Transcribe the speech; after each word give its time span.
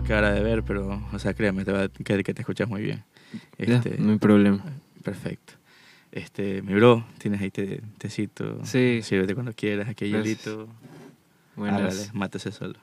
a 0.00 0.04
quedar 0.04 0.24
a 0.24 0.32
deber, 0.32 0.62
pero, 0.62 1.02
o 1.12 1.18
sea, 1.18 1.34
créeme, 1.34 1.64
te 1.64 1.72
va 1.72 1.84
a 1.84 1.88
que, 1.88 2.22
que 2.24 2.34
te 2.34 2.42
escuchas 2.42 2.68
muy 2.68 2.82
bien. 2.82 3.04
Este, 3.58 3.96
no 3.98 4.12
hay 4.12 4.18
problema. 4.18 4.64
Perfecto. 5.04 5.54
Este, 6.12 6.60
mi 6.62 6.74
bro, 6.74 7.06
tienes 7.18 7.40
ahí 7.40 7.50
te, 7.50 7.80
tecito. 7.98 8.58
Sí. 8.64 9.00
Sírvete 9.02 9.34
cuando 9.34 9.52
quieras, 9.52 9.88
aquí 9.88 10.06
hay 10.06 10.12
hielito. 10.12 10.68
Buenas. 11.56 11.80
Hágale, 11.80 12.10
mátese 12.12 12.50
solo. 12.52 12.74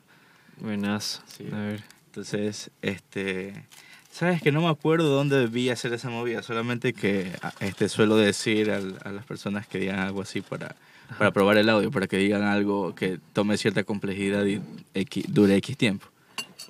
Buenas. 0.61 1.21
Sí. 1.27 1.45
A 1.51 1.57
ver. 1.57 1.83
Entonces, 2.07 2.71
este, 2.81 3.65
sabes 4.11 4.41
que 4.41 4.51
no 4.51 4.61
me 4.61 4.69
acuerdo 4.69 5.09
dónde 5.09 5.37
debí 5.37 5.69
hacer 5.69 5.93
esa 5.93 6.09
movida, 6.09 6.41
solamente 6.41 6.93
que 6.93 7.31
a- 7.41 7.53
este 7.59 7.89
suelo 7.89 8.15
decir 8.15 8.71
al- 8.71 8.97
a 9.03 9.11
las 9.11 9.25
personas 9.25 9.67
que 9.67 9.77
digan 9.79 9.99
algo 9.99 10.21
así 10.21 10.41
para, 10.41 10.75
para 11.17 11.31
probar 11.31 11.57
el 11.57 11.69
audio, 11.69 11.91
para 11.91 12.07
que 12.07 12.17
digan 12.17 12.43
algo 12.43 12.95
que 12.95 13.19
tome 13.33 13.57
cierta 13.57 13.83
complejidad 13.83 14.45
y 14.45 14.61
X- 14.93 15.25
dure 15.27 15.55
X 15.57 15.77
tiempo. 15.77 16.07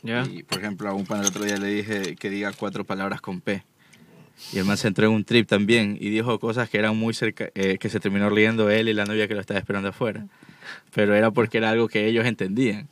¿Ya? 0.03 0.25
Y, 0.25 0.43
por 0.43 0.59
ejemplo, 0.59 0.89
a 0.89 0.93
un 0.93 1.05
pan 1.05 1.21
el 1.21 1.27
otro 1.27 1.43
día 1.43 1.57
le 1.57 1.67
dije 1.67 2.15
que 2.15 2.29
diga 2.29 2.51
cuatro 2.53 2.83
palabras 2.83 3.21
con 3.21 3.41
P. 3.41 3.63
Y 4.53 4.59
el 4.59 4.65
man 4.65 4.77
se 4.77 4.87
entró 4.87 5.07
en 5.07 5.13
un 5.13 5.23
trip 5.25 5.47
también 5.47 5.97
y 5.99 6.09
dijo 6.09 6.39
cosas 6.39 6.69
que 6.69 6.77
eran 6.77 6.95
muy 6.95 7.13
cerca, 7.13 7.49
eh, 7.55 7.77
que 7.79 7.89
se 7.89 7.99
terminó 7.99 8.29
riendo 8.29 8.69
él 8.69 8.87
y 8.87 8.93
la 8.93 9.05
novia 9.05 9.27
que 9.27 9.33
lo 9.33 9.41
estaba 9.41 9.59
esperando 9.59 9.89
afuera. 9.89 10.27
Pero 10.93 11.15
era 11.15 11.31
porque 11.31 11.57
era 11.57 11.71
algo 11.71 11.87
que 11.87 12.07
ellos 12.07 12.25
entendían. 12.25 12.87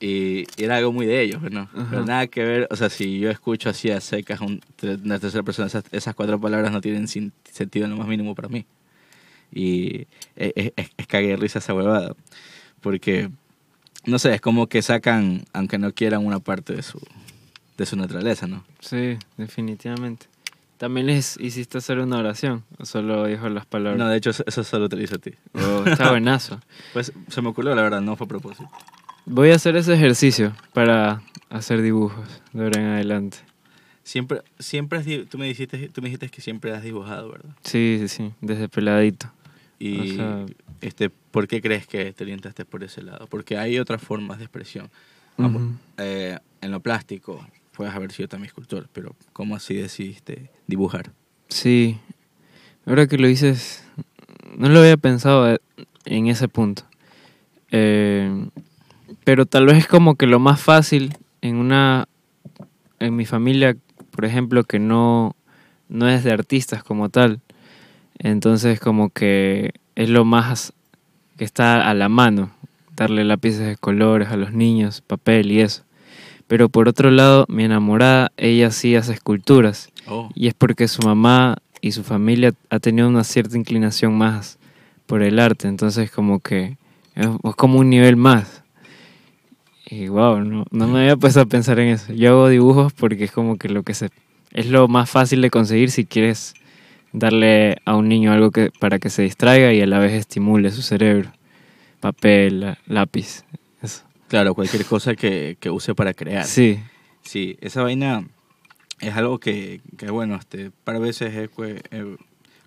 Y, 0.00 0.44
y 0.56 0.64
era 0.64 0.76
algo 0.76 0.92
muy 0.92 1.06
de 1.06 1.20
ellos, 1.22 1.42
¿no? 1.50 1.62
Ajá. 1.74 1.86
Pero 1.90 2.04
nada 2.04 2.26
que 2.26 2.42
ver, 2.44 2.68
o 2.70 2.76
sea, 2.76 2.90
si 2.90 3.18
yo 3.18 3.30
escucho 3.30 3.68
así 3.70 3.90
a 3.90 4.00
secas 4.00 4.40
un- 4.40 4.60
una 5.04 5.18
tercera 5.18 5.42
persona, 5.42 5.66
esas, 5.66 5.84
esas 5.92 6.14
cuatro 6.14 6.40
palabras 6.40 6.70
no 6.72 6.80
tienen 6.80 7.08
sin- 7.08 7.32
sentido 7.50 7.84
en 7.86 7.90
lo 7.92 7.96
más 7.98 8.06
mínimo 8.08 8.34
para 8.34 8.48
mí. 8.48 8.66
Y 9.52 10.02
es, 10.36 10.52
es, 10.56 10.72
es- 10.76 10.90
es 10.96 11.06
cague 11.06 11.28
de 11.28 11.36
risa 11.36 11.58
esa 11.58 11.74
huevada. 11.74 12.14
Porque, 12.80 13.30
no 14.06 14.18
sé, 14.18 14.34
es 14.34 14.40
como 14.40 14.68
que 14.68 14.82
sacan, 14.82 15.44
aunque 15.52 15.78
no 15.78 15.92
quieran, 15.92 16.24
una 16.24 16.40
parte 16.40 16.74
de 16.74 16.82
su, 16.82 17.00
de 17.76 17.86
su 17.86 17.96
naturaleza, 17.96 18.46
¿no? 18.46 18.64
Sí, 18.80 19.18
definitivamente. 19.36 20.26
¿También 20.76 21.06
les 21.06 21.38
hiciste 21.40 21.78
hacer 21.78 21.98
una 22.00 22.18
oración? 22.18 22.64
¿O 22.78 22.84
solo 22.84 23.26
dijo 23.26 23.48
las 23.48 23.64
palabras? 23.64 23.98
No, 23.98 24.08
de 24.08 24.16
hecho, 24.16 24.30
eso, 24.30 24.64
solo 24.64 24.88
te 24.88 24.96
lo 24.96 25.02
hice 25.02 25.14
a 25.14 25.18
ti. 25.18 25.32
Oh, 25.54 25.84
está 25.86 26.10
buenazo. 26.10 26.60
Pues 26.92 27.12
se 27.28 27.42
me 27.42 27.48
ocurrió, 27.48 27.74
la 27.74 27.82
verdad, 27.82 28.00
no 28.00 28.16
fue 28.16 28.26
a 28.26 28.28
propósito. 28.28 28.68
Voy 29.24 29.50
a 29.52 29.54
hacer 29.54 29.76
ese 29.76 29.94
ejercicio 29.94 30.54
para 30.74 31.22
hacer 31.48 31.80
dibujos 31.80 32.28
de 32.52 32.64
ahora 32.64 32.80
en 32.80 32.86
adelante. 32.88 33.38
Siempre, 34.02 34.42
siempre 34.58 34.98
has, 34.98 35.06
tú 35.30 35.38
me 35.38 35.46
dijiste, 35.46 35.88
tú 35.88 36.02
me 36.02 36.08
dijiste 36.08 36.28
que 36.28 36.42
siempre 36.42 36.74
has 36.74 36.82
dibujado, 36.82 37.30
¿verdad? 37.30 37.54
Sí, 37.62 37.96
sí, 38.00 38.08
sí, 38.08 38.32
desde 38.42 38.68
peladito. 38.68 39.30
Y, 39.78 40.00
O 40.00 40.16
sea- 40.16 40.46
este, 40.80 41.10
¿por 41.10 41.48
qué 41.48 41.60
crees 41.60 41.86
que 41.86 42.12
te 42.12 42.24
orientaste 42.24 42.64
por 42.64 42.84
ese 42.84 43.02
lado? 43.02 43.26
Porque 43.28 43.56
hay 43.58 43.78
otras 43.78 44.02
formas 44.02 44.38
de 44.38 44.44
expresión. 44.44 44.90
Vamos, 45.36 45.62
eh, 45.96 46.38
en 46.60 46.70
lo 46.70 46.80
plástico, 46.80 47.44
puedes 47.72 47.92
haber 47.94 48.12
sido 48.12 48.28
también 48.28 48.46
escultor, 48.48 48.88
pero 48.92 49.16
¿cómo 49.32 49.56
así 49.56 49.74
decidiste 49.74 50.50
dibujar? 50.66 51.12
Sí, 51.48 51.98
ahora 52.86 53.06
que 53.06 53.18
lo 53.18 53.26
dices, 53.26 53.84
no 54.56 54.68
lo 54.68 54.78
había 54.78 54.96
pensado 54.96 55.52
eh, 55.52 55.58
en 56.04 56.28
ese 56.28 56.48
punto. 56.48 56.84
Eh, 57.70 58.48
pero 59.24 59.46
tal 59.46 59.66
vez 59.66 59.78
es 59.78 59.86
como 59.88 60.14
que 60.14 60.26
lo 60.26 60.38
más 60.38 60.60
fácil 60.60 61.16
en 61.40 61.56
una, 61.56 62.06
en 63.00 63.16
mi 63.16 63.26
familia, 63.26 63.76
por 64.10 64.24
ejemplo, 64.24 64.64
que 64.64 64.78
no, 64.78 65.34
no 65.88 66.08
es 66.08 66.22
de 66.24 66.32
artistas 66.32 66.84
como 66.84 67.08
tal. 67.08 67.40
Entonces 68.18 68.80
como 68.80 69.10
que 69.10 69.72
es 69.94 70.08
lo 70.08 70.24
más 70.24 70.72
que 71.36 71.44
está 71.44 71.88
a 71.88 71.94
la 71.94 72.08
mano, 72.08 72.50
darle 72.96 73.24
lápices 73.24 73.66
de 73.66 73.76
colores 73.76 74.28
a 74.28 74.36
los 74.36 74.52
niños, 74.52 75.00
papel 75.00 75.50
y 75.50 75.60
eso. 75.60 75.82
Pero 76.46 76.68
por 76.68 76.88
otro 76.88 77.10
lado, 77.10 77.46
mi 77.48 77.64
enamorada, 77.64 78.30
ella 78.36 78.70
sí 78.70 78.94
hace 78.96 79.14
esculturas. 79.14 79.90
Oh, 80.06 80.30
Y 80.34 80.48
es 80.48 80.54
porque 80.54 80.88
su 80.88 81.02
mamá 81.02 81.56
y 81.80 81.92
su 81.92 82.04
familia 82.04 82.52
ha 82.70 82.78
tenido 82.78 83.08
una 83.08 83.24
cierta 83.24 83.56
inclinación 83.56 84.16
más 84.16 84.58
por 85.06 85.22
el 85.22 85.38
arte. 85.38 85.68
Entonces 85.68 86.10
como 86.10 86.40
que 86.40 86.76
es, 87.14 87.26
es 87.26 87.54
como 87.56 87.78
un 87.78 87.90
nivel 87.90 88.16
más. 88.16 88.62
Y 89.86 90.08
wow, 90.08 90.40
no, 90.40 90.64
no 90.70 90.88
me 90.88 91.00
había 91.00 91.16
puesto 91.16 91.40
a 91.40 91.46
pensar 91.46 91.78
en 91.78 91.88
eso. 91.88 92.12
Yo 92.12 92.30
hago 92.30 92.48
dibujos 92.48 92.92
porque 92.92 93.24
es 93.24 93.32
como 93.32 93.56
que 93.56 93.68
lo 93.68 93.82
que 93.82 93.94
se... 93.94 94.10
Es 94.50 94.66
lo 94.66 94.86
más 94.86 95.10
fácil 95.10 95.40
de 95.42 95.50
conseguir 95.50 95.90
si 95.90 96.04
quieres 96.04 96.54
darle 97.14 97.78
a 97.86 97.96
un 97.96 98.08
niño 98.08 98.32
algo 98.32 98.50
que, 98.50 98.70
para 98.78 98.98
que 98.98 99.08
se 99.08 99.22
distraiga 99.22 99.72
y 99.72 99.80
a 99.80 99.86
la 99.86 99.98
vez 100.00 100.12
estimule 100.12 100.70
su 100.70 100.82
cerebro. 100.82 101.32
Papel, 102.00 102.76
lápiz. 102.86 103.44
Eso. 103.82 104.02
claro, 104.28 104.54
cualquier 104.54 104.84
cosa 104.84 105.14
que, 105.14 105.56
que 105.60 105.70
use 105.70 105.94
para 105.94 106.12
crear. 106.12 106.44
Sí, 106.44 106.78
Sí, 107.22 107.56
esa 107.62 107.82
vaina 107.82 108.26
es 109.00 109.14
algo 109.16 109.38
que, 109.40 109.80
que 109.96 110.10
bueno, 110.10 110.34
este, 110.36 110.70
para 110.84 110.98
veces 110.98 111.34
he, 111.34 111.48
cue- 111.50 111.80
he 111.90 112.16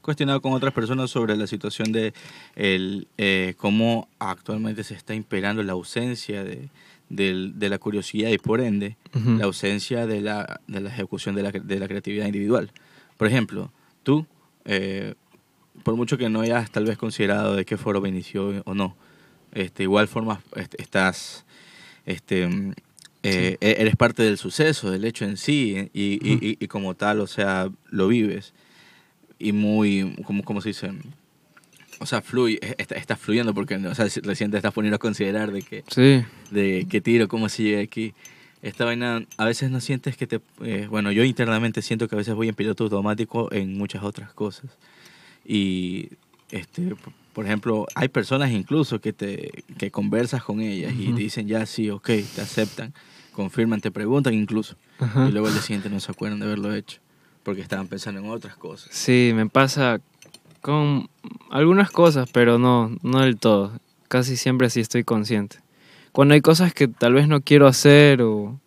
cuestionado 0.02 0.41
con 0.41 0.53
otras 0.53 0.74
personas 0.74 1.12
sobre 1.12 1.36
la 1.38 1.46
situación 1.46 1.91
de 1.91 2.13
el, 2.56 3.07
eh, 3.19 3.53
cómo 3.57 4.07
actualmente 4.18 4.84
se 4.84 4.96
está 4.96 5.13
imperando 5.13 5.62
la 5.62 5.74
ausencia 5.74 6.44
de, 6.44 6.69
del- 7.09 7.59
de 7.59 7.69
la 7.69 7.78
curiosidad 7.78 8.31
y 8.31 8.40
por 8.40 8.62
ende 8.62 8.97
Ujú. 9.16 9.38
la 9.38 9.46
ausencia 9.46 10.07
de 10.07 10.22
la, 10.22 10.59
de 10.68 10.81
la 10.81 10.90
ejecución 10.90 11.36
de 11.36 11.44
la, 11.44 11.52
de 11.52 11.80
la 11.80 11.88
creatividad 11.88 12.25
individual. 12.25 12.72
Por 13.18 13.28
ejemplo, 13.28 13.72
tú, 14.02 14.25
eh, 14.68 15.16
por 15.84 15.96
mucho 15.96 16.18
que 16.18 16.30
no 16.30 16.42
hayas 16.42 16.70
tal 16.72 16.86
vez 16.86 16.98
considerado 16.98 17.56
de 17.56 17.66
qué 17.66 17.78
foro 17.78 18.06
inició 18.06 18.62
o 18.66 18.74
no, 18.76 18.96
este, 19.54 19.84
igual 19.84 20.08
formas, 20.08 20.40
estás, 20.78 21.46
este, 22.06 22.48
mm, 22.48 22.74
eh, 23.24 23.58
e- 23.62 23.76
eres 23.80 23.96
parte 23.96 24.22
del 24.24 24.38
suceso, 24.38 24.92
del 24.92 25.04
hecho 25.06 25.26
en 25.26 25.38
sí, 25.38 25.90
y, 25.94 26.20
y- 26.22 26.36
Ujú. 26.36 26.46
y- 26.46 26.58
y 26.60 26.68
como 26.68 26.94
tal, 26.96 27.20
o 27.22 27.28
sea, 27.28 27.70
lo 27.90 28.08
vives. 28.08 28.54
Y 29.40 29.52
muy, 29.52 30.16
como, 30.26 30.44
como 30.44 30.62
se 30.62 30.70
dice, 30.70 30.92
o 32.00 32.06
sea, 32.06 32.22
fluye, 32.22 32.60
está, 32.78 32.96
estás 32.96 33.20
fluyendo 33.20 33.54
porque, 33.54 33.76
o 33.76 33.96
sea, 33.96 34.08
recién 34.24 34.52
te 34.52 34.58
estás 34.58 34.74
poniendo 34.74 34.96
a 34.96 35.00
considerar 35.00 35.52
de 35.52 35.62
que 35.62 35.84
sí, 35.90 36.24
de 36.52 36.86
qué 36.90 37.02
tiro, 37.02 37.28
cómo 37.28 37.50
se 37.50 37.64
llega 37.64 37.82
aquí. 37.82 38.14
Esta 38.62 38.85
vaina, 38.85 39.23
a 39.38 39.45
veces 39.45 39.69
no 39.69 39.79
sientes 39.81 40.18
que 40.18 40.28
te... 40.28 40.41
eh, 40.63 40.88
bueno, 40.90 41.12
yo 41.12 41.23
internamente 41.23 41.81
siento 41.81 42.07
que 42.07 42.16
a 42.16 42.18
veces 42.18 42.34
voy 42.34 42.50
en 42.50 42.56
piloto 42.56 42.85
automático 42.85 43.51
en 43.51 43.78
muchas 43.78 44.03
otras 44.03 44.34
cosas. 44.34 44.72
Y, 45.45 46.09
este, 46.51 46.95
por 47.34 47.45
ejemplo, 47.45 47.85
hay 47.95 48.07
personas 48.07 48.51
incluso 48.51 49.00
que, 49.00 49.13
te, 49.13 49.63
que 49.78 49.91
conversas 49.91 50.44
con 50.44 50.59
ellas 50.59 50.94
y 50.97 51.13
te 51.13 51.22
dicen 51.22 51.47
ya 51.47 51.66
sí, 51.66 51.90
ok, 51.90 52.06
te 52.06 52.41
aceptan, 52.41 52.94
confirman, 53.31 53.79
te 53.79 53.91
preguntan 53.91 54.34
incluso. 54.34 54.75
Y 55.28 55.31
luego 55.31 55.50
día 55.51 55.62
siguiente 55.62 55.89
no 55.89 56.00
se 56.00 56.12
acuerdan 56.12 56.39
de 56.39 56.45
haberlo 56.47 56.74
hecho 56.74 57.00
porque 57.44 57.62
estaban 57.62 57.88
pensando 57.88 58.19
en 58.19 58.29
otras 58.29 58.57
cosas. 58.57 58.89
Sí, 58.91 59.31
me 59.35 59.47
pasa 59.47 60.01
con 60.62 61.09
algunas 61.50 61.91
cosas, 61.91 62.28
pero 62.34 62.57
no, 62.57 62.97
no 63.03 63.22
del 63.22 63.38
todo. 63.38 63.79
Casi 64.07 64.35
siempre 64.35 64.69
sí 64.69 64.79
estoy 64.79 65.03
consciente. 65.03 65.59
Cuando 66.18 66.34
hay 66.34 66.42
cosas 66.42 66.74
que 66.74 66.88
tal 66.88 67.14
vez 67.14 67.28
no 67.28 67.42
quiero 67.42 67.68
hacer 67.68 68.24
o, 68.24 68.60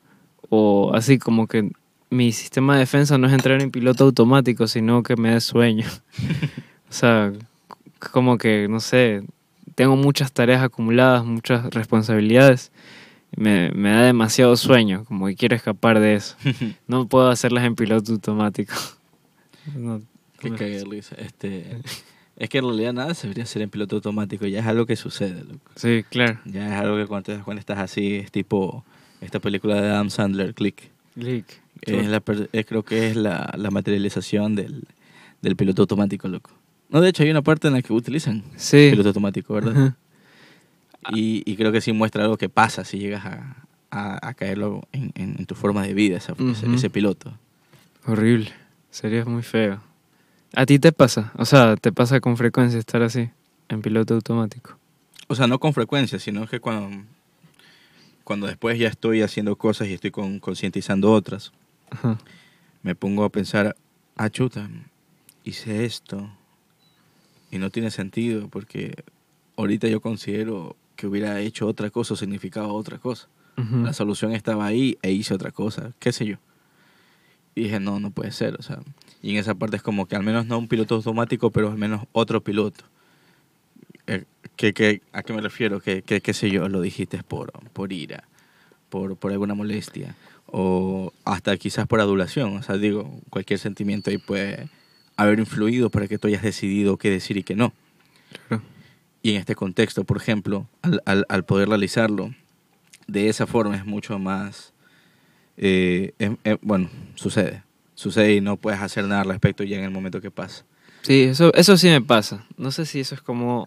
o 0.50 0.92
así 0.94 1.18
como 1.18 1.48
que 1.48 1.72
mi 2.08 2.30
sistema 2.30 2.74
de 2.74 2.78
defensa 2.78 3.18
no 3.18 3.26
es 3.26 3.32
entrar 3.32 3.60
en 3.60 3.72
piloto 3.72 4.04
automático, 4.04 4.68
sino 4.68 5.02
que 5.02 5.16
me 5.16 5.32
dé 5.32 5.40
sueño. 5.40 5.84
o 6.88 6.92
sea, 6.92 7.32
como 8.12 8.38
que, 8.38 8.68
no 8.68 8.78
sé, 8.78 9.24
tengo 9.74 9.96
muchas 9.96 10.30
tareas 10.30 10.62
acumuladas, 10.62 11.24
muchas 11.24 11.74
responsabilidades. 11.74 12.70
Me, 13.34 13.72
me 13.72 13.90
da 13.90 14.02
demasiado 14.02 14.56
sueño, 14.56 15.04
como 15.06 15.26
que 15.26 15.34
quiero 15.34 15.56
escapar 15.56 15.98
de 15.98 16.14
eso. 16.14 16.36
No 16.86 17.08
puedo 17.08 17.30
hacerlas 17.30 17.64
en 17.64 17.74
piloto 17.74 18.12
automático. 18.12 18.74
No, 19.74 20.00
Qué 20.38 20.50
cague 20.50 20.84
risa. 20.88 21.16
Este, 21.18 21.78
es 22.40 22.48
que 22.48 22.58
en 22.58 22.64
realidad 22.64 22.92
nada 22.92 23.14
se 23.14 23.28
debería 23.28 23.44
hacer 23.44 23.62
en 23.62 23.70
piloto 23.70 23.94
automático, 23.96 24.46
ya 24.46 24.58
es 24.60 24.66
algo 24.66 24.86
que 24.86 24.96
sucede, 24.96 25.44
loco. 25.44 25.70
Sí, 25.76 26.04
claro. 26.10 26.40
Ya 26.46 26.74
es 26.74 26.80
algo 26.80 26.96
que 26.96 27.06
cuando, 27.06 27.60
estás 27.60 27.78
así, 27.78 28.16
es 28.16 28.32
tipo 28.32 28.84
esta 29.20 29.38
película 29.38 29.80
de 29.80 29.88
Adam 29.90 30.10
Sandler, 30.10 30.54
Click. 30.54 30.90
Click. 31.14 31.46
Es 31.82 32.08
la 32.08 32.20
per- 32.20 32.48
es- 32.52 32.66
creo 32.66 32.82
que 32.82 33.08
es 33.10 33.16
la, 33.16 33.52
la 33.56 33.70
materialización 33.70 34.54
del, 34.56 34.84
del 35.42 35.54
piloto 35.56 35.82
automático, 35.82 36.26
loco. 36.28 36.50
No, 36.88 37.00
de 37.00 37.10
hecho 37.10 37.22
hay 37.22 37.30
una 37.30 37.42
parte 37.42 37.68
en 37.68 37.74
la 37.74 37.82
que 37.82 37.92
utilizan 37.92 38.42
Sí. 38.56 38.88
piloto 38.90 39.10
automático, 39.10 39.54
¿verdad? 39.54 39.76
Ajá. 39.76 39.96
Y, 41.14 41.42
y 41.50 41.56
creo 41.56 41.72
que 41.72 41.80
sí 41.80 41.92
muestra 41.92 42.22
algo 42.24 42.36
que 42.36 42.48
pasa 42.48 42.84
si 42.84 42.98
llegas 42.98 43.24
a, 43.24 43.56
a, 43.90 44.28
a 44.28 44.34
caerlo 44.34 44.82
en, 44.92 45.12
en- 45.14 45.36
en 45.38 45.46
tu 45.46 45.54
forma 45.54 45.82
de 45.82 45.94
vida, 45.94 46.16
esa- 46.18 46.34
ese, 46.52 46.72
ese 46.74 46.90
piloto. 46.90 47.32
Horrible. 48.06 48.50
Sería 48.90 49.24
muy 49.24 49.42
feo. 49.42 49.80
¿A 50.54 50.66
ti 50.66 50.78
te 50.78 50.92
pasa? 50.92 51.32
O 51.36 51.44
sea, 51.44 51.76
¿te 51.76 51.92
pasa 51.92 52.20
con 52.20 52.36
frecuencia 52.36 52.78
estar 52.78 53.02
así, 53.02 53.30
en 53.68 53.82
piloto 53.82 54.14
automático? 54.14 54.76
O 55.28 55.34
sea, 55.34 55.46
no 55.46 55.60
con 55.60 55.72
frecuencia, 55.74 56.18
sino 56.18 56.46
que 56.46 56.58
cuando, 56.60 57.04
cuando 58.24 58.46
después 58.48 58.78
ya 58.78 58.88
estoy 58.88 59.22
haciendo 59.22 59.56
cosas 59.56 59.88
y 59.88 59.94
estoy 59.94 60.10
con- 60.10 60.40
concientizando 60.40 61.12
otras, 61.12 61.52
Ajá. 61.90 62.18
me 62.82 62.94
pongo 62.96 63.24
a 63.24 63.28
pensar, 63.30 63.76
ah, 64.16 64.28
chuta, 64.28 64.68
hice 65.44 65.84
esto 65.84 66.30
y 67.52 67.58
no 67.58 67.70
tiene 67.70 67.90
sentido 67.90 68.48
porque 68.48 69.04
ahorita 69.56 69.86
yo 69.88 70.00
considero 70.00 70.76
que 70.96 71.06
hubiera 71.06 71.40
hecho 71.40 71.66
otra 71.66 71.90
cosa 71.90 72.14
o 72.14 72.16
significaba 72.16 72.68
otra 72.72 72.98
cosa. 72.98 73.28
La 73.56 73.92
solución 73.92 74.32
estaba 74.32 74.64
ahí 74.64 74.96
e 75.02 75.12
hice 75.12 75.34
otra 75.34 75.50
cosa, 75.50 75.92
qué 75.98 76.12
sé 76.12 76.24
yo. 76.24 76.36
Y 77.54 77.64
dije, 77.64 77.78
no, 77.78 78.00
no 78.00 78.10
puede 78.10 78.32
ser, 78.32 78.54
o 78.58 78.62
sea. 78.62 78.80
Y 79.22 79.32
en 79.32 79.36
esa 79.36 79.54
parte 79.54 79.76
es 79.76 79.82
como 79.82 80.06
que 80.06 80.16
al 80.16 80.22
menos 80.22 80.46
no 80.46 80.58
un 80.58 80.68
piloto 80.68 80.94
automático, 80.94 81.50
pero 81.50 81.70
al 81.70 81.76
menos 81.76 82.06
otro 82.12 82.42
piloto. 82.42 82.84
Eh, 84.06 84.24
que, 84.56 84.72
que, 84.72 85.02
¿A 85.12 85.22
qué 85.22 85.32
me 85.32 85.42
refiero? 85.42 85.80
Que, 85.80 86.02
que, 86.02 86.20
qué 86.20 86.32
sé 86.32 86.50
yo, 86.50 86.68
lo 86.68 86.80
dijiste 86.80 87.22
por, 87.22 87.52
por 87.70 87.92
ira, 87.92 88.24
por, 88.88 89.16
por 89.16 89.30
alguna 89.30 89.54
molestia, 89.54 90.16
o 90.46 91.12
hasta 91.24 91.56
quizás 91.58 91.86
por 91.86 92.00
adulación. 92.00 92.56
O 92.56 92.62
sea, 92.62 92.76
digo, 92.76 93.20
cualquier 93.28 93.58
sentimiento 93.58 94.10
ahí 94.10 94.18
puede 94.18 94.68
haber 95.16 95.38
influido 95.38 95.90
para 95.90 96.08
que 96.08 96.18
tú 96.18 96.28
hayas 96.28 96.42
decidido 96.42 96.96
qué 96.96 97.10
decir 97.10 97.36
y 97.36 97.42
qué 97.42 97.54
no. 97.54 97.74
Claro. 98.48 98.62
Y 99.22 99.32
en 99.32 99.36
este 99.36 99.54
contexto, 99.54 100.04
por 100.04 100.16
ejemplo, 100.16 100.66
al, 100.80 101.02
al, 101.04 101.26
al 101.28 101.44
poder 101.44 101.68
realizarlo 101.68 102.34
de 103.06 103.28
esa 103.28 103.46
forma 103.46 103.76
es 103.76 103.84
mucho 103.84 104.18
más... 104.18 104.72
eh, 105.58 106.12
bueno, 106.62 106.88
sucede. 107.16 107.64
Sucede 108.00 108.36
y 108.36 108.40
no 108.40 108.56
puedes 108.56 108.80
hacer 108.80 109.04
nada 109.04 109.20
al 109.20 109.28
respecto 109.28 109.62
ya 109.62 109.76
en 109.76 109.84
el 109.84 109.90
momento 109.90 110.22
que 110.22 110.30
pasa. 110.30 110.64
Sí, 111.02 111.24
eso, 111.24 111.52
eso 111.52 111.76
sí 111.76 111.88
me 111.88 112.00
pasa. 112.00 112.46
No 112.56 112.70
sé 112.70 112.86
si 112.86 113.00
eso 113.00 113.14
es 113.14 113.20
como, 113.20 113.66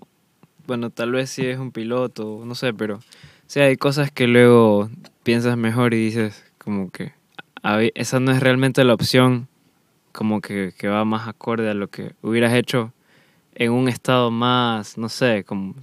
bueno, 0.65 0.89
tal 0.89 1.11
vez 1.11 1.29
si 1.29 1.45
es 1.45 1.59
un 1.59 1.71
piloto, 1.71 2.41
no 2.43 2.55
sé, 2.55 2.73
pero 2.73 2.99
sí 3.45 3.59
hay 3.59 3.77
cosas 3.77 4.11
que 4.11 4.25
luego 4.25 4.89
piensas 5.21 5.55
mejor 5.55 5.93
y 5.93 5.97
dices 6.05 6.51
como 6.57 6.89
que 6.89 7.13
esa 7.93 8.19
no 8.19 8.31
es 8.31 8.39
realmente 8.39 8.83
la 8.83 8.95
opción, 8.95 9.47
como 10.11 10.41
que, 10.41 10.73
que 10.79 10.87
va 10.87 11.05
más 11.05 11.27
acorde 11.27 11.69
a 11.69 11.75
lo 11.75 11.89
que 11.91 12.15
hubieras 12.23 12.55
hecho 12.55 12.91
en 13.53 13.71
un 13.71 13.87
estado 13.87 14.31
más, 14.31 14.97
no 14.97 15.09
sé, 15.09 15.43
como 15.43 15.75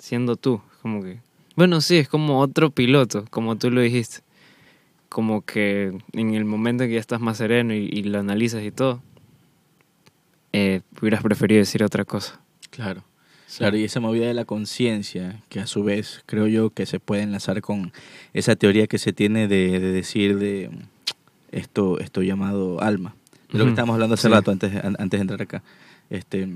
siendo 0.00 0.34
tú, 0.34 0.60
como 0.82 1.04
que, 1.04 1.20
bueno, 1.54 1.80
sí, 1.80 1.98
es 1.98 2.08
como 2.08 2.40
otro 2.40 2.72
piloto, 2.72 3.26
como 3.30 3.56
tú 3.56 3.70
lo 3.70 3.80
dijiste, 3.80 4.24
como 5.10 5.42
que 5.42 5.92
en 6.12 6.34
el 6.34 6.46
momento 6.46 6.84
en 6.84 6.88
que 6.88 6.94
ya 6.94 7.00
estás 7.00 7.20
más 7.20 7.36
sereno 7.36 7.74
y, 7.74 7.90
y 7.92 8.04
lo 8.04 8.18
analizas 8.18 8.62
y 8.62 8.70
todo, 8.70 9.02
eh, 10.52 10.80
hubieras 11.00 11.22
preferido 11.22 11.58
decir 11.58 11.82
otra 11.84 12.04
cosa. 12.06 12.40
Claro. 12.70 13.04
Claro, 13.58 13.76
y 13.76 13.82
esa 13.82 13.98
movida 13.98 14.26
de 14.26 14.34
la 14.34 14.44
conciencia, 14.44 15.42
que 15.48 15.58
a 15.58 15.66
su 15.66 15.82
vez 15.82 16.22
creo 16.26 16.46
yo 16.46 16.70
que 16.70 16.86
se 16.86 17.00
puede 17.00 17.22
enlazar 17.22 17.60
con 17.62 17.92
esa 18.32 18.54
teoría 18.54 18.86
que 18.86 18.98
se 18.98 19.12
tiene 19.12 19.48
de, 19.48 19.80
de 19.80 19.90
decir 19.92 20.38
de 20.38 20.70
esto, 21.50 21.98
esto 21.98 22.22
llamado 22.22 22.80
alma. 22.80 23.16
De 23.52 23.58
lo 23.58 23.64
que 23.64 23.70
estábamos 23.70 23.94
hablando 23.94 24.14
hace 24.14 24.28
sí. 24.28 24.32
rato 24.32 24.52
antes, 24.52 24.72
an- 24.76 24.94
antes 25.00 25.18
de 25.18 25.22
entrar 25.22 25.42
acá. 25.42 25.64
Este, 26.10 26.48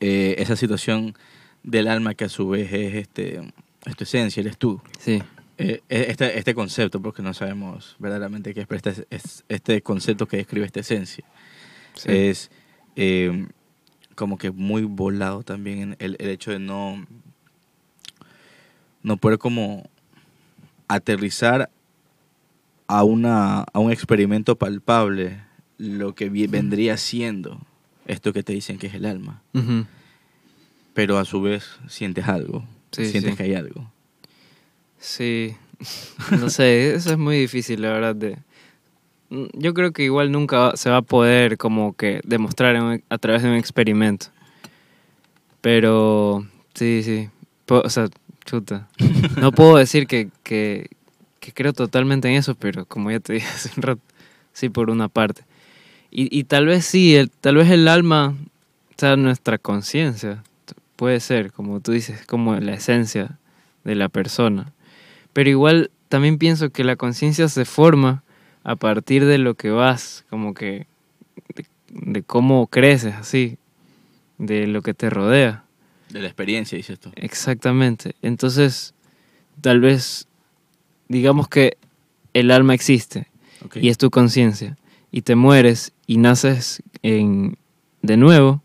eh, 0.00 0.34
esa 0.38 0.56
situación 0.56 1.14
del 1.62 1.86
alma 1.86 2.14
que 2.14 2.24
a 2.24 2.28
su 2.28 2.48
vez 2.48 2.72
es, 2.72 2.94
este, 2.96 3.40
es 3.86 3.96
tu 3.96 4.02
esencia, 4.02 4.40
eres 4.40 4.58
tú. 4.58 4.80
Sí, 4.98 5.22
Eh, 5.56 5.82
este, 5.88 6.38
este 6.38 6.54
concepto, 6.54 7.00
porque 7.00 7.22
no 7.22 7.32
sabemos 7.32 7.94
verdaderamente 8.00 8.52
qué 8.54 8.62
es, 8.62 8.66
pero 8.66 8.80
este, 8.84 9.06
es- 9.10 9.44
este 9.48 9.82
concepto 9.82 10.26
que 10.26 10.38
describe 10.38 10.66
esta 10.66 10.80
esencia 10.80 11.24
sí. 11.94 12.08
es 12.10 12.50
eh, 12.96 13.46
como 14.16 14.36
que 14.38 14.50
muy 14.50 14.82
volado 14.82 15.42
también 15.44 15.96
el, 16.00 16.16
el 16.18 16.28
hecho 16.30 16.50
de 16.50 16.58
no 16.58 17.06
no 19.02 19.16
poder 19.16 19.38
como 19.38 19.88
aterrizar 20.88 21.70
a 22.86 23.04
una 23.04 23.60
a 23.62 23.78
un 23.78 23.90
experimento 23.92 24.56
palpable 24.56 25.40
lo 25.78 26.14
que 26.14 26.28
vendría 26.30 26.96
siendo 26.96 27.60
esto 28.06 28.32
que 28.32 28.42
te 28.42 28.52
dicen 28.52 28.78
que 28.78 28.86
es 28.88 28.94
el 28.94 29.06
alma 29.06 29.42
pero 30.94 31.18
a 31.18 31.24
su 31.24 31.40
vez 31.42 31.78
sientes 31.88 32.26
algo 32.28 32.64
Sí, 32.92 33.06
sientes 33.06 33.32
sí. 33.32 33.36
que 33.36 33.42
hay 33.44 33.54
algo 33.54 33.90
Sí, 35.04 35.54
no 36.40 36.48
sé, 36.48 36.94
eso 36.94 37.10
es 37.10 37.18
muy 37.18 37.38
difícil, 37.38 37.82
la 37.82 37.90
verdad. 37.90 38.16
De... 38.16 38.38
Mm, 39.30 39.46
Yo 39.54 39.74
creo 39.74 39.92
que 39.92 40.04
igual 40.04 40.32
nunca 40.32 40.72
se 40.76 40.88
va 40.90 40.98
a 40.98 41.02
poder 41.02 41.58
como 41.58 41.94
que 41.94 42.20
demostrar 42.24 42.74
en 42.76 42.82
un- 42.82 43.04
a 43.10 43.18
través 43.18 43.42
de 43.42 43.50
un 43.50 43.56
experimento. 43.56 44.26
Pero, 45.60 46.46
sí, 46.74 47.02
sí. 47.02 47.28
O 47.68 47.88
sea, 47.90 48.08
chuta. 48.44 48.88
No 49.40 49.52
puedo 49.52 49.76
decir 49.76 50.06
que, 50.06 50.28
que, 50.42 50.88
que 51.40 51.52
creo 51.52 51.72
totalmente 51.72 52.28
en 52.28 52.34
eso, 52.36 52.54
pero 52.54 52.86
como 52.86 53.10
ya 53.10 53.20
te 53.20 53.34
dije 53.34 53.46
hace 53.54 53.70
un 53.76 53.82
rato, 53.82 54.00
sí 54.52 54.68
por 54.68 54.90
una 54.90 55.08
parte. 55.08 55.42
Y, 56.10 56.36
y 56.36 56.44
tal 56.44 56.66
vez 56.66 56.86
sí, 56.86 57.16
el, 57.16 57.30
tal 57.30 57.56
vez 57.56 57.70
el 57.70 57.88
alma 57.88 58.34
sea 58.96 59.16
nuestra 59.16 59.58
conciencia. 59.58 60.42
Puede 60.96 61.20
ser, 61.20 61.52
como 61.52 61.80
tú 61.80 61.92
dices, 61.92 62.24
como 62.26 62.54
la 62.56 62.74
esencia 62.74 63.38
de 63.84 63.96
la 63.96 64.08
persona. 64.08 64.72
Pero 65.34 65.50
igual 65.50 65.90
también 66.08 66.38
pienso 66.38 66.70
que 66.70 66.82
la 66.84 66.96
conciencia 66.96 67.48
se 67.48 67.66
forma 67.66 68.22
a 68.62 68.76
partir 68.76 69.26
de 69.26 69.36
lo 69.36 69.54
que 69.54 69.68
vas, 69.70 70.24
como 70.30 70.54
que 70.54 70.86
de, 71.54 71.66
de 71.90 72.22
cómo 72.22 72.66
creces, 72.68 73.14
así, 73.14 73.58
de 74.38 74.66
lo 74.66 74.80
que 74.80 74.94
te 74.94 75.10
rodea. 75.10 75.64
de 76.08 76.20
la 76.20 76.26
experiencia 76.28 76.76
dices 76.78 76.98
tú 76.98 77.10
Exactamente. 77.16 78.14
Entonces, 78.22 78.94
tal 79.60 79.80
vez, 79.80 80.26
digamos 81.08 81.48
que 81.48 81.76
el 82.32 82.50
alma 82.50 82.72
existe 82.74 83.26
Ok. 83.64 83.76
y 83.76 83.88
es 83.90 83.98
tu 83.98 84.10
conciencia, 84.10 84.76
y 85.12 85.22
te 85.22 85.34
mueres 85.36 85.92
y 86.06 86.16
naces 86.18 86.82
en, 87.02 87.56
de 88.02 88.16
nuevo, 88.16 88.62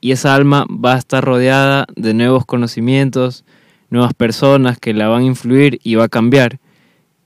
y 0.00 0.10
esa 0.12 0.34
alma 0.34 0.66
va 0.68 0.94
a 0.94 0.98
estar 0.98 1.24
rodeada 1.24 1.86
de 1.94 2.12
nuevos 2.14 2.44
conocimientos, 2.44 3.44
nuevas 3.92 4.14
personas 4.14 4.78
que 4.78 4.94
la 4.94 5.08
van 5.08 5.22
a 5.22 5.26
influir 5.26 5.78
y 5.82 5.94
va 5.94 6.04
a 6.04 6.08
cambiar. 6.08 6.58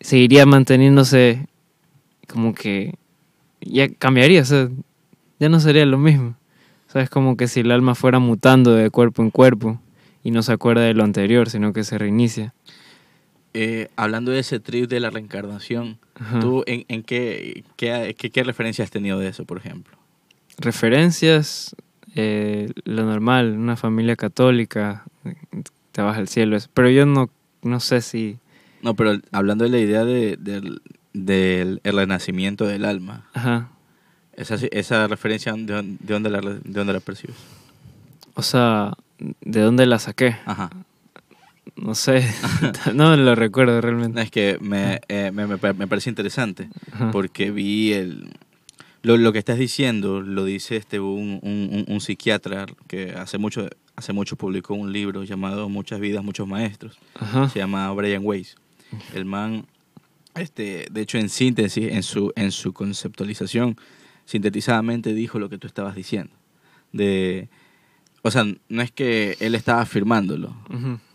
Seguiría 0.00 0.44
manteniéndose 0.46 1.46
como 2.28 2.54
que 2.54 2.94
ya 3.60 3.88
cambiaría, 3.88 4.42
o 4.42 4.44
sea, 4.44 4.68
ya 5.38 5.48
no 5.48 5.60
sería 5.60 5.86
lo 5.86 5.98
mismo. 5.98 6.36
O 6.88 6.92
sea, 6.92 7.02
es 7.02 7.10
como 7.10 7.36
que 7.36 7.48
si 7.48 7.60
el 7.60 7.70
alma 7.70 7.94
fuera 7.94 8.18
mutando 8.18 8.74
de 8.74 8.90
cuerpo 8.90 9.22
en 9.22 9.30
cuerpo 9.30 9.80
y 10.22 10.30
no 10.30 10.42
se 10.42 10.52
acuerda 10.52 10.82
de 10.82 10.94
lo 10.94 11.04
anterior, 11.04 11.48
sino 11.48 11.72
que 11.72 11.84
se 11.84 11.98
reinicia. 11.98 12.52
Eh, 13.54 13.88
hablando 13.96 14.32
de 14.32 14.40
ese 14.40 14.60
trip 14.60 14.90
de 14.90 15.00
la 15.00 15.08
reencarnación 15.08 15.98
Ajá. 16.14 16.40
¿Tú 16.40 16.62
en, 16.66 16.84
en 16.88 17.02
qué, 17.02 17.64
qué, 17.76 18.14
qué, 18.18 18.30
qué 18.30 18.44
referencia 18.44 18.84
has 18.84 18.90
tenido 18.90 19.18
de 19.18 19.28
eso, 19.28 19.44
por 19.44 19.56
ejemplo? 19.56 19.96
referencias, 20.58 21.76
eh, 22.14 22.70
lo 22.84 23.04
normal, 23.04 23.56
una 23.58 23.76
familia 23.76 24.16
católica, 24.16 25.04
te 25.96 26.02
vas 26.02 26.18
al 26.18 26.28
cielo, 26.28 26.58
pero 26.74 26.90
yo 26.90 27.06
no, 27.06 27.30
no 27.62 27.80
sé 27.80 28.02
si... 28.02 28.36
No, 28.82 28.94
pero 28.94 29.18
hablando 29.32 29.64
de 29.64 29.70
la 29.70 29.78
idea 29.78 30.04
de, 30.04 30.36
del, 30.36 30.82
del 31.14 31.80
el 31.84 31.96
renacimiento 31.96 32.66
del 32.66 32.84
alma, 32.84 33.24
Ajá. 33.32 33.70
esa, 34.34 34.56
esa 34.72 35.08
referencia, 35.08 35.54
¿de, 35.54 35.64
dónde- 35.72 35.96
de, 35.98 36.12
dónde 36.12 36.28
la, 36.28 36.40
¿de 36.42 36.60
dónde 36.64 36.92
la 36.92 37.00
percibes? 37.00 37.36
O 38.34 38.42
sea, 38.42 38.92
¿de 39.40 39.60
dónde 39.62 39.86
la 39.86 39.98
saqué? 39.98 40.36
Ajá. 40.44 40.68
No 41.76 41.94
sé, 41.94 42.22
no 42.94 43.16
lo 43.16 43.34
recuerdo 43.34 43.80
realmente. 43.80 44.20
Es 44.20 44.30
que 44.30 44.58
me, 44.60 45.00
eh, 45.08 45.30
me, 45.32 45.46
me, 45.46 45.56
me 45.72 45.88
parece 45.88 46.10
interesante 46.10 46.68
Ajá. 46.92 47.10
porque 47.10 47.50
vi 47.50 47.94
el... 47.94 48.28
Lo, 49.02 49.16
lo 49.16 49.32
que 49.32 49.38
estás 49.38 49.56
diciendo 49.58 50.20
lo 50.20 50.44
dice 50.44 50.76
este 50.76 51.00
un, 51.00 51.38
un, 51.42 51.70
un- 51.72 51.84
un 51.88 52.00
psiquiatra 52.02 52.66
que 52.86 53.12
hace 53.12 53.38
mucho, 53.38 53.68
hace 53.96 54.12
mucho 54.12 54.36
publicó 54.36 54.74
un 54.74 54.92
libro 54.92 55.24
llamado 55.24 55.68
Muchas 55.68 55.98
vidas, 55.98 56.22
muchos 56.22 56.46
maestros. 56.46 56.98
Ajá. 57.14 57.48
se 57.48 57.58
llama 57.58 57.90
Brian 57.92 58.22
Weiss. 58.24 58.56
El 59.14 59.24
man, 59.24 59.66
este, 60.34 60.86
de 60.90 61.00
hecho 61.00 61.18
en 61.18 61.28
síntesis, 61.28 61.90
en 61.90 62.02
su, 62.02 62.32
en 62.36 62.52
su 62.52 62.72
conceptualización, 62.72 63.76
sintetizadamente 64.26 65.14
dijo 65.14 65.38
lo 65.38 65.48
que 65.48 65.58
tú 65.58 65.66
estabas 65.66 65.96
diciendo. 65.96 66.32
De, 66.92 67.48
o 68.22 68.30
sea, 68.30 68.44
no 68.68 68.82
es 68.82 68.92
que 68.92 69.36
él 69.40 69.54
estaba 69.54 69.80
afirmándolo. 69.80 70.54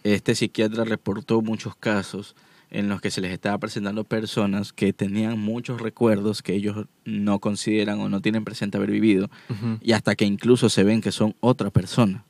Este 0.03 0.35
psiquiatra 0.35 0.83
reportó 0.83 1.41
muchos 1.41 1.75
casos 1.75 2.35
en 2.71 2.87
los 2.87 3.01
que 3.01 3.11
se 3.11 3.21
les 3.21 3.31
estaba 3.31 3.57
presentando 3.57 4.05
personas 4.05 4.73
que 4.73 4.93
tenían 4.93 5.37
muchos 5.37 5.81
recuerdos 5.81 6.41
que 6.41 6.55
ellos 6.55 6.87
no 7.03 7.39
consideran 7.39 7.99
o 7.99 8.09
no 8.09 8.21
tienen 8.21 8.45
presente 8.45 8.77
haber 8.77 8.91
vivido 8.91 9.29
y 9.81 9.91
hasta 9.91 10.15
que 10.15 10.23
incluso 10.23 10.69
se 10.69 10.85
ven 10.85 11.01
que 11.01 11.11
son 11.11 11.35
otra 11.41 11.69
persona 11.69 12.23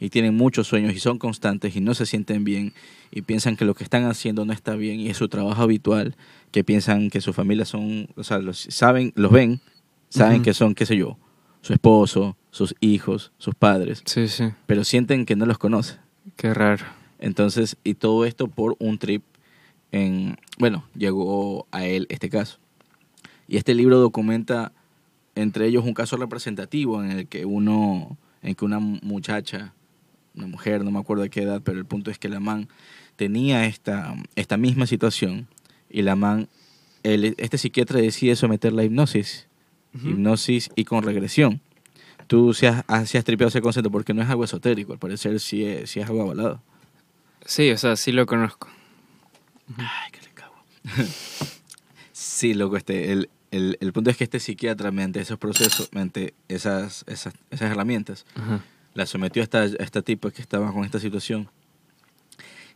y 0.00 0.10
tienen 0.10 0.36
muchos 0.36 0.66
sueños 0.66 0.94
y 0.94 1.00
son 1.00 1.18
constantes 1.18 1.74
y 1.76 1.80
no 1.80 1.94
se 1.94 2.06
sienten 2.06 2.44
bien 2.44 2.72
y 3.10 3.22
piensan 3.22 3.56
que 3.56 3.64
lo 3.64 3.74
que 3.74 3.84
están 3.84 4.04
haciendo 4.04 4.44
no 4.44 4.52
está 4.52 4.74
bien 4.76 5.00
y 5.00 5.08
es 5.08 5.16
su 5.16 5.28
trabajo 5.28 5.62
habitual, 5.62 6.16
que 6.50 6.64
piensan 6.64 7.10
que 7.10 7.20
su 7.20 7.32
familia 7.32 7.64
son, 7.64 8.08
o 8.16 8.24
sea, 8.24 8.38
los 8.38 8.58
saben, 8.58 9.12
los 9.16 9.32
ven, 9.32 9.60
saben 10.08 10.42
que 10.42 10.54
son, 10.54 10.74
qué 10.74 10.86
sé 10.86 10.96
yo, 10.96 11.18
su 11.60 11.72
esposo, 11.72 12.36
sus 12.50 12.74
hijos, 12.80 13.32
sus 13.38 13.54
padres, 13.54 14.02
Sí, 14.04 14.28
sí, 14.28 14.44
pero 14.66 14.84
sienten 14.84 15.26
que 15.26 15.36
no 15.36 15.46
los 15.46 15.58
conoce. 15.58 15.96
qué 16.36 16.54
raro. 16.54 16.84
Entonces, 17.18 17.76
y 17.82 17.94
todo 17.94 18.24
esto 18.24 18.46
por 18.46 18.76
un 18.78 18.98
trip 18.98 19.24
en, 19.90 20.38
bueno, 20.58 20.84
llegó 20.94 21.66
a 21.72 21.84
él 21.84 22.06
este 22.10 22.28
caso. 22.28 22.58
Y 23.48 23.56
este 23.56 23.74
libro 23.74 23.98
documenta 23.98 24.72
entre 25.34 25.66
ellos 25.66 25.84
un 25.84 25.94
caso 25.94 26.16
representativo 26.16 27.02
en 27.02 27.10
el 27.10 27.26
que 27.26 27.44
uno, 27.44 28.16
en 28.42 28.54
que 28.54 28.64
una 28.64 28.78
muchacha, 28.78 29.72
una 30.38 30.46
mujer, 30.46 30.84
no 30.84 30.90
me 30.90 30.98
acuerdo 30.98 31.22
de 31.24 31.30
qué 31.30 31.42
edad, 31.42 31.60
pero 31.62 31.78
el 31.78 31.84
punto 31.84 32.10
es 32.10 32.18
que 32.18 32.28
la 32.28 32.40
man 32.40 32.68
tenía 33.16 33.66
esta, 33.66 34.14
esta 34.36 34.56
misma 34.56 34.86
situación 34.86 35.48
y 35.90 36.02
la 36.02 36.16
man, 36.16 36.48
el, 37.02 37.34
este 37.38 37.58
psiquiatra 37.58 38.00
decide 38.00 38.36
someter 38.36 38.72
la 38.72 38.84
hipnosis, 38.84 39.46
hipnosis 39.94 40.70
y 40.76 40.84
con 40.84 41.02
regresión. 41.02 41.60
Tú 42.28 42.52
si 42.54 42.66
has, 42.66 42.84
has- 42.88 43.08
si 43.08 43.18
has 43.18 43.24
tripeado 43.24 43.48
ese 43.48 43.60
concepto 43.62 43.90
porque 43.90 44.14
no 44.14 44.22
es 44.22 44.28
algo 44.28 44.44
esotérico, 44.44 44.92
al 44.92 44.98
parecer 44.98 45.40
sí 45.40 45.64
es, 45.64 45.90
sí 45.90 46.00
es 46.00 46.06
algo 46.08 46.22
avalado. 46.22 46.62
Sí, 47.44 47.70
o 47.70 47.78
sea, 47.78 47.96
sí 47.96 48.12
lo 48.12 48.26
conozco. 48.26 48.68
Ay, 49.78 50.10
que 50.12 50.20
le 50.20 50.30
cago. 50.34 50.54
sí, 52.12 52.54
loco, 52.54 52.76
este, 52.76 53.12
el, 53.12 53.30
el, 53.50 53.78
el 53.80 53.92
punto 53.92 54.10
es 54.10 54.16
que 54.16 54.24
este 54.24 54.40
psiquiatra, 54.40 54.90
mediante 54.90 55.20
esos 55.20 55.38
procesos, 55.38 55.88
mediante 55.92 56.34
esas, 56.48 57.04
esas, 57.06 57.34
esas 57.50 57.70
herramientas, 57.70 58.26
Ajá. 58.34 58.62
La 58.98 59.06
sometió 59.06 59.40
a 59.42 59.44
esta, 59.44 59.60
a 59.60 59.64
esta 59.66 60.02
tipa 60.02 60.30
que 60.32 60.42
estaba 60.42 60.72
con 60.72 60.84
esta 60.84 60.98
situación. 60.98 61.48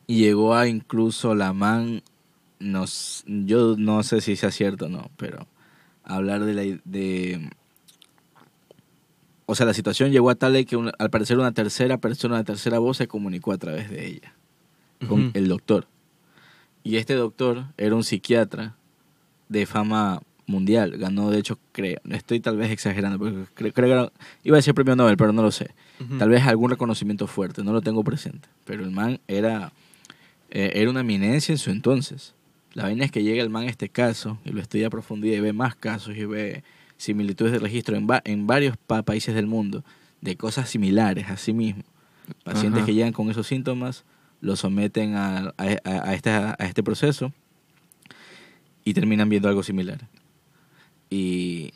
Y 0.07 0.21
llegó 0.21 0.55
a 0.55 0.69
incluso 0.69 1.35
la 1.35 1.53
man, 1.53 2.03
no, 2.61 2.85
s- 2.85 3.25
yo 3.27 3.75
no 3.77 4.03
sé 4.05 4.21
si 4.21 4.37
sea 4.37 4.51
cierto 4.53 4.87
o 4.87 4.89
no, 4.89 5.11
pero 5.17 5.47
hablar 6.05 6.45
de 6.45 6.55
la 6.55 6.81
de 6.85 7.51
o 9.47 9.55
sea, 9.55 9.67
la 9.67 9.75
situación 9.75 10.11
llegó 10.13 10.31
a 10.31 10.35
tal 10.37 10.53
de 10.55 10.65
que 10.65 10.77
una- 10.77 10.93
al 10.99 11.11
parecer 11.11 11.39
una 11.39 11.53
tercera 11.53 11.99
persona, 11.99 12.37
una 12.37 12.45
tercera 12.45 12.79
voz 12.79 12.97
se 12.99 13.09
comunicó 13.09 13.53
a 13.53 13.59
través 13.59 13.91
de 13.91 14.07
ella, 14.07 14.35
con 15.09 15.31
el 15.35 15.49
doctor. 15.49 15.89
Y 16.85 16.97
este 16.97 17.15
doctor 17.15 17.67
era 17.77 17.95
un 17.95 18.05
psiquiatra 18.05 18.77
de 19.49 19.67
fama 19.67 20.23
mundial. 20.47 20.97
Ganó, 20.99 21.31
de 21.31 21.39
hecho, 21.39 21.59
creo, 21.73 21.99
estoy 22.11 22.41
tal 22.41 22.57
vez 22.57 22.71
exagerando, 22.71 23.19
porque 23.19 23.45
creo, 23.55 23.73
creo 23.73 23.87
que 23.89 23.93
era- 23.93 24.13
iba 24.45 24.57
a 24.57 24.59
decir 24.59 24.75
premio 24.75 24.97
Nobel, 24.97 25.17
pero 25.17 25.33
no 25.33 25.43
lo 25.43 25.51
sé. 25.51 25.71
Tal 26.19 26.29
vez 26.31 26.43
algún 26.47 26.71
reconocimiento 26.71 27.27
fuerte, 27.29 27.63
no 27.63 27.73
lo 27.73 27.81
tengo 27.81 28.03
presente. 28.03 28.49
Pero 28.65 28.83
el 28.85 28.91
man 28.91 29.21
era, 29.29 29.73
eh, 30.51 30.73
era 30.75 30.91
una 30.91 31.01
eminencia 31.01 31.53
en 31.53 31.59
su 31.59 31.71
entonces. 31.71 32.35
La 32.75 32.85
vaina 32.85 33.05
es 33.05 33.13
que 33.13 33.23
llega 33.23 33.43
el 33.43 33.51
man 33.51 33.65
a 33.65 33.71
este 33.71 33.89
caso 33.89 34.39
y 34.45 34.51
lo 34.51 34.61
estudia 34.61 34.89
a 34.89 34.91
profundidad 34.91 35.37
y 35.37 35.41
ve 35.41 35.53
más 35.53 35.77
casos 35.77 36.17
y 36.17 36.25
ve 36.25 36.65
similitudes 36.97 37.53
de 37.53 37.59
registro 37.61 37.97
en, 37.97 38.09
va- 38.09 38.23
en 38.25 38.47
varios 38.47 38.77
pa- 38.77 39.03
países 39.03 39.35
del 39.35 39.47
mundo 39.47 39.85
de 40.21 40.37
cosas 40.37 40.69
similares 40.71 41.29
a 41.29 41.37
sí 41.37 41.53
mismo. 41.53 41.83
Pacientes 42.45 42.79
Ajá. 42.79 42.87
que 42.87 42.95
llegan 42.95 43.13
con 43.13 43.31
esos 43.31 43.47
síntomas 43.47 44.05
los 44.41 44.59
someten 44.61 45.15
a, 45.15 45.53
a, 45.57 45.65
a- 45.85 46.57
a 46.59 46.65
este 46.67 46.83
proceso 46.83 47.33
y 48.85 48.95
terminan 48.95 49.29
viendo 49.29 49.49
algo 49.49 49.63
similar. 49.63 50.01
Y, 51.15 51.73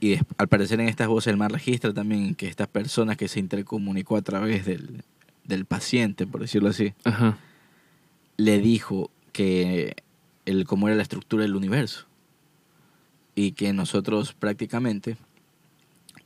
y 0.00 0.18
al 0.38 0.48
parecer 0.48 0.80
en 0.80 0.88
estas 0.88 1.08
voces 1.08 1.30
el 1.32 1.36
man 1.36 1.50
registra 1.50 1.92
también 1.92 2.34
que 2.34 2.48
estas 2.48 2.68
personas 2.68 3.16
que 3.18 3.28
se 3.28 3.38
intercomunicó 3.40 4.16
a 4.16 4.22
través 4.22 4.64
del, 4.64 5.02
del 5.44 5.66
paciente, 5.66 6.26
por 6.26 6.40
decirlo 6.40 6.70
así, 6.70 6.94
Ajá. 7.04 7.36
le 8.38 8.58
dijo 8.58 9.10
que 9.32 9.96
el, 10.46 10.64
cómo 10.66 10.88
era 10.88 10.96
la 10.96 11.02
estructura 11.02 11.42
del 11.42 11.56
universo 11.56 12.06
y 13.34 13.52
que 13.52 13.72
nosotros 13.74 14.32
prácticamente 14.32 15.16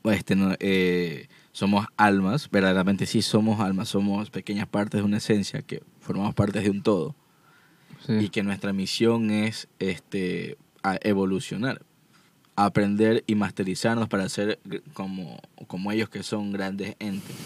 pues, 0.02 0.18
este, 0.18 0.36
eh, 0.60 1.28
somos 1.50 1.86
almas, 1.96 2.48
verdaderamente 2.50 3.06
sí 3.06 3.20
somos 3.22 3.58
almas, 3.60 3.88
somos 3.88 4.30
pequeñas 4.30 4.68
partes 4.68 5.00
de 5.00 5.04
una 5.04 5.16
esencia 5.16 5.62
que 5.62 5.82
formamos 6.00 6.34
partes 6.34 6.62
de 6.62 6.70
un 6.70 6.82
todo 6.82 7.16
Sí. 8.06 8.12
y 8.20 8.28
que 8.28 8.42
nuestra 8.42 8.74
misión 8.74 9.30
es 9.30 9.66
este 9.78 10.58
a 10.82 10.98
evolucionar, 11.00 11.80
aprender 12.56 13.24
y 13.26 13.34
masterizarnos 13.34 14.08
para 14.08 14.28
ser 14.28 14.58
como, 14.92 15.40
como 15.66 15.92
ellos 15.92 16.08
que 16.08 16.22
son 16.22 16.52
grandes 16.52 16.96
entes. 16.98 17.36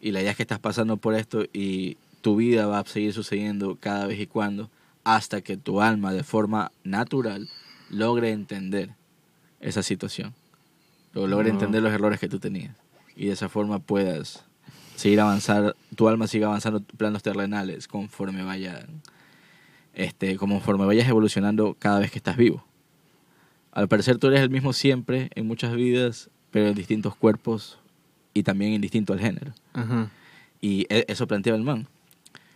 Y 0.00 0.10
la 0.10 0.20
idea 0.20 0.32
es 0.32 0.36
que 0.36 0.42
estás 0.42 0.58
pasando 0.58 0.96
por 0.96 1.14
esto 1.14 1.44
y 1.52 1.96
tu 2.20 2.36
vida 2.36 2.66
va 2.66 2.80
a 2.80 2.84
seguir 2.84 3.12
sucediendo 3.12 3.76
cada 3.78 4.06
vez 4.06 4.18
y 4.20 4.26
cuando 4.26 4.70
hasta 5.04 5.40
que 5.40 5.56
tu 5.56 5.80
alma 5.80 6.12
de 6.12 6.24
forma 6.24 6.72
natural 6.84 7.48
logre 7.90 8.30
entender 8.30 8.90
esa 9.60 9.82
situación. 9.82 10.34
O 11.14 11.26
logre 11.26 11.50
entender 11.50 11.82
los 11.82 11.92
errores 11.92 12.18
que 12.18 12.28
tú 12.28 12.38
tenías. 12.38 12.74
Y 13.16 13.26
de 13.26 13.32
esa 13.32 13.48
forma 13.48 13.78
puedas 13.78 14.44
seguir 14.96 15.20
avanzar, 15.20 15.76
tu 15.94 16.08
alma 16.08 16.26
siga 16.26 16.46
avanzando 16.46 16.80
planos 16.80 17.22
terrenales 17.22 17.86
conforme 17.86 18.42
vaya 18.42 18.86
este, 19.94 20.36
conforme 20.36 20.86
vayas 20.86 21.08
evolucionando 21.08 21.76
cada 21.78 21.98
vez 21.98 22.10
que 22.10 22.18
estás 22.18 22.36
vivo. 22.36 22.64
Al 23.72 23.88
parecer 23.88 24.18
tú 24.18 24.28
eres 24.28 24.40
el 24.40 24.50
mismo 24.50 24.72
siempre 24.72 25.30
en 25.34 25.46
muchas 25.46 25.74
vidas, 25.74 26.30
pero 26.50 26.68
en 26.68 26.74
distintos 26.74 27.16
cuerpos 27.16 27.78
y 28.34 28.42
también 28.42 28.72
indistinto 28.72 29.12
al 29.12 29.20
género. 29.20 29.52
Ajá. 29.72 30.10
Y 30.60 30.86
e- 30.88 31.06
eso 31.08 31.26
planteaba 31.26 31.56
el 31.58 31.64
man. 31.64 31.88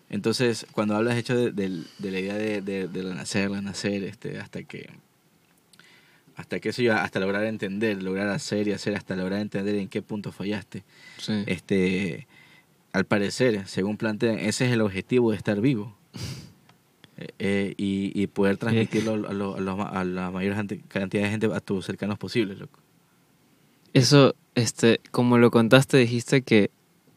Entonces, 0.09 0.67
cuando 0.73 0.95
hablas 0.95 1.17
hecho 1.17 1.37
de, 1.37 1.51
de 1.53 2.11
la 2.11 2.21
idea 2.21 2.35
de, 2.35 2.61
de, 2.63 2.87
de 2.87 3.03
la 3.03 3.15
nacer, 3.15 3.51
la 3.51 3.61
nacer, 3.61 4.05
este, 4.05 4.39
hasta 4.39 4.63
que 4.63 4.91
hasta 6.37 6.61
que 6.61 6.69
eso 6.69 6.83
ya, 6.83 7.03
hasta 7.03 7.19
lograr 7.19 7.45
entender, 7.45 8.03
lograr 8.03 8.29
hacer 8.29 8.69
y 8.69 8.73
hacer, 8.73 8.95
hasta 8.95 9.17
lograr 9.17 9.41
entender 9.41 9.75
en 9.77 9.89
qué 9.89 10.03
punto 10.03 10.33
fallaste. 10.33 10.85
Sí. 11.17 11.43
Este, 11.47 12.27
al 12.93 13.07
parecer, 13.07 13.67
según 13.67 13.97
plantean, 13.97 14.39
ese 14.39 14.67
es 14.67 14.73
el 14.73 14.83
objetivo 14.83 15.31
de 15.31 15.39
estar 15.39 15.61
vivo. 15.61 15.97
Eh, 17.39 17.73
y, 17.79 18.13
y 18.15 18.27
poder 18.27 18.59
transmitirlo 18.59 19.13
a, 19.15 19.33
lo- 19.33 19.57
a, 19.57 19.61
lo- 19.61 19.87
a 19.89 20.05
la 20.05 20.31
mayor 20.31 20.55
cantidad 20.89 21.23
de 21.25 21.31
gente 21.31 21.47
a 21.53 21.61
tus 21.61 21.87
cercanos 21.87 22.19
posibles, 22.19 22.59
loco. 22.59 22.79
Eso, 23.95 24.35
este, 24.55 25.01
como 25.11 25.39
lo 25.39 25.51
contaste, 25.51 25.97
dijiste 25.97 26.43
que 26.43 26.71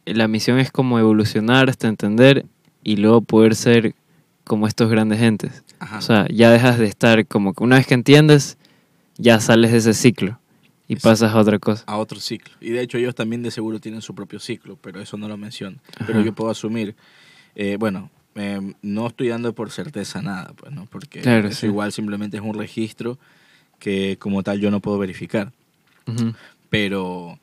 la 0.05 0.27
misión 0.27 0.59
es 0.59 0.71
como 0.71 0.99
evolucionar 0.99 1.69
hasta 1.69 1.87
entender 1.87 2.45
y 2.83 2.95
luego 2.95 3.21
poder 3.21 3.55
ser 3.55 3.93
como 4.45 4.67
estos 4.67 4.89
grandes 4.89 5.19
gentes. 5.19 5.63
Ajá. 5.79 5.97
O 5.97 6.01
sea, 6.01 6.27
ya 6.29 6.49
dejas 6.51 6.79
de 6.79 6.85
estar 6.85 7.25
como 7.27 7.53
que 7.53 7.63
una 7.63 7.75
vez 7.75 7.85
que 7.85 7.93
entiendes, 7.93 8.57
ya 9.17 9.39
sales 9.41 9.71
de 9.73 9.79
ese 9.79 9.93
ciclo 9.93 10.39
y 10.87 10.93
Exacto. 10.93 11.09
pasas 11.09 11.33
a 11.35 11.37
otra 11.39 11.59
cosa. 11.59 11.83
a 11.87 11.97
otro 11.97 12.19
ciclo. 12.21 12.53
Y 12.61 12.69
de 12.69 12.81
hecho 12.81 12.97
ellos 12.97 13.13
también 13.13 13.43
de 13.43 13.51
seguro 13.51 13.79
tienen 13.79 14.01
su 14.01 14.15
propio 14.15 14.39
ciclo, 14.39 14.77
pero 14.81 15.01
eso 15.01 15.17
no 15.17 15.27
lo 15.27 15.35
menciono. 15.35 15.77
Pero 16.07 16.19
Ajá. 16.19 16.25
yo 16.25 16.33
puedo 16.33 16.49
asumir, 16.49 16.95
eh, 17.55 17.75
bueno, 17.77 18.09
eh, 18.35 18.73
no 18.81 19.07
estoy 19.07 19.29
dando 19.29 19.53
por 19.53 19.71
certeza 19.71 20.21
nada, 20.21 20.53
pues, 20.55 20.71
¿no? 20.71 20.85
Porque 20.85 21.21
Claro, 21.21 21.47
eso 21.47 21.61
sí. 21.61 21.65
igual 21.67 21.91
simplemente 21.91 22.37
es 22.37 22.43
un 22.43 22.53
registro 22.53 23.17
que 23.79 24.17
como 24.19 24.43
tal 24.43 24.59
yo 24.59 24.71
no 24.71 24.79
puedo 24.81 24.97
verificar. 24.97 25.51
Pero, 26.69 27.39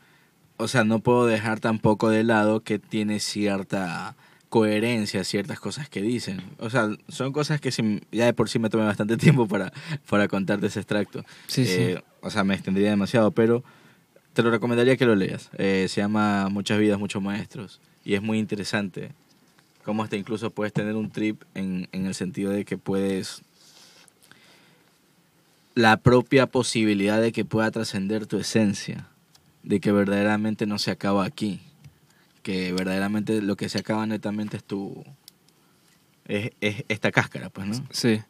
o 0.56 0.68
sea, 0.68 0.84
no 0.84 1.00
puedo 1.00 1.26
dejar 1.26 1.60
tampoco 1.60 2.10
de 2.10 2.24
lado 2.24 2.60
que 2.62 2.78
tiene 2.78 3.20
cierta 3.20 4.14
coherencia 4.48 5.24
ciertas 5.24 5.58
cosas 5.58 5.88
que 5.88 6.00
dicen. 6.00 6.40
O 6.58 6.70
sea, 6.70 6.88
son 7.08 7.32
cosas 7.32 7.60
que 7.60 7.72
sí- 7.72 8.00
ya 8.12 8.26
de 8.26 8.32
por 8.32 8.48
sí 8.48 8.58
me 8.58 8.70
tomé 8.70 8.84
bastante 8.84 9.16
tiempo 9.16 9.48
para, 9.48 9.72
para 10.08 10.28
contarte 10.28 10.66
ese 10.68 10.80
extracto. 10.80 11.24
Sí, 11.48 11.64
Eh, 11.66 12.02
O 12.22 12.30
sea, 12.30 12.44
me 12.44 12.54
extendería 12.54 12.90
demasiado, 12.90 13.30
pero 13.32 13.62
te 14.32 14.42
lo 14.42 14.50
recomendaría 14.50 14.96
que 14.96 15.04
lo 15.06 15.14
leas. 15.16 15.50
Eh, 15.58 15.86
se 15.88 16.00
llama 16.00 16.48
Muchas 16.48 16.78
vidas, 16.78 16.98
muchos 16.98 17.22
maestros. 17.22 17.80
Y 18.04 18.14
es 18.14 18.22
muy 18.22 18.38
interesante 18.38 19.10
cómo 19.86 20.02
hasta 20.02 20.16
incluso 20.16 20.50
puedes 20.50 20.72
tener 20.72 20.96
un 20.96 21.12
trip 21.12 21.44
en, 21.54 21.88
en 21.92 22.06
el 22.06 22.14
sentido 22.16 22.50
de 22.50 22.64
que 22.64 22.76
puedes... 22.76 23.42
La 25.76 25.96
propia 25.96 26.48
posibilidad 26.48 27.20
de 27.20 27.30
que 27.30 27.44
pueda 27.44 27.70
trascender 27.70 28.26
tu 28.26 28.36
esencia. 28.36 29.06
De 29.62 29.78
que 29.78 29.92
verdaderamente 29.92 30.66
no 30.66 30.80
se 30.80 30.90
acaba 30.90 31.24
aquí. 31.24 31.60
Que 32.42 32.72
verdaderamente 32.72 33.40
lo 33.42 33.54
que 33.56 33.68
se 33.68 33.78
acaba 33.78 34.04
netamente 34.06 34.56
es 34.56 34.64
tu... 34.64 35.04
Es, 36.26 36.50
es 36.60 36.82
esta 36.88 37.12
cáscara, 37.12 37.48
pues, 37.48 37.68
¿no? 37.68 37.86
Sí. 37.90 38.20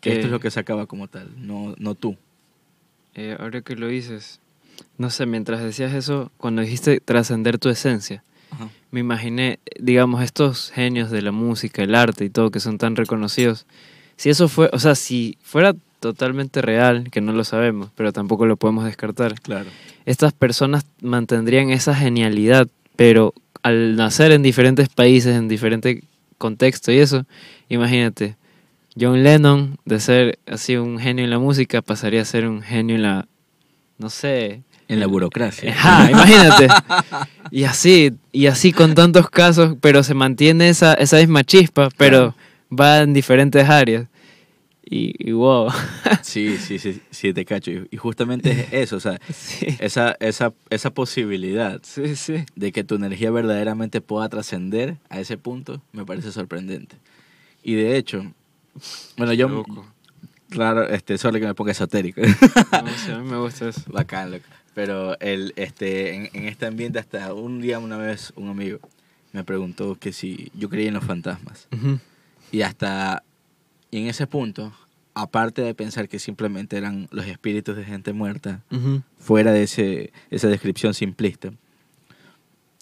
Que 0.00 0.12
esto 0.12 0.22
Eh, 0.22 0.24
es 0.24 0.30
lo 0.30 0.40
que 0.40 0.50
se 0.50 0.60
acaba 0.60 0.86
como 0.86 1.08
tal, 1.08 1.30
no, 1.36 1.74
no 1.76 1.94
tú. 1.94 2.16
Eh, 3.14 3.36
ahora 3.38 3.60
que 3.60 3.76
lo 3.76 3.88
dices, 3.88 4.40
no 4.96 5.10
sé, 5.10 5.26
mientras 5.26 5.62
decías 5.62 5.92
eso, 5.92 6.32
cuando 6.38 6.62
dijiste 6.62 7.00
trascender 7.00 7.58
tu 7.58 7.68
esencia, 7.68 8.24
Ajá. 8.54 8.68
me 8.90 9.00
imaginé, 9.00 9.58
digamos, 9.78 10.22
estos 10.22 10.70
genios 10.72 11.10
de 11.10 11.22
la 11.22 11.32
música, 11.32 11.82
el 11.82 11.94
arte 11.94 12.24
y 12.24 12.30
todo 12.30 12.50
que 12.50 12.60
son 12.60 12.78
tan 12.78 12.96
reconocidos. 12.96 13.66
Si 14.16 14.30
eso 14.30 14.48
fue, 14.48 14.70
o 14.72 14.78
sea, 14.78 14.94
si 14.94 15.36
fuera 15.42 15.74
totalmente 16.00 16.62
real, 16.62 17.08
que 17.10 17.20
no 17.20 17.32
lo 17.32 17.44
sabemos, 17.44 17.90
pero 17.96 18.12
tampoco 18.12 18.46
lo 18.46 18.56
podemos 18.56 18.84
descartar, 18.84 19.40
Claro. 19.40 19.70
estas 20.06 20.32
personas 20.32 20.84
mantendrían 21.00 21.70
esa 21.70 21.94
genialidad, 21.94 22.68
pero 22.96 23.32
al 23.62 23.96
nacer 23.96 24.30
en 24.32 24.42
diferentes 24.42 24.88
países, 24.90 25.34
en 25.34 25.48
diferente 25.48 26.04
contexto 26.38 26.92
y 26.92 26.98
eso, 26.98 27.24
imagínate, 27.68 28.36
John 29.00 29.22
Lennon, 29.24 29.78
de 29.86 29.98
ser 29.98 30.38
así 30.46 30.76
un 30.76 30.98
genio 30.98 31.24
en 31.24 31.30
la 31.30 31.38
música, 31.38 31.82
pasaría 31.82 32.22
a 32.22 32.26
ser 32.26 32.46
un 32.46 32.62
genio 32.62 32.94
en 32.96 33.02
la, 33.02 33.26
no 33.98 34.10
sé, 34.10 34.62
En 34.88 35.00
la 35.00 35.06
burocracia. 35.06 35.72
Ajá, 35.72 36.10
imagínate. 36.10 36.68
Y 37.50 37.64
así, 37.64 38.12
y 38.32 38.46
así 38.46 38.72
con 38.72 38.94
tantos 38.94 39.30
casos, 39.30 39.76
pero 39.80 40.02
se 40.02 40.14
mantiene 40.14 40.68
esa, 40.68 40.94
esa 40.94 41.16
misma 41.18 41.44
chispa, 41.44 41.88
pero 41.96 42.34
va 42.70 42.98
en 42.98 43.12
diferentes 43.14 43.68
áreas. 43.68 44.06
y, 44.84 45.14
y 45.18 45.32
wow. 45.32 45.70
Sí, 46.22 46.58
sí, 46.58 46.78
sí, 46.78 47.00
sí, 47.10 47.32
te 47.32 47.44
cacho. 47.44 47.70
Y, 47.70 47.88
y 47.90 47.96
justamente 47.96 48.50
es 48.50 48.66
eso, 48.72 48.96
o 48.96 49.00
sea, 49.00 49.18
sí. 49.32 49.66
esa, 49.78 50.16
esa, 50.20 50.52
esa 50.70 50.90
posibilidad 50.92 51.80
sí, 51.82 52.16
sí. 52.16 52.44
de 52.54 52.72
que 52.72 52.84
tu 52.84 52.96
energía 52.96 53.30
verdaderamente 53.30 54.00
pueda 54.00 54.28
trascender 54.28 54.96
a 55.08 55.20
ese 55.20 55.38
punto 55.38 55.80
me 55.92 56.04
parece 56.04 56.32
sorprendente. 56.32 56.96
Y 57.62 57.74
de 57.74 57.96
hecho, 57.96 58.32
bueno, 59.16 59.32
yo, 59.32 59.48
Loco. 59.48 59.86
claro, 60.50 60.86
este, 60.88 61.16
sorry 61.16 61.40
que 61.40 61.46
me 61.46 61.54
ponga 61.54 61.72
esotérico. 61.72 62.20
No 62.20 62.88
sé, 62.98 63.12
a 63.12 63.18
mí 63.18 63.30
me 63.30 63.38
gusta 63.38 63.68
eso. 63.68 63.80
Bacán, 63.86 64.30
loco. 64.32 64.44
Pero 64.74 65.18
el, 65.20 65.52
este, 65.56 66.14
en, 66.14 66.30
en 66.32 66.48
este 66.48 66.66
ambiente, 66.66 66.98
hasta 66.98 67.32
un 67.32 67.60
día, 67.60 67.78
una 67.78 67.96
vez, 67.96 68.32
un 68.36 68.48
amigo 68.48 68.80
me 69.34 69.42
preguntó 69.42 69.96
que 69.96 70.12
si 70.12 70.50
yo 70.54 70.70
creía 70.70 70.88
en 70.88 70.94
los 70.94 71.04
fantasmas. 71.04 71.66
Y 72.52 72.62
hasta 72.62 73.24
y 73.90 73.98
en 73.98 74.06
ese 74.06 74.28
punto, 74.28 74.72
aparte 75.12 75.60
de 75.62 75.74
pensar 75.74 76.08
que 76.08 76.20
simplemente 76.20 76.76
eran 76.76 77.08
los 77.10 77.26
espíritus 77.26 77.76
de 77.76 77.84
gente 77.84 78.12
muerta, 78.12 78.62
fuera 79.18 79.50
de 79.50 79.64
ese, 79.64 80.12
esa 80.30 80.46
descripción 80.48 80.94
simplista, 80.94 81.52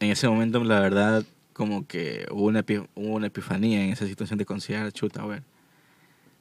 en 0.01 0.11
ese 0.11 0.29
momento, 0.29 0.63
la 0.63 0.81
verdad, 0.81 1.25
como 1.55 1.87
que 1.87 2.27
hubo 2.31 2.45
una, 2.45 2.65
hubo 2.95 3.15
una 3.15 3.29
epifanía 3.29 3.83
en 3.83 3.91
esa 3.91 4.07
situación 4.07 4.39
de 4.39 4.45
considerar, 4.45 4.93
chuta, 4.93 5.23
a 5.23 5.27
ver. 5.27 5.43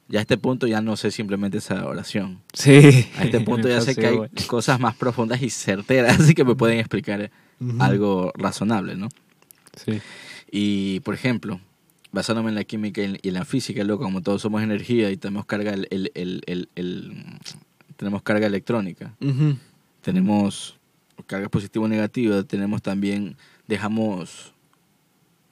Ya 0.08 0.18
a 0.18 0.22
este 0.22 0.36
punto 0.36 0.66
ya 0.66 0.80
no 0.82 0.96
sé 0.96 1.10
simplemente 1.10 1.58
esa 1.58 1.86
oración. 1.86 2.40
Sí. 2.52 3.06
A 3.18 3.24
este 3.24 3.40
punto 3.40 3.68
ya 3.68 3.80
sé 3.80 3.94
que 3.96 4.06
hay 4.06 4.18
cosas 4.46 4.78
más 4.80 4.94
profundas 4.96 5.40
y 5.42 5.48
certeras, 5.50 6.20
así 6.20 6.34
que 6.34 6.44
me 6.44 6.54
pueden 6.54 6.78
explicar 6.78 7.30
algo 7.78 8.32
razonable, 8.36 8.96
¿no? 8.96 9.08
Sí. 9.76 10.00
Y, 10.50 11.00
por 11.00 11.14
ejemplo, 11.14 11.60
basándome 12.10 12.50
en 12.50 12.56
la 12.56 12.64
química 12.64 13.00
y 13.00 13.18
en- 13.22 13.34
la 13.34 13.44
física, 13.44 13.82
loco, 13.84 14.04
como 14.04 14.20
todos 14.20 14.42
somos 14.42 14.62
energía 14.62 15.10
y 15.10 15.16
tenemos 15.16 15.46
carga, 15.46 15.72
el, 15.72 15.86
el- 15.90 16.10
el- 16.14 16.42
el- 16.46 16.68
el- 16.74 17.24
tenemos 17.96 18.22
carga 18.22 18.46
electrónica, 18.48 19.14
tenemos 20.02 20.76
carga 21.26 21.48
positiva 21.48 21.84
o 21.84 21.88
negativa, 21.88 22.42
tenemos 22.42 22.82
también, 22.82 23.36
dejamos, 23.68 24.52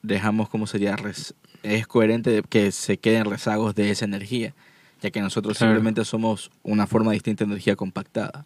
dejamos, 0.02 0.48
¿cómo 0.48 0.66
sería? 0.66 0.96
Res- 0.96 1.34
es 1.62 1.86
coherente 1.86 2.42
que 2.48 2.72
se 2.72 2.98
queden 2.98 3.24
rezagos 3.26 3.74
de 3.74 3.90
esa 3.90 4.04
energía, 4.04 4.54
ya 5.02 5.10
que 5.10 5.20
nosotros 5.20 5.58
Claro. 5.58 5.72
simplemente 5.72 6.04
somos 6.04 6.50
una 6.62 6.86
forma 6.86 7.12
distinta 7.12 7.44
de 7.44 7.50
energía 7.52 7.76
compactada 7.76 8.44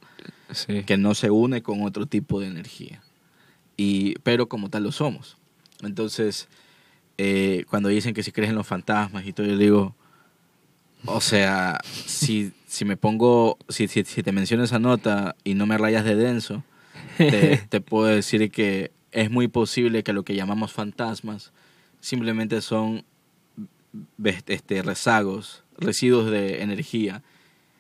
Sí. 0.53 0.85
que 0.85 0.97
no 0.97 1.15
se 1.15 1.31
une 1.31 1.63
con 1.63 1.83
otro 1.83 2.07
tipo 2.07 2.41
de 2.41 2.47
energía. 2.49 3.03
Y, 3.77 4.15
pero 4.23 4.49
como 4.49 4.71
tal 4.71 4.85
lo 4.85 4.93
somos. 4.93 5.37
Entonces, 5.83 6.49
eh, 7.19 7.65
cuando 7.69 7.89
dicen 7.89 8.15
que 8.15 8.23
si 8.23 8.31
crees 8.33 8.51
en 8.51 8.57
los 8.57 8.67
fantasmas 8.67 9.27
y 9.27 9.33
todo, 9.33 9.47
yo 9.47 9.57
digo, 9.59 9.97
o 11.07 11.21
sea, 11.21 11.79
si, 12.07 12.53
si 12.67 12.85
me 12.85 12.97
pongo, 12.97 13.59
si, 13.69 13.89
si, 13.89 14.05
si 14.05 14.23
te 14.23 14.33
menciono 14.33 14.65
esa 14.65 14.79
nota 14.79 15.35
y 15.45 15.55
no 15.55 15.67
me 15.67 15.77
rayas 15.77 16.05
de 16.05 16.15
denso, 16.15 16.63
te, 17.19 17.57
te 17.69 17.81
puedo 17.81 18.07
decir 18.07 18.51
que 18.51 18.91
es 19.13 19.31
muy 19.31 19.49
posible 19.49 20.03
que 20.03 20.13
lo 20.13 20.23
que 20.25 20.35
llamamos 20.35 20.73
fantasmas 20.73 21.53
simplemente 22.05 22.61
son 22.61 23.03
este, 24.47 24.83
rezagos, 24.83 25.63
residuos 25.79 26.31
de 26.31 26.63
energía 26.63 27.23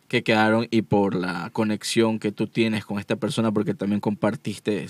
que 0.08 0.22
quedaron 0.22 0.66
y 0.70 0.82
por 0.82 1.14
la 1.14 1.50
conexión 1.52 2.18
que 2.18 2.32
tú 2.32 2.46
tienes 2.46 2.84
con 2.86 2.98
esta 2.98 3.16
persona 3.16 3.52
porque 3.52 3.74
también 3.74 4.00
compartiste 4.00 4.86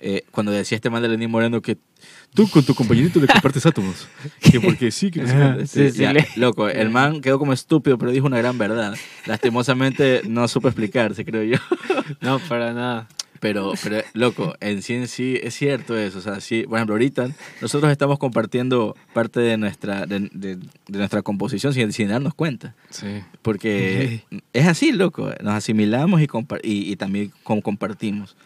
eh, 0.00 0.22
cuando 0.30 0.52
decía 0.52 0.76
este 0.76 0.90
man 0.90 1.02
de 1.02 1.08
Lenín 1.08 1.30
Moreno 1.30 1.60
que 1.60 1.76
tú 2.34 2.48
con 2.48 2.64
tu 2.64 2.74
compañerito 2.74 3.20
le 3.20 3.26
compartes 3.26 3.66
átomos. 3.66 4.06
Que 4.40 4.60
porque 4.60 4.90
sí 4.90 5.10
que 5.10 5.22
no 5.22 5.66
sí, 5.66 5.90
sí, 5.90 5.98
ya, 5.98 6.12
le- 6.12 6.28
loco 6.36 6.68
el 6.68 6.90
man 6.90 7.20
quedó 7.20 7.38
como 7.38 7.52
estúpido 7.52 7.98
pero 7.98 8.12
dijo 8.12 8.26
una 8.26 8.38
gran 8.38 8.58
verdad. 8.58 8.94
Lastimosamente 9.26 10.22
no 10.28 10.46
supo 10.46 10.68
explicarse 10.68 11.24
creo 11.24 11.42
yo. 11.42 11.56
No, 12.20 12.38
para 12.40 12.72
nada. 12.72 13.08
Pero, 13.42 13.72
pero, 13.82 14.02
loco, 14.14 14.54
en 14.60 14.80
sí 14.82 14.94
en 14.94 15.08
sí 15.08 15.36
es 15.42 15.54
cierto 15.54 15.98
eso. 15.98 16.20
O 16.20 16.22
sea, 16.22 16.40
sí, 16.40 16.62
por 16.62 16.78
ejemplo, 16.78 16.94
ahorita 16.94 17.28
nosotros 17.60 17.90
estamos 17.90 18.18
compartiendo 18.20 18.96
parte 19.12 19.40
de 19.40 19.56
nuestra, 19.58 20.06
de, 20.06 20.30
de- 20.32 20.56
de 20.56 20.98
nuestra 20.98 21.22
composición 21.22 21.74
sin, 21.74 21.92
sin 21.92 22.08
darnos 22.08 22.34
cuenta. 22.34 22.74
Sí. 22.90 23.08
Porque 23.42 24.22
es 24.52 24.66
así, 24.68 24.92
loco. 24.92 25.32
Nos 25.42 25.54
asimilamos 25.54 26.22
y, 26.22 26.28
compa- 26.28 26.60
y, 26.62 26.90
y 26.90 26.94
también 26.94 27.32
como 27.42 27.60
compartimos. 27.62 28.36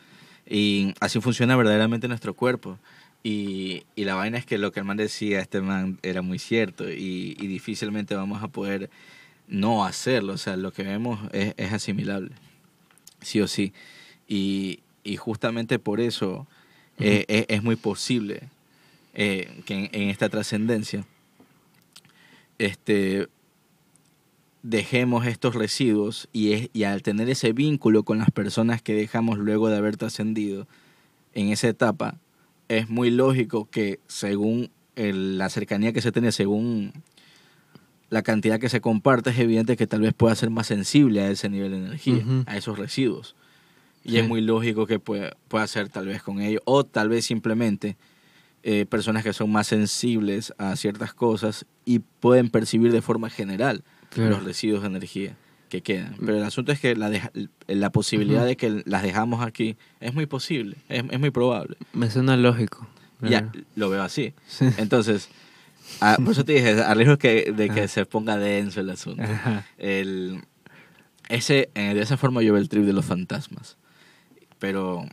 Y 0.48 0.94
así 1.00 1.20
funciona 1.20 1.54
verdaderamente 1.56 2.08
nuestro 2.08 2.32
cuerpo. 2.32 2.78
Y, 3.22 3.82
y 3.96 4.04
la 4.04 4.14
vaina 4.14 4.38
es 4.38 4.46
que 4.46 4.56
lo 4.56 4.72
que 4.72 4.80
el 4.80 4.86
man 4.86 4.96
decía, 4.96 5.40
este 5.40 5.60
man, 5.60 5.98
era 6.02 6.22
muy 6.22 6.38
cierto. 6.38 6.88
Y, 6.90 7.36
y 7.38 7.46
difícilmente 7.48 8.14
vamos 8.14 8.42
a 8.42 8.48
poder 8.48 8.88
no 9.46 9.84
hacerlo. 9.84 10.32
O 10.32 10.38
sea, 10.38 10.56
lo 10.56 10.72
que 10.72 10.84
vemos 10.84 11.20
es, 11.32 11.52
es 11.58 11.72
asimilable. 11.72 12.30
Sí 13.20 13.42
o 13.42 13.46
sí. 13.48 13.74
Y, 14.28 14.80
y 15.06 15.16
justamente 15.16 15.78
por 15.78 16.00
eso 16.00 16.46
eh, 16.98 17.24
es, 17.28 17.46
es 17.48 17.62
muy 17.62 17.76
posible 17.76 18.48
eh, 19.14 19.62
que 19.64 19.74
en, 19.74 19.88
en 19.92 20.08
esta 20.10 20.28
trascendencia 20.28 21.04
este, 22.58 23.28
dejemos 24.62 25.26
estos 25.26 25.54
residuos 25.54 26.28
y, 26.32 26.52
es, 26.52 26.70
y 26.72 26.84
al 26.84 27.02
tener 27.02 27.28
ese 27.30 27.52
vínculo 27.52 28.02
con 28.02 28.18
las 28.18 28.30
personas 28.30 28.82
que 28.82 28.94
dejamos 28.94 29.38
luego 29.38 29.68
de 29.68 29.76
haber 29.76 29.96
trascendido 29.96 30.66
en 31.34 31.50
esa 31.50 31.68
etapa, 31.68 32.16
es 32.68 32.88
muy 32.88 33.10
lógico 33.10 33.68
que 33.70 34.00
según 34.08 34.70
el- 34.96 35.38
la 35.38 35.50
cercanía 35.50 35.92
que 35.92 36.00
se 36.00 36.10
tiene, 36.12 36.32
según 36.32 36.92
la 38.08 38.22
cantidad 38.22 38.58
que 38.58 38.68
se 38.68 38.80
comparte, 38.80 39.30
es 39.30 39.38
evidente 39.38 39.76
que 39.76 39.86
tal 39.86 40.00
vez 40.00 40.14
pueda 40.14 40.34
ser 40.34 40.50
más 40.50 40.66
sensible 40.68 41.20
a 41.20 41.30
ese 41.30 41.48
nivel 41.48 41.72
de 41.72 41.76
energía, 41.78 42.22
a 42.46 42.56
esos 42.56 42.78
residuos. 42.78 43.36
Y 44.06 44.10
Sí. 44.12 44.18
es 44.18 44.28
muy 44.28 44.40
lógico 44.40 44.86
que 44.86 44.98
pueda, 44.98 45.36
pueda 45.48 45.66
ser 45.66 45.88
tal 45.88 46.06
vez 46.06 46.22
con 46.22 46.40
ellos, 46.40 46.62
o 46.64 46.84
tal 46.84 47.08
vez 47.08 47.24
simplemente 47.26 47.96
eh, 48.62 48.86
personas 48.86 49.22
que 49.22 49.32
son 49.32 49.50
más 49.52 49.66
sensibles 49.68 50.52
a 50.58 50.74
ciertas 50.76 51.12
cosas 51.14 51.66
y 51.84 51.98
pueden 52.00 52.50
percibir 52.50 52.92
de 52.92 53.02
forma 53.02 53.30
general 53.30 53.82
Claro. 54.10 54.30
los 54.30 54.44
residuos 54.44 54.82
de 54.82 54.88
energía 54.88 55.36
que 55.68 55.82
quedan. 55.82 56.14
Pero 56.24 56.38
el 56.38 56.44
asunto 56.44 56.70
es 56.72 56.80
que 56.80 56.94
la, 56.96 57.10
deja- 57.10 57.30
la 57.66 57.90
posibilidad 57.90 58.44
de 58.46 58.56
que 58.56 58.82
las 58.86 59.02
dejamos 59.02 59.44
aquí 59.44 59.76
es 60.00 60.14
muy 60.14 60.26
posible, 60.26 60.76
es, 60.88 61.04
es 61.10 61.18
muy 61.20 61.30
probable. 61.30 61.76
Me 61.92 62.08
suena 62.10 62.36
lógico. 62.36 62.86
Ya, 63.20 63.50
lo 63.74 63.88
veo 63.90 64.02
así. 64.02 64.34
Sí. 64.46 64.66
Entonces, 64.78 65.28
por 66.24 66.32
eso 66.32 66.44
te 66.44 66.52
dije, 66.52 66.80
a 66.82 66.92
riesgo 66.94 67.16
que, 67.18 67.52
de 67.56 67.68
que 67.70 67.80
Ajá. 67.80 67.88
se 67.88 68.04
ponga 68.06 68.36
denso 68.36 68.80
el 68.80 68.90
asunto. 68.90 69.22
El, 69.78 70.42
ese, 71.28 71.70
eh, 71.74 71.94
de 71.94 72.00
esa 72.02 72.16
forma 72.16 72.42
yo 72.42 72.52
veo 72.52 72.62
el 72.62 72.68
trip 72.68 72.84
de 72.84 72.92
los 72.92 73.04
fantasmas. 73.04 73.76
Pero 74.58 75.04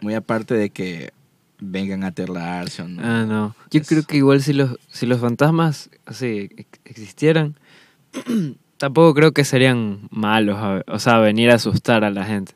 muy 0.00 0.14
aparte 0.14 0.54
de 0.54 0.70
que 0.70 1.12
vengan 1.58 2.04
a 2.04 2.08
aterrarse 2.08 2.82
o 2.82 2.88
no. 2.88 3.02
Ah, 3.04 3.24
no. 3.26 3.54
Yo 3.70 3.80
Es- 3.80 3.88
creo 3.88 4.02
que 4.04 4.16
igual 4.16 4.42
si 4.42 4.52
los, 4.52 4.78
si 4.88 5.06
los 5.06 5.20
fantasmas 5.20 5.90
así 6.06 6.48
ex- 6.56 6.80
existieran, 6.84 7.56
tampoco 8.78 9.14
creo 9.14 9.32
que 9.32 9.44
serían 9.44 10.08
malos, 10.10 10.56
a 10.58 10.82
o 10.86 10.98
sea, 10.98 11.18
venir 11.18 11.50
a 11.50 11.54
asustar 11.54 12.04
a 12.04 12.10
la 12.10 12.24
gente. 12.24 12.52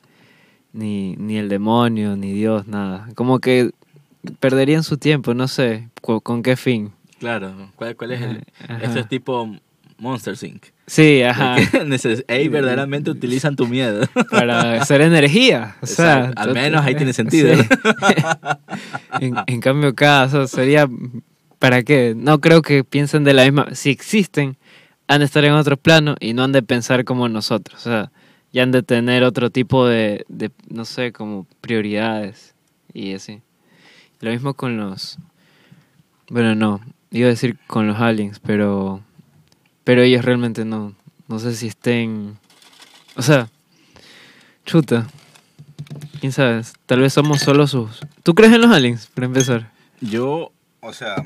Ni, 0.72 1.14
ni 1.16 1.36
el 1.36 1.48
demonio, 1.48 2.16
ni 2.16 2.32
Dios, 2.32 2.66
nada. 2.66 3.08
Como 3.14 3.38
que 3.38 3.70
perderían 4.40 4.82
su 4.82 4.96
tiempo, 4.96 5.32
no 5.34 5.46
sé, 5.46 5.88
con 6.00 6.42
qué 6.42 6.56
fin. 6.56 6.90
Claro, 7.20 7.70
¿cuál, 7.76 7.94
cuál 7.96 8.12
es 8.12 8.20
el...? 8.22 8.42
Ajá. 8.68 8.78
Esto 8.78 8.98
es 8.98 9.08
tipo 9.08 9.54
Monster 9.98 10.34
Inc. 10.42 10.64
Sí, 10.86 11.22
ajá. 11.22 11.56
Ey, 12.28 12.48
verdaderamente 12.48 13.10
utilizan 13.10 13.56
tu 13.56 13.66
miedo. 13.66 14.06
Para 14.30 14.80
hacer 14.82 15.00
energía. 15.00 15.76
O 15.80 15.86
sea, 15.86 16.18
Exacto. 16.18 16.42
Al 16.42 16.54
menos 16.54 16.84
ahí 16.84 16.94
tiene 16.94 17.12
sentido. 17.12 17.54
Sí. 19.18 19.26
en, 19.26 19.36
en 19.46 19.60
cambio, 19.60 19.90
acá 19.90 20.24
o 20.24 20.28
sea, 20.28 20.46
sería. 20.46 20.88
¿Para 21.58 21.82
qué? 21.82 22.14
No 22.16 22.40
creo 22.40 22.60
que 22.62 22.84
piensen 22.84 23.24
de 23.24 23.32
la 23.32 23.44
misma. 23.44 23.68
Si 23.72 23.90
existen, 23.90 24.56
han 25.08 25.20
de 25.20 25.24
estar 25.24 25.44
en 25.44 25.52
otro 25.52 25.76
plano 25.76 26.16
y 26.20 26.34
no 26.34 26.44
han 26.44 26.52
de 26.52 26.62
pensar 26.62 27.04
como 27.04 27.28
nosotros. 27.28 27.80
O 27.86 27.90
sea, 27.90 28.10
ya 28.52 28.62
han 28.64 28.72
de 28.72 28.82
tener 28.82 29.22
otro 29.24 29.50
tipo 29.50 29.86
de, 29.86 30.24
de 30.28 30.50
no 30.68 30.84
sé, 30.84 31.12
como 31.12 31.46
prioridades 31.60 32.54
y 32.92 33.14
así. 33.14 33.40
Lo 34.20 34.30
mismo 34.30 34.54
con 34.54 34.76
los. 34.76 35.18
Bueno, 36.28 36.54
no. 36.54 36.80
Iba 37.10 37.28
a 37.28 37.30
decir 37.30 37.58
con 37.66 37.86
los 37.86 37.98
aliens, 38.00 38.40
pero. 38.40 39.02
Pero 39.84 40.02
ellos 40.02 40.24
realmente 40.24 40.64
no. 40.64 40.94
No 41.28 41.38
sé 41.38 41.54
si 41.54 41.68
estén. 41.68 42.36
O 43.16 43.22
sea. 43.22 43.48
Chuta. 44.64 45.06
¿Quién 46.20 46.32
sabe? 46.32 46.62
Tal 46.86 47.00
vez 47.00 47.12
somos 47.12 47.40
solo 47.40 47.66
sus... 47.66 48.00
¿Tú 48.22 48.34
crees 48.34 48.52
en 48.52 48.62
los 48.62 48.70
aliens, 48.70 49.10
para 49.12 49.26
empezar? 49.26 49.70
Yo, 50.00 50.52
o 50.80 50.92
sea, 50.94 51.16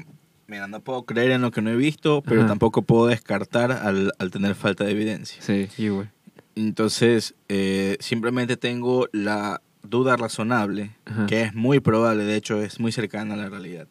mira, 0.48 0.66
no 0.66 0.80
puedo 0.80 1.04
creer 1.04 1.30
en 1.30 1.42
lo 1.42 1.52
que 1.52 1.62
no 1.62 1.70
he 1.70 1.76
visto, 1.76 2.22
pero 2.22 2.40
Ajá. 2.40 2.48
tampoco 2.48 2.82
puedo 2.82 3.06
descartar 3.06 3.70
al, 3.70 4.12
al 4.18 4.30
tener 4.30 4.56
falta 4.56 4.84
de 4.84 4.90
evidencia. 4.90 5.40
Sí, 5.40 5.68
igual. 5.78 6.10
Entonces, 6.56 7.34
eh, 7.48 7.96
simplemente 8.00 8.56
tengo 8.56 9.08
la 9.12 9.62
duda 9.82 10.16
razonable, 10.16 10.90
Ajá. 11.04 11.26
que 11.26 11.42
es 11.42 11.54
muy 11.54 11.78
probable, 11.78 12.24
de 12.24 12.34
hecho 12.34 12.60
es 12.60 12.80
muy 12.80 12.90
cercana 12.90 13.34
a 13.34 13.36
la 13.36 13.48
realidad. 13.48 13.86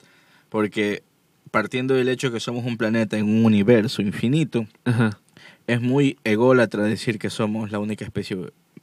Porque 0.50 1.04
partiendo 1.52 1.94
del 1.94 2.10
hecho 2.10 2.32
que 2.32 2.40
somos 2.40 2.66
un 2.66 2.78
planeta 2.78 3.18
en 3.18 3.26
un 3.26 3.46
universo 3.46 4.02
infinito, 4.02 4.68
Ajá. 4.86 5.20
es 5.68 5.82
muy 5.82 6.18
ególatra 6.24 6.84
decir 6.84 7.20
que 7.20 7.30
somos 7.30 7.72
la 7.72 7.80
única 7.80 8.06
especie 8.06 8.38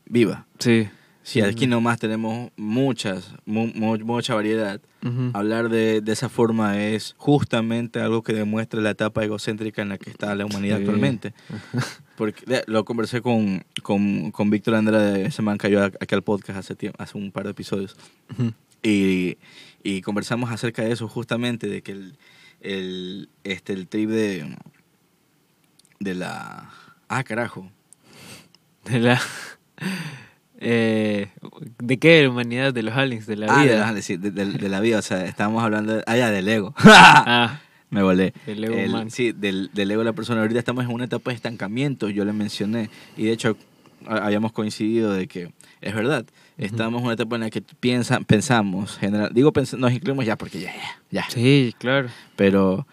viva. 0.06 0.46
Sí. 0.58 0.88
Si 1.22 1.40
aquí 1.40 1.66
nomás 1.66 1.98
tenemos 1.98 2.50
muchas, 2.58 3.32
mu- 3.46 3.70
mu- 3.74 3.98
mucha 4.00 4.34
variedad, 4.34 4.78
Ujú. 5.02 5.30
hablar 5.32 5.70
de, 5.70 6.02
de 6.02 6.12
esa 6.12 6.28
forma 6.28 6.78
es 6.82 7.14
justamente 7.16 7.98
algo 8.00 8.22
que 8.22 8.34
demuestra 8.34 8.82
la 8.82 8.90
etapa 8.90 9.24
egocéntrica 9.24 9.80
en 9.80 9.88
la 9.88 9.96
que 9.96 10.10
está 10.10 10.34
la 10.34 10.44
humanidad 10.44 10.76
Sí. 10.76 10.82
actualmente. 10.82 11.32
Porque 12.16 12.62
lo 12.66 12.84
conversé 12.84 13.22
con, 13.22 13.64
con, 13.82 14.30
con 14.32 14.50
Víctor 14.50 14.74
Andrade, 14.74 15.24
ese 15.24 15.40
man 15.40 15.56
cayó 15.56 15.82
aquí 15.84 16.14
al 16.14 16.22
podcast 16.22 16.58
hace, 16.58 16.74
tiempo, 16.74 17.02
hace 17.02 17.16
un 17.16 17.32
par 17.32 17.44
de 17.44 17.52
episodios. 17.52 17.96
Y, 18.82 19.38
y 19.82 20.02
conversamos 20.02 20.50
acerca 20.50 20.82
de 20.82 20.92
eso 20.92 21.08
justamente, 21.08 21.68
de 21.68 21.80
que 21.82 21.92
el, 21.92 22.16
el, 22.64 23.28
este, 23.44 23.72
el 23.74 23.86
trip 23.86 24.10
de, 24.10 24.56
de 26.00 26.14
la... 26.14 26.70
Ah, 27.08 27.22
carajo. 27.22 27.70
De 28.84 28.98
la... 28.98 29.20
Eh, 30.66 31.28
¿De 31.78 31.98
qué? 31.98 32.08
¿De 32.16 32.22
la 32.22 32.30
humanidad? 32.30 32.72
¿De 32.72 32.82
los 32.82 32.94
aliens? 32.94 33.26
¿De 33.26 33.36
la 33.36 33.46
ah, 33.50 33.58
de 33.64 33.64
vida? 33.74 33.92
la, 33.92 34.00
sí, 34.02 34.16
de, 34.16 34.30
de- 34.30 34.46
de 34.46 34.68
la 34.68 34.80
vida, 34.80 34.98
o 34.98 35.02
sea, 35.02 35.24
estábamos 35.26 35.62
hablando... 35.62 35.96
De, 35.96 36.04
ah, 36.06 36.16
ya, 36.16 36.30
del 36.30 36.48
ego. 36.48 36.74
Ah, 36.84 37.60
Me 37.90 38.02
volé. 38.02 38.32
del 38.46 38.64
ego 38.64 38.74
El- 38.74 38.90
humano. 38.90 39.10
sí, 39.10 39.32
del, 39.32 39.70
del 39.74 39.90
ego 39.90 40.00
de 40.00 40.06
la 40.06 40.12
persona. 40.14 40.40
Ahorita 40.40 40.58
estamos 40.58 40.84
en 40.84 40.90
una 40.92 41.04
etapa 41.04 41.30
de 41.32 41.34
estancamiento, 41.36 42.08
yo 42.08 42.24
le 42.24 42.32
mencioné. 42.32 42.88
Y 43.16 43.24
de 43.24 43.32
hecho, 43.32 43.56
ha- 44.06 44.24
habíamos 44.26 44.52
coincidido 44.52 45.12
de 45.12 45.26
que 45.28 45.52
es 45.84 45.94
verdad. 45.94 46.24
Estamos 46.58 47.00
en 47.00 47.04
una 47.06 47.14
etapa 47.14 47.36
en 47.36 47.42
la 47.42 47.50
que 47.50 47.62
piensa, 47.62 48.20
pensamos, 48.20 48.96
general, 48.98 49.30
digo, 49.34 49.52
pens- 49.52 49.76
nos 49.78 49.92
incluimos 49.92 50.24
ya 50.24 50.36
porque 50.36 50.60
ya, 50.60 50.72
ya, 50.74 51.02
ya. 51.10 51.30
Sí, 51.30 51.74
claro. 51.78 52.08
Pero 52.36 52.86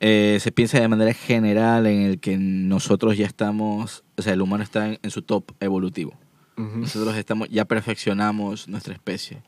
eh, 0.00 0.38
se 0.40 0.52
piensa 0.52 0.80
de 0.80 0.88
manera 0.88 1.12
general 1.14 1.86
en 1.86 2.02
el 2.02 2.18
que 2.20 2.36
nosotros 2.36 3.16
ya 3.16 3.26
estamos, 3.26 4.04
o 4.16 4.22
sea, 4.22 4.32
el 4.32 4.42
humano 4.42 4.62
está 4.62 4.88
en, 4.88 4.98
en 5.02 5.10
su 5.10 5.22
top 5.22 5.52
evolutivo. 5.60 6.12
Ujú. 6.56 6.78
Nosotros 6.78 7.16
estamos, 7.16 7.48
ya 7.50 7.64
perfeccionamos 7.64 8.68
nuestra 8.68 8.92
especie. 8.94 9.42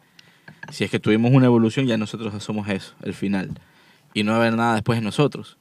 Si 0.72 0.84
es 0.84 0.90
que 0.90 0.98
tuvimos 0.98 1.32
una 1.32 1.46
evolución, 1.46 1.86
ya 1.86 1.96
nosotros 1.96 2.42
somos 2.42 2.68
eso, 2.68 2.94
el 3.02 3.14
final. 3.14 3.50
Y 4.14 4.22
no 4.22 4.32
va 4.32 4.38
a 4.38 4.40
haber 4.42 4.54
nada 4.56 4.74
después 4.74 4.98
de 4.98 5.04
nosotros. 5.04 5.58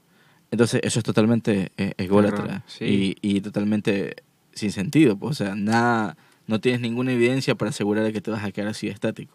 Entonces, 0.52 0.80
eso 0.84 1.00
es 1.00 1.04
totalmente 1.06 1.71
eh, 1.78 1.93
ególatra 1.98 2.63
sí. 2.67 3.15
y, 3.21 3.36
y 3.38 3.41
totalmente 3.41 4.15
sin 4.54 4.71
sentido. 4.71 5.17
pues, 5.17 5.32
o 5.41 5.43
sea, 5.45 5.56
nada, 5.56 6.15
no 6.47 6.60
tienes 6.60 6.81
ninguna 6.81 7.12
evidencia 7.13 7.55
para 7.55 7.69
asegurar 7.69 8.03
de 8.03 8.13
que 8.13 8.21
te 8.21 8.31
vas 8.31 8.43
a 8.43 8.51
quedar 8.51 8.69
así 8.69 8.88
estático. 8.88 9.34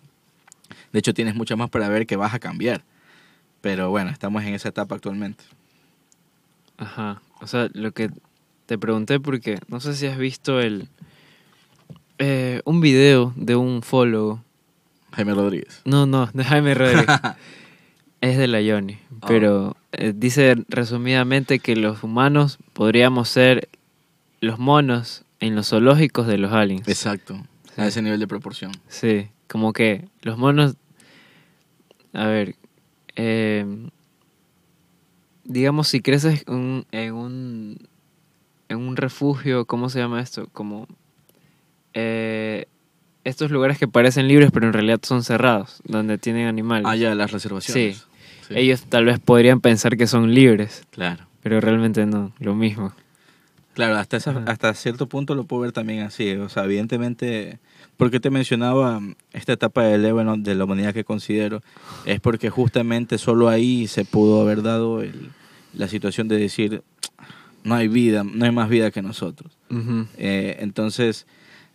De 0.92 0.98
hecho, 0.98 1.14
tienes 1.14 1.34
muchas 1.34 1.58
más 1.58 1.70
para 1.70 1.88
ver 1.88 2.06
que 2.06 2.16
vas 2.16 2.34
a 2.34 2.38
cambiar. 2.38 2.82
Pero 3.60 3.90
bueno, 3.90 4.10
estamos 4.10 4.42
en 4.44 4.54
esa 4.54 4.68
etapa 4.68 4.94
actualmente. 4.94 5.44
Ajá. 6.78 7.20
O 7.40 7.46
sea, 7.46 7.68
lo 7.72 7.92
que 7.92 8.10
te 8.66 8.78
pregunté 8.78 9.20
porque 9.20 9.58
no 9.68 9.80
sé 9.80 9.94
si 9.94 10.06
has 10.06 10.16
visto 10.16 10.60
el 10.60 10.88
eh, 12.18 12.60
un 12.64 12.80
video 12.80 13.32
de 13.36 13.56
un 13.56 13.82
follow. 13.82 14.42
Jaime 15.12 15.34
Rodríguez. 15.34 15.80
No, 15.84 16.06
no, 16.06 16.30
de 16.32 16.44
Jaime 16.44 16.74
Rodríguez. 16.74 17.06
es 18.20 18.38
de 18.38 18.46
la 18.46 18.60
Yoni. 18.60 18.98
Oh. 19.20 19.26
Pero 19.26 19.76
eh, 19.92 20.12
dice 20.14 20.56
resumidamente 20.68 21.58
que 21.58 21.76
los 21.76 22.02
humanos 22.04 22.58
podríamos 22.72 23.28
ser 23.28 23.68
los 24.40 24.58
monos 24.58 25.24
en 25.40 25.54
los 25.56 25.68
zoológicos 25.70 26.26
de 26.26 26.38
los 26.38 26.52
aliens. 26.52 26.86
Exacto. 26.88 27.34
Sí. 27.74 27.80
A 27.80 27.86
ese 27.86 28.02
nivel 28.02 28.20
de 28.20 28.26
proporción. 28.26 28.72
Sí, 28.88 29.28
como 29.48 29.72
que 29.72 30.04
los 30.22 30.36
monos, 30.38 30.76
a 32.12 32.26
ver, 32.26 32.56
eh, 33.16 33.64
digamos 35.44 35.88
si 35.88 36.00
creces 36.00 36.44
un- 36.46 36.86
en 36.92 37.14
un 37.14 37.88
en 38.68 38.78
un 38.78 38.96
refugio, 38.96 39.64
¿cómo 39.64 39.88
se 39.88 39.98
llama 39.98 40.20
esto? 40.20 40.48
Como 40.52 40.86
eh, 41.94 42.66
estos 43.24 43.50
lugares 43.50 43.78
que 43.78 43.88
parecen 43.88 44.28
libres 44.28 44.50
pero 44.52 44.66
en 44.68 44.72
realidad 44.72 45.00
son 45.02 45.24
cerrados, 45.24 45.80
donde 45.84 46.18
tienen 46.18 46.46
animales. 46.46 46.86
Ah, 46.88 46.94
ya, 46.94 47.14
las 47.16 47.32
reservaciones. 47.32 47.96
Sí. 47.96 48.02
Sí. 48.46 48.54
Ellos 48.56 48.82
tal 48.82 49.04
vez 49.06 49.18
podrían 49.18 49.60
pensar 49.60 49.96
que 49.96 50.06
son 50.06 50.32
libres, 50.34 50.84
Claro. 50.90 51.26
pero 51.42 51.60
realmente 51.60 52.06
no, 52.06 52.32
lo 52.38 52.54
mismo. 52.54 52.92
Claro, 53.74 53.96
hasta, 53.96 54.16
esa- 54.16 54.42
hasta 54.46 54.74
cierto 54.74 55.06
punto 55.08 55.34
lo 55.34 55.44
puedo 55.44 55.62
ver 55.62 55.72
también 55.72 56.00
así. 56.00 56.32
O 56.32 56.48
sea, 56.48 56.64
evidentemente, 56.64 57.58
porque 57.96 58.18
te 58.20 58.28
mencionaba 58.30 58.98
mm, 59.00 59.14
esta 59.32 59.52
etapa 59.52 59.84
del 59.84 60.04
ébano 60.04 60.36
de 60.36 60.54
la 60.54 60.64
humanidad 60.64 60.92
que 60.92 61.04
considero, 61.04 61.62
es 62.04 62.20
porque 62.20 62.50
justamente 62.50 63.16
solo 63.18 63.48
ahí 63.48 63.86
se 63.86 64.04
pudo 64.04 64.40
haber 64.42 64.62
dado 64.62 65.02
el- 65.02 65.30
la 65.72 65.86
situación 65.88 66.26
de 66.28 66.36
decir, 66.38 66.82
no 67.62 67.74
hay 67.74 67.88
vida, 67.88 68.24
no 68.24 68.44
hay 68.44 68.50
más 68.50 68.68
vida 68.68 68.90
que 68.90 69.02
nosotros. 69.02 69.52
Ujú. 69.70 70.06
Eh, 70.18 70.56
entonces, 70.60 71.26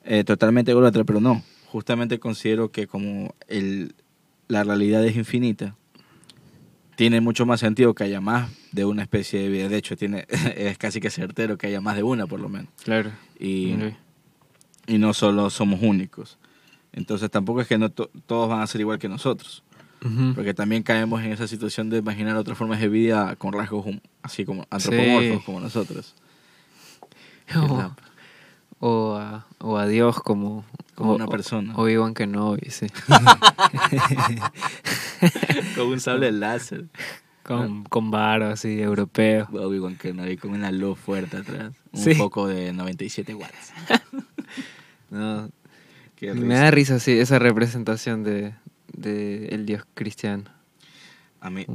eh, 0.04 0.24
totalmente 0.24 0.72
ególatra, 0.72 1.04
pero 1.06 1.22
no. 1.22 1.44
Justamente 1.68 2.20
considero 2.20 2.72
que 2.72 2.88
como 2.88 3.34
el, 3.48 3.94
la 4.48 4.64
realidad 4.64 5.04
es 5.06 5.16
infinita, 5.16 5.76
tiene 6.96 7.22
mucho 7.22 7.46
más 7.46 7.60
sentido 7.60 7.94
que 7.94 8.04
haya 8.06 8.22
más 8.22 8.50
de 8.72 8.86
una 8.86 9.02
especie 9.04 9.40
de 9.42 9.50
vida. 9.50 9.68
De 9.70 9.78
hecho, 9.78 9.96
tiene, 9.96 10.26
es 10.56 10.78
casi 10.78 11.00
que 11.00 11.10
certero 11.10 11.58
que 11.58 11.68
haya 11.68 11.82
más 11.82 11.96
de 11.96 12.04
una, 12.04 12.28
por 12.28 12.40
lo 12.40 12.50
menos. 12.50 12.70
Claro. 12.84 13.12
Y, 13.40 13.76
y 14.88 14.98
no 14.98 15.14
solo 15.14 15.50
somos 15.50 15.82
únicos. 15.82 16.38
Entonces, 16.94 17.30
tampoco 17.30 17.62
es 17.62 17.68
que 17.68 17.78
no 17.78 17.90
to- 17.90 18.10
todos 18.26 18.48
van 18.50 18.62
a 18.62 18.68
ser 18.68 18.82
igual 18.82 19.00
que 19.00 19.10
nosotros. 19.10 19.64
Porque 20.36 20.54
también 20.54 20.84
caemos 20.84 21.24
en 21.24 21.32
esa 21.32 21.48
situación 21.48 21.90
de 21.90 21.98
imaginar 21.98 22.36
otras 22.38 22.56
formas 22.56 22.80
de 22.80 22.88
vida 22.90 23.36
con 23.38 23.54
rasgos 23.54 23.88
así 24.22 24.46
como 24.46 24.68
antropomorfos 24.70 25.40
Sí. 25.40 25.44
como 25.46 25.60
nosotros. 25.60 26.14
O, 27.56 27.92
o 28.80 29.16
a, 29.16 29.48
o 29.60 29.78
a 29.78 29.88
Dios 29.88 30.20
como, 30.22 30.64
Como 30.96 31.12
o- 31.14 31.16
una 31.16 31.26
persona. 31.28 31.74
O 31.76 31.84
Obi-Wan 31.84 32.14
Kenobi, 32.14 32.70
sí. 32.70 32.88
Con 35.76 35.88
un 35.88 36.00
sable 36.00 36.32
láser. 36.32 36.86
Con, 37.44 37.84
con 37.84 38.10
varo 38.10 38.48
así, 38.48 38.82
europeo. 38.82 39.48
Obi-Wan 39.54 39.98
Kenobi 39.98 40.36
con 40.36 40.52
una 40.52 40.72
luz 40.72 40.98
fuerte 40.98 41.38
atrás. 41.38 41.74
Un 41.92 42.00
Sí. 42.02 42.16
foco 42.16 42.48
de 42.48 42.74
97 42.74 43.36
watts. 43.36 43.74
No, 45.10 45.50
Qué 46.16 46.34
me 46.34 46.42
risa. 46.56 46.64
da 46.64 46.72
risa 46.72 47.00
sí, 47.00 47.12
esa 47.20 47.40
representación 47.40 48.24
de, 48.24 48.54
de 48.94 49.48
el 49.50 49.66
Dios 49.66 49.84
cristiano. 49.94 50.46
A 51.42 51.50
mí, 51.50 51.66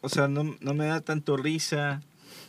o 0.00 0.08
sea, 0.08 0.26
no, 0.28 0.56
no 0.60 0.74
me 0.74 0.86
da 0.86 1.00
tanto 1.00 1.36
risa, 1.36 2.02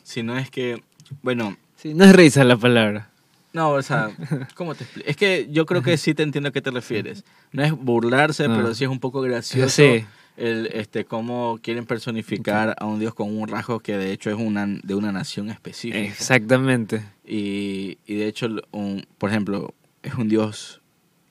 sino 0.04 0.38
es 0.38 0.50
que, 0.50 0.82
bueno, 1.21 1.58
Sí, 1.76 1.93
no 1.93 2.06
es 2.06 2.15
risa 2.15 2.43
la 2.43 2.58
palabra. 2.58 3.10
no, 3.54 3.69
o 3.71 3.82
sea, 3.82 4.10
¿cómo 4.56 4.74
te 4.76 4.84
explico? 4.84 5.08
Es 5.10 5.15
que 5.15 5.47
yo 5.52 5.65
creo 5.65 5.82
que 5.84 5.97
sí 5.97 6.13
te 6.13 6.24
entiendo 6.24 6.50
a 6.50 6.52
qué 6.52 6.62
te 6.62 6.71
refieres. 6.71 7.24
No 7.52 7.63
es 7.63 7.71
burlarse, 7.74 8.47
No. 8.47 8.56
pero 8.56 8.74
sí 8.74 8.84
es 8.86 8.89
un 8.89 9.00
poco 9.00 9.21
gracioso 9.21 9.69
Sí. 9.69 10.06
El, 10.41 10.67
este, 10.73 11.06
cómo 11.06 11.60
quieren 11.62 11.86
personificar 11.86 12.75
a 12.80 12.86
un 12.86 12.99
dios 12.99 13.13
con 13.13 13.36
un 13.38 13.47
rasgo 13.47 13.80
que 13.80 13.97
de 13.97 14.12
hecho 14.12 14.30
es 14.30 14.36
una, 14.38 14.65
de 14.65 14.95
una 14.95 15.12
nación 15.12 15.49
específica. 15.49 15.99
Exactamente. 15.99 17.04
Y, 17.25 17.97
y 18.06 18.15
de 18.15 18.27
hecho, 18.27 18.47
un, 18.71 19.06
por 19.17 19.30
ejemplo, 19.30 19.73
es 20.04 20.15
un 20.15 20.27
dios 20.27 20.82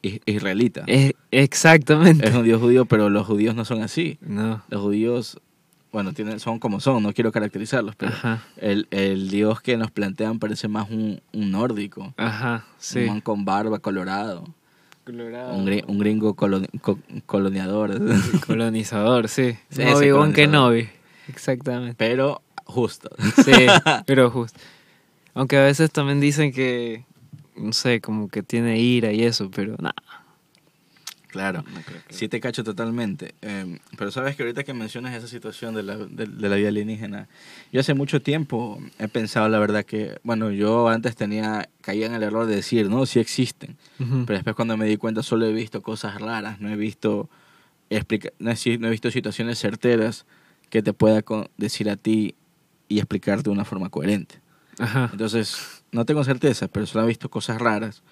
is- 0.02 0.20
israelita. 0.26 0.84
Es, 0.86 1.12
exactamente. 1.30 2.28
Es 2.28 2.34
un 2.34 2.44
dios 2.44 2.60
judío, 2.60 2.84
pero 2.86 3.10
los 3.10 3.26
judíos 3.26 3.54
no 3.54 3.64
son 3.64 3.82
así. 3.82 4.18
No. 4.20 4.62
Los 4.68 4.80
judíos, 4.80 5.40
bueno, 5.92 6.12
tienen, 6.12 6.38
son 6.38 6.58
como 6.58 6.78
son, 6.80 7.02
no 7.02 7.12
quiero 7.12 7.32
caracterizarlos, 7.32 7.96
pero 7.96 8.12
el, 8.58 8.86
el 8.92 9.28
dios 9.28 9.60
que 9.60 9.76
nos 9.76 9.90
plantean 9.90 10.38
parece 10.38 10.68
más 10.68 10.88
un, 10.88 11.20
un 11.32 11.50
nórdico. 11.50 12.14
Ajá. 12.16 12.64
Sí. 12.78 13.00
Un 13.00 13.06
man 13.06 13.20
con 13.20 13.44
barba 13.44 13.78
colorado. 13.80 14.54
Un, 15.54 15.82
un 15.88 15.98
gringo 15.98 16.34
coloni- 16.34 16.68
co- 16.80 16.98
coloniador. 17.26 18.00
Colonizador, 18.46 19.28
sí. 19.28 19.56
Sí, 19.70 19.82
colonizador. 19.82 20.32
Kenobi. 20.34 20.88
Exactamente. 21.28 21.94
pero 21.98 22.42
justo. 22.64 23.10
Sí, 23.44 23.52
pero 24.06 24.30
justo. 24.30 24.58
Aunque 25.34 25.56
a 25.58 25.62
veces 25.64 25.90
también 25.92 26.20
dicen 26.20 26.52
que, 26.52 27.04
no 27.56 27.72
sé, 27.72 28.00
como 28.00 28.28
que 28.28 28.42
tiene 28.42 28.78
ira 28.80 29.12
y 29.12 29.22
eso, 29.24 29.50
pero 29.50 29.76
nada. 29.78 29.94
Claro. 31.30 31.64
Sí 32.08 32.28
te 32.28 32.40
cacho 32.40 32.64
totalmente. 32.64 33.34
Eh, 33.42 33.78
pero 33.96 34.10
sabes 34.10 34.34
que 34.36 34.42
ahorita 34.42 34.64
que 34.64 34.74
mencionas 34.74 35.14
esa 35.14 35.28
situación 35.28 35.74
de 35.74 35.82
la, 35.84 35.96
de, 35.96 36.26
de 36.26 36.48
la 36.48 36.56
vida 36.56 36.68
alienígena, 36.68 37.28
yo 37.72 37.80
hace 37.80 37.94
mucho 37.94 38.20
tiempo 38.20 38.80
he 38.98 39.06
pensado 39.08 39.48
la 39.48 39.58
verdad 39.60 39.84
que, 39.84 40.18
bueno, 40.24 40.50
yo 40.50 40.88
antes 40.88 41.14
tenía, 41.14 41.68
caía 41.82 42.06
en 42.06 42.14
el 42.14 42.22
error 42.24 42.46
de 42.46 42.56
decir, 42.56 42.88
no, 42.90 43.06
sí 43.06 43.20
existen. 43.20 43.76
Pero 43.98 44.26
después 44.38 44.56
cuando 44.56 44.76
me 44.76 44.86
di 44.86 44.96
cuenta 44.96 45.22
solo 45.22 45.46
he 45.46 45.52
visto 45.52 45.82
cosas 45.82 46.20
raras, 46.20 46.60
no 46.60 46.68
he 46.68 46.76
visto, 46.76 47.28
explica- 47.90 48.32
no 48.38 48.50
he, 48.50 48.78
no 48.78 48.88
he 48.88 48.90
visto 48.90 49.10
situaciones 49.10 49.58
certeras 49.58 50.26
que 50.68 50.82
te 50.82 50.92
pueda 50.92 51.22
decir 51.56 51.88
a 51.90 51.96
ti 51.96 52.34
y 52.88 52.98
explicarte 52.98 53.44
de 53.44 53.50
una 53.50 53.64
forma 53.64 53.88
coherente. 53.88 54.40
Ajá. 54.78 55.10
Entonces, 55.12 55.84
no 55.92 56.04
tengo 56.04 56.24
certeza, 56.24 56.66
pero 56.68 56.86
solo 56.86 57.04
he 57.04 57.08
visto 57.08 57.28
cosas 57.28 57.60
raras 57.60 58.02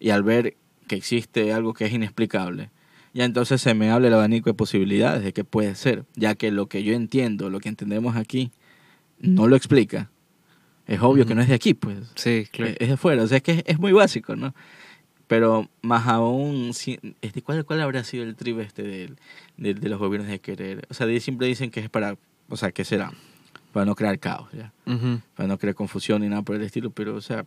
y 0.00 0.10
al 0.10 0.22
ver 0.22 0.56
que 0.86 0.96
existe 0.96 1.52
algo 1.52 1.74
que 1.74 1.84
es 1.86 1.92
inexplicable, 1.92 2.70
ya 3.12 3.24
entonces 3.24 3.60
se 3.62 3.74
me 3.74 3.90
abre 3.90 4.08
el 4.08 4.14
abanico 4.14 4.50
de 4.50 4.54
posibilidades 4.54 5.22
de 5.22 5.32
qué 5.32 5.44
puede 5.44 5.74
ser, 5.76 6.04
ya 6.16 6.34
que 6.34 6.50
lo 6.50 6.66
que 6.68 6.82
yo 6.82 6.94
entiendo, 6.94 7.48
lo 7.50 7.60
que 7.60 7.68
entendemos 7.68 8.16
aquí, 8.16 8.50
no 9.20 9.46
lo 9.46 9.56
explica. 9.56 10.10
Es 10.86 11.00
obvio 11.00 11.24
que 11.24 11.34
no 11.34 11.40
es 11.40 11.48
de 11.48 11.54
aquí, 11.54 11.72
pues. 11.74 11.96
Sí, 12.14 12.46
claro. 12.50 12.74
Es 12.78 12.88
de 12.88 12.94
afuera, 12.94 13.22
o 13.22 13.26
sea, 13.26 13.38
es 13.38 13.42
que 13.42 13.52
es, 13.52 13.62
es 13.66 13.78
muy 13.78 13.92
básico, 13.92 14.36
¿no? 14.36 14.54
Pero 15.26 15.70
más 15.80 16.06
aún, 16.06 16.72
este, 17.22 17.40
¿cuál, 17.42 17.64
¿cuál 17.64 17.80
habrá 17.80 18.04
sido 18.04 18.24
el 18.24 18.36
trip 18.36 18.58
este 18.58 18.82
del- 18.82 19.16
de, 19.56 19.72
de 19.74 19.88
los 19.88 19.98
gobiernos 19.98 20.30
de 20.30 20.40
querer? 20.40 20.86
O 20.90 20.94
sea, 20.94 21.06
de- 21.06 21.18
siempre 21.20 21.46
dicen 21.46 21.70
que 21.70 21.80
es 21.80 21.88
para, 21.88 22.18
o 22.50 22.56
sea, 22.58 22.72
¿qué 22.72 22.84
será? 22.84 23.10
Para 23.72 23.86
no 23.86 23.94
crear 23.94 24.18
caos, 24.18 24.50
¿ya? 24.52 24.72
Ujú. 24.86 25.20
Para 25.34 25.46
no 25.48 25.56
crear 25.58 25.74
confusión 25.74 26.20
ni 26.20 26.28
nada 26.28 26.42
por 26.42 26.56
el 26.56 26.62
estilo, 26.62 26.90
pero, 26.90 27.14
o 27.16 27.20
sea, 27.22 27.46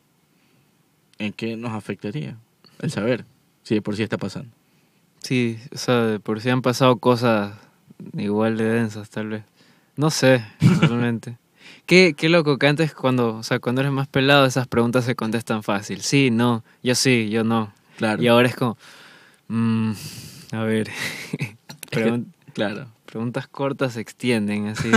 ¿en 1.20 1.34
qué 1.34 1.56
nos 1.56 1.74
afectaría 1.74 2.38
el 2.82 2.92
saber 2.92 3.26
si 3.64 3.76
de 3.76 3.82
por 3.82 3.96
sí 3.96 4.04
está 4.04 4.18
pasando? 4.18 4.50
Sí, 5.22 5.60
o 5.74 5.78
sea, 5.78 6.04
de 6.04 6.20
por 6.20 6.40
si 6.42 6.50
han 6.50 6.62
pasado 6.62 6.98
cosas 6.98 7.54
igual 8.16 8.58
de 8.58 8.66
densas, 8.66 9.10
tal 9.10 9.30
vez. 9.30 9.44
No 9.96 10.10
sé, 10.12 10.46
realmente. 10.82 11.38
Qué, 11.86 12.14
qué 12.16 12.28
loco 12.30 12.58
que 12.58 12.68
antes 12.68 12.94
cuando, 12.94 13.36
o 13.38 13.44
sea, 13.44 13.60
cuando 13.60 13.82
eres 13.82 13.92
más 13.94 14.08
pelado 14.08 14.46
esas 14.46 14.68
preguntas 14.68 15.04
se 15.06 15.16
contestan 15.16 15.64
fácil. 15.64 16.02
Sí, 16.02 16.32
no, 16.32 16.64
yo 16.84 16.96
sí, 16.96 17.30
yo 17.30 17.44
no. 17.46 17.74
Claro. 17.98 18.22
Y 18.22 18.28
ahora 18.28 18.48
es 18.50 18.56
como, 18.56 18.78
mm, 19.48 19.92
a 20.52 20.64
ver, 20.64 20.90
pregun- 21.92 22.28
Claro, 22.54 22.88
preguntas 23.06 23.48
cortas 23.48 23.94
se 23.94 24.02
extienden 24.02 24.68
así. 24.68 24.92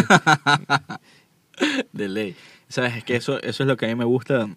de 1.93 2.09
ley. 2.09 2.37
¿Sabes? 2.69 2.97
Es 2.97 3.05
que 3.05 3.17
eso, 3.17 3.41
eso 3.43 3.63
es 3.63 3.67
lo 3.67 3.77
que 3.77 3.87
a 3.87 3.89
mí 3.89 3.95
me 3.95 4.05
gusta 4.05 4.49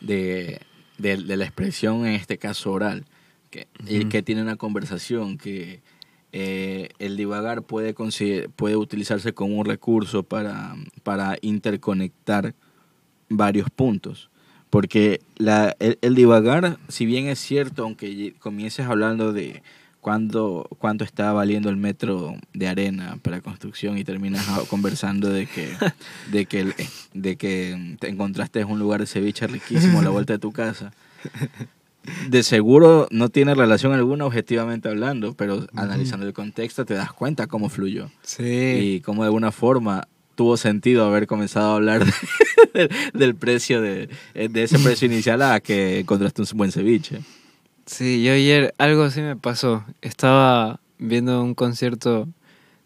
de, 0.00 0.60
de, 0.98 1.16
de 1.16 1.36
la 1.36 1.44
expresión, 1.44 2.06
en 2.06 2.14
este 2.14 2.38
caso 2.38 2.72
oral, 2.72 3.04
que, 3.50 3.68
y 3.86 4.06
que 4.06 4.22
tiene 4.22 4.42
una 4.42 4.56
conversación, 4.56 5.38
que 5.38 5.82
eh, 6.32 6.88
el 6.98 7.16
divagar 7.16 7.62
puede, 7.62 7.94
puede 8.56 8.76
utilizarse 8.76 9.32
como 9.32 9.56
un 9.56 9.66
recurso 9.66 10.22
para, 10.22 10.74
para 11.02 11.36
interconectar 11.42 12.54
varios 13.28 13.70
puntos. 13.70 14.30
Porque 14.70 15.20
la, 15.36 15.76
el, 15.78 15.98
el 16.02 16.16
divagar, 16.16 16.78
si 16.88 17.06
bien 17.06 17.28
es 17.28 17.38
cierto, 17.38 17.84
aunque 17.84 18.34
comiences 18.40 18.86
hablando 18.86 19.32
de 19.32 19.62
cuánto, 20.04 20.68
cuánto 20.78 21.02
está 21.02 21.32
valiendo 21.32 21.70
el 21.70 21.78
metro 21.78 22.34
de 22.52 22.68
arena 22.68 23.16
para 23.22 23.40
construcción 23.40 23.96
y 23.96 24.04
terminas 24.04 24.44
conversando 24.68 25.30
de 25.30 25.46
que, 25.46 25.70
de 26.30 26.44
que, 26.44 26.74
de 27.14 27.36
que 27.36 27.96
te 27.98 28.08
encontraste 28.10 28.62
un 28.66 28.78
lugar 28.78 29.00
de 29.00 29.06
ceviche 29.06 29.46
riquísimo 29.46 30.00
a 30.00 30.02
la 30.02 30.10
vuelta 30.10 30.34
de 30.34 30.38
tu 30.38 30.52
casa. 30.52 30.92
De 32.28 32.42
seguro 32.42 33.08
no 33.10 33.30
tiene 33.30 33.54
relación 33.54 33.94
alguna 33.94 34.26
objetivamente 34.26 34.90
hablando, 34.90 35.32
pero 35.32 35.66
analizando 35.74 36.26
el 36.26 36.34
contexto 36.34 36.84
te 36.84 36.92
das 36.92 37.10
cuenta 37.14 37.46
cómo 37.46 37.70
fluyó 37.70 38.10
Sí. 38.22 38.44
y 38.44 39.00
cómo 39.00 39.22
de 39.22 39.28
alguna 39.28 39.52
forma 39.52 40.06
tuvo 40.34 40.58
sentido 40.58 41.06
haber 41.06 41.26
comenzado 41.26 41.72
a 41.72 41.76
hablar 41.76 42.04
de- 42.04 42.12
del, 42.74 42.90
del 43.14 43.34
precio 43.36 43.80
de, 43.80 44.10
de 44.34 44.62
ese 44.62 44.78
precio 44.80 45.06
inicial 45.06 45.40
a 45.40 45.60
que 45.60 46.00
encontraste 46.00 46.42
un 46.42 46.48
buen 46.58 46.72
ceviche. 46.72 47.20
Sí, 47.86 48.22
yo 48.22 48.32
ayer 48.32 48.74
algo 48.78 49.02
así 49.02 49.20
me 49.20 49.36
pasó. 49.36 49.84
Estaba 50.00 50.80
viendo 50.98 51.42
un 51.42 51.54
concierto 51.54 52.28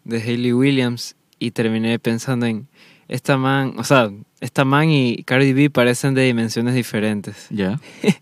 de 0.03 0.21
Hayley 0.21 0.53
Williams 0.53 1.15
y 1.39 1.51
terminé 1.51 1.99
pensando 1.99 2.45
en 2.45 2.67
esta 3.07 3.37
man, 3.37 3.73
o 3.77 3.83
sea, 3.83 4.11
esta 4.39 4.65
man 4.65 4.89
y 4.89 5.23
Cardi 5.23 5.53
B 5.53 5.69
parecen 5.69 6.13
de 6.13 6.23
dimensiones 6.23 6.75
diferentes. 6.75 7.47
Ya. 7.49 7.79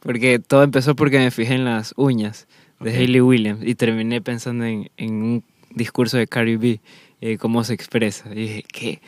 Porque 0.00 0.38
todo 0.38 0.62
empezó 0.62 0.94
porque 0.94 1.18
me 1.18 1.32
fijé 1.32 1.54
en 1.54 1.64
las 1.64 1.92
uñas 1.96 2.46
de 2.78 2.90
Ok. 2.90 2.96
Hayley 2.96 3.20
Williams 3.20 3.60
y 3.66 3.74
terminé 3.74 4.20
pensando 4.20 4.64
en, 4.64 4.90
en 4.96 5.22
un 5.22 5.44
discurso 5.74 6.16
de 6.16 6.28
Cardi 6.28 6.56
B, 6.56 6.80
eh, 7.20 7.36
cómo 7.36 7.64
se 7.64 7.74
expresa. 7.74 8.30
Y 8.30 8.36
dije, 8.36 8.64
¿qué? 8.72 9.00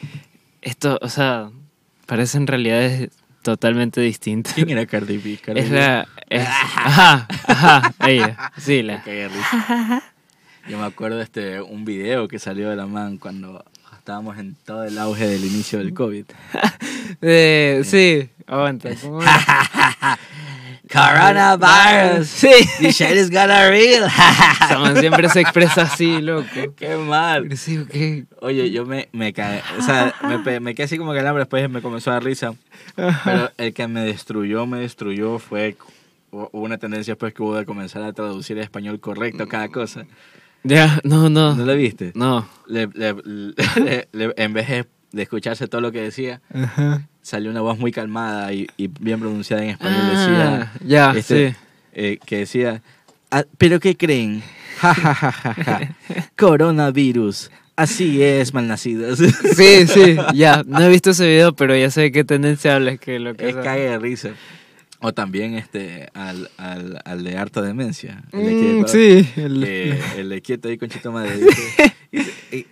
Esto, 0.63 0.99
o 1.01 1.09
sea, 1.09 1.51
parecen 2.07 2.49
realidades 2.49 3.11
totalmente 3.43 4.01
distintas. 4.01 4.55
¿Quién 4.55 4.71
era 4.71 4.87
Cardi 4.87 5.19
B? 5.19 5.39
Cardi 5.45 5.61
Es 5.61 5.71
B. 5.71 5.77
la. 5.77 6.09
es- 6.29 6.47
ajá, 6.47 7.27
ajá, 7.47 7.95
ella. 8.07 8.53
Sí, 8.59 8.83
la. 8.83 9.03
Yo 10.69 10.79
me 10.79 10.85
acuerdo 10.85 11.21
este 11.21 11.61
un 11.61 11.85
video 11.85 12.29
que 12.29 12.39
salió 12.39 12.69
de 12.71 12.77
la 12.77 12.87
man 12.87 13.19
cuando 13.19 13.65
estábamos 13.97 14.39
en 14.39 14.55
todo 14.65 14.85
el 14.85 14.99
auge 14.99 15.27
del 15.27 15.45
inicio 15.45 15.79
del 15.79 15.95
COVID. 15.95 16.25
Eh, 17.23 17.83
sí, 17.85 18.31
aguanta. 18.47 18.89
Coronavirus. 20.93 22.27
Sí. 22.29 22.51
The 22.81 22.91
shit 22.93 23.11
is 23.17 23.31
gonna 23.31 23.69
real. 23.71 24.09
Man 24.81 24.97
siempre 24.99 25.29
se 25.29 25.41
expresa 25.41 25.83
así, 25.83 26.21
loco. 26.21 26.47
Qué 26.77 26.97
mal. 26.97 27.43
Agresivo, 27.45 27.87
¿qué? 27.87 28.25
Oye, 28.41 28.71
yo 28.71 28.85
me, 28.87 29.09
me 29.13 29.33
cagué, 29.33 29.63
o 29.79 29.83
sea, 29.83 30.15
me, 30.45 30.61
me 30.61 30.75
quedé 30.75 30.85
así 30.85 30.99
como 30.99 31.13
que 31.13 31.21
el 31.21 31.27
hambre, 31.27 31.43
después 31.43 31.69
me 31.71 31.81
comenzó 31.83 32.11
a 32.11 32.15
dar 32.15 32.25
risa. 32.25 32.55
Pero 32.97 33.51
el 33.57 33.73
que 33.73 33.87
me 33.89 34.01
destruyó, 34.05 34.67
me 34.67 34.81
destruyó 34.81 35.39
fue, 35.39 35.77
una 36.53 36.79
tendencia 36.79 37.13
después 37.15 37.35
que 37.35 37.43
hubo 37.43 37.55
de 37.57 37.65
comenzar 37.65 38.03
a 38.03 38.13
traducir 38.13 38.57
en 38.59 38.65
español 38.65 39.01
correcto 39.01 39.47
cada 39.49 39.69
cosa. 39.69 40.07
Ya, 40.63 41.01
no, 41.05 41.31
no. 41.31 41.55
¿No 41.55 41.65
lo 41.65 41.75
viste? 41.75 42.13
No. 42.15 42.47
Le- 42.67 42.89
le- 42.93 43.15
le- 44.13 44.35
en 44.37 44.53
vez 44.53 44.69
de, 44.69 44.87
de 45.13 45.23
escucharse 45.23 45.67
todo 45.69 45.81
lo 45.81 45.93
que 45.93 46.01
decía, 46.03 46.41
Ajá. 46.53 47.03
salió 47.23 47.51
una 47.51 47.61
voz 47.61 47.79
muy 47.79 47.93
calmada 47.93 48.53
y, 48.53 48.67
y 48.77 48.89
bien 48.89 49.21
pronunciada 49.21 49.63
en 49.65 49.71
español. 49.71 50.01
Ah, 50.03 50.11
decía, 50.11 50.73
ya, 50.87 51.13
este, 51.19 51.51
sí. 51.51 51.57
eh, 51.93 52.19
que 52.25 52.39
decía, 52.39 52.83
"Ah, 53.31 53.45
¿pero 53.59 53.81
qué 53.81 53.97
creen? 53.97 54.43
Ja, 54.79 54.95
ja, 54.95 55.15
ja, 55.15 55.33
ja, 55.33 55.55
ja. 55.55 55.81
Coronavirus. 56.37 57.51
Así 57.77 58.23
es, 58.23 58.53
malnacidos. 58.55 59.19
Sí, 59.19 59.87
sí, 59.87 60.17
ya. 60.35 60.63
No 60.67 60.81
he 60.83 60.89
visto 60.89 61.11
ese 61.11 61.27
video, 61.27 61.55
pero 61.55 61.75
ya 61.77 61.91
sé 61.91 62.13
qué 62.13 62.25
tendencia 62.25 62.77
hablas 62.77 62.99
que 62.99 63.19
lo 63.19 63.35
que 63.35 63.49
Es 63.51 63.57
cague 63.57 63.89
de 63.91 63.99
risa. 63.99 64.31
O 65.03 65.13
también 65.15 65.55
este 65.55 66.11
al, 66.15 66.51
al, 66.59 67.01
al 67.05 67.25
de 67.25 67.37
harta 67.39 67.63
demencia. 67.63 68.23
El 68.33 68.45
de 68.45 68.51
Mm, 68.53 68.59
Equieto, 68.85 68.89
sí. 68.89 69.29
el- 69.41 69.65
el 70.19 70.29
de 70.29 70.43
quieto 70.43 70.69
ahí 70.69 70.77
con 70.79 70.89
Chito 70.91 71.11
Madre. 71.13 71.39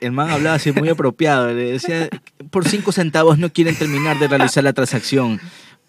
el 0.00 0.12
man 0.12 0.30
hablaba 0.30 0.56
así 0.56 0.72
muy 0.72 0.88
apropiado. 0.88 1.52
Le 1.54 1.72
decía, 1.72 2.08
por 2.50 2.68
cinco 2.68 2.92
centavos 2.92 3.38
no 3.38 3.50
quieren 3.52 3.74
terminar 3.76 4.18
de 4.18 4.28
realizar 4.28 4.62
la 4.64 4.72
transacción. 4.72 5.40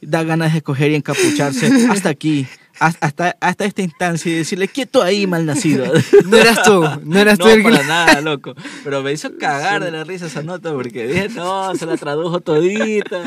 Da 0.02 0.24
ganas 0.24 0.54
de 0.54 0.60
escoger 0.60 0.92
y 0.92 0.96
encapucharse 0.96 1.68
hasta 1.90 2.08
aquí, 2.08 2.48
hasta, 2.80 3.36
hasta, 3.42 3.66
esta 3.66 3.82
instancia 3.82 4.32
y 4.32 4.36
decirle, 4.36 4.70
quieto 4.70 5.04
ahí, 5.04 5.28
malnacido. 5.28 5.92
No 6.26 6.38
eras 6.38 6.64
tú, 6.64 6.86
no 7.04 7.20
eras 7.20 7.38
No, 7.38 7.44
tú 7.46 7.52
el 7.52 7.58
que... 7.64 7.70
para 7.70 7.84
nada, 7.86 8.22
loco. 8.22 8.56
Pero 8.86 9.04
me 9.04 9.12
hizo 9.12 9.36
cagar 9.38 9.84
de 9.84 9.92
la 9.92 10.06
risa 10.06 10.28
esa 10.28 10.42
nota 10.42 10.72
porque 10.72 11.06
dije, 11.06 11.28
no, 11.36 11.76
se 11.76 11.86
la 11.86 11.98
tradujo 11.98 12.40
todita. 12.40 13.24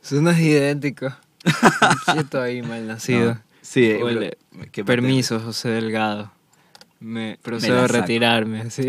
Suenas 0.00 0.38
idéntico. 0.38 1.12
Quieto 2.12 2.40
ahí, 2.40 2.62
mal 2.62 2.86
nacido. 2.86 3.34
No, 3.34 3.40
sí, 3.60 3.92
Huele. 3.94 4.36
pero- 4.74 4.86
Permiso, 4.86 5.40
José 5.40 5.70
Delgado. 5.70 6.30
Me 7.00 7.38
procedo 7.42 7.80
a 7.82 7.88
retirarme, 7.88 8.70
sí. 8.70 8.88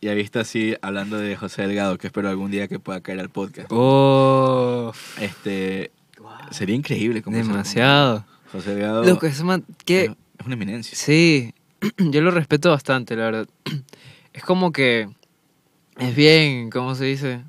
Y 0.00 0.08
he 0.08 0.14
visto 0.14 0.40
así, 0.40 0.76
hablando 0.82 1.16
de 1.16 1.34
José 1.36 1.62
Delgado, 1.62 1.96
que 1.96 2.08
espero 2.08 2.28
algún 2.28 2.50
día 2.50 2.68
que 2.68 2.78
pueda 2.78 3.00
caer 3.00 3.20
al 3.20 3.30
podcast. 3.30 3.68
Oh, 3.70 4.92
Este, 5.18 5.90
sería 6.50 6.76
increíble 6.76 7.22
con 7.22 7.32
demasiado. 7.32 8.26
José 8.52 8.74
Delgado 8.74 9.02
Loco, 9.04 9.24
ese 9.26 9.42
man, 9.42 9.64
es, 9.68 9.84
que 9.84 10.04
es 10.04 10.46
una 10.46 10.54
eminencia. 10.54 10.96
sí, 10.98 11.54
yo 11.98 12.20
lo 12.20 12.30
respeto 12.30 12.70
bastante, 12.70 13.16
la 13.16 13.24
verdad. 13.24 13.48
Es 14.34 14.42
como 14.42 14.72
que 14.72 15.08
es 15.96 16.16
bien, 16.16 16.68
¿cómo 16.68 16.96
se 16.96 17.04
dice? 17.04 17.44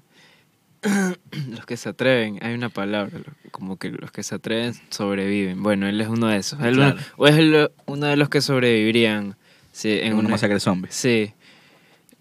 los 1.50 1.65
que 1.65 1.78
se 1.78 1.89
atreven, 1.89 2.39
hay 2.41 2.54
una 2.54 2.69
palabra, 2.69 3.12
como 3.52 3.78
que 3.78 3.89
los 3.89 4.12
que 4.12 4.24
se 4.24 4.36
atreven 4.36 4.74
sobreviven. 4.89 5.62
Bueno, 5.63 5.88
él 5.88 6.00
es 6.02 6.08
uno 6.08 6.28
de 6.28 6.38
esos. 6.38 6.60
Él 6.62 6.76
Claro. 6.76 6.95
uno, 6.95 7.06
o 7.17 7.28
es 7.28 7.36
el- 7.38 7.71
uno 7.86 8.06
de 8.08 8.15
los 8.17 8.30
que 8.30 8.41
sobrevivirían 8.41 9.36
sí, 9.71 9.91
en 9.91 10.08
En 10.08 10.13
una 10.13 10.19
una 10.21 10.30
masacre 10.30 10.60
zombie. 10.60 10.91
Sí. 10.91 11.32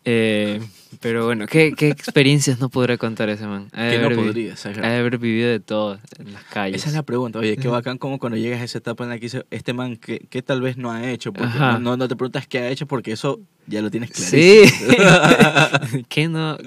Eh, 0.07 0.61
pero 1.01 1.25
bueno, 1.25 1.47
¿qué, 1.47 1.73
¿qué 1.73 1.89
experiencias 1.89 2.61
no 2.61 2.69
podrá 2.69 2.99
contar 2.99 3.31
ese 3.31 3.47
man? 3.47 3.71
Que 3.71 3.99
no 3.99 4.11
podría. 4.15 4.55
Ha 4.55 4.89
de 4.91 4.97
haber 4.99 5.19
vivido 5.19 5.49
de 5.49 5.61
todo 5.61 5.99
en 6.19 6.33
las 6.33 6.45
calles. 6.45 6.81
Esa 6.83 6.91
es 6.91 6.95
la 6.95 7.03
pregunta. 7.03 7.39
Oye, 7.39 7.57
qué 7.57 7.69
bacán 7.69 7.97
como 7.99 8.19
cuando 8.19 8.37
llegas 8.37 8.61
a 8.61 8.65
esa 8.65 8.79
etapa 8.79 9.05
en 9.05 9.11
la 9.11 9.17
que 9.17 9.23
dice, 9.27 9.45
este 9.51 9.73
man, 9.73 9.97
¿qué, 9.97 10.27
qué 10.29 10.43
tal 10.43 10.61
vez 10.61 10.77
no 10.77 10.91
ha 10.93 11.09
hecho? 11.11 11.33
Porque 11.33 11.57
no, 11.81 11.97
te 11.97 12.17
preguntas 12.17 12.47
qué 12.47 12.59
ha 12.59 12.69
hecho 12.69 12.87
porque 12.87 13.13
eso 13.13 13.41
ya 13.67 13.81
lo 13.81 13.91
tienes 13.91 14.11
clarísimo. 14.11 14.69
Sí. 14.69 16.05
¿Qué 16.09 16.29
no, 16.29 16.59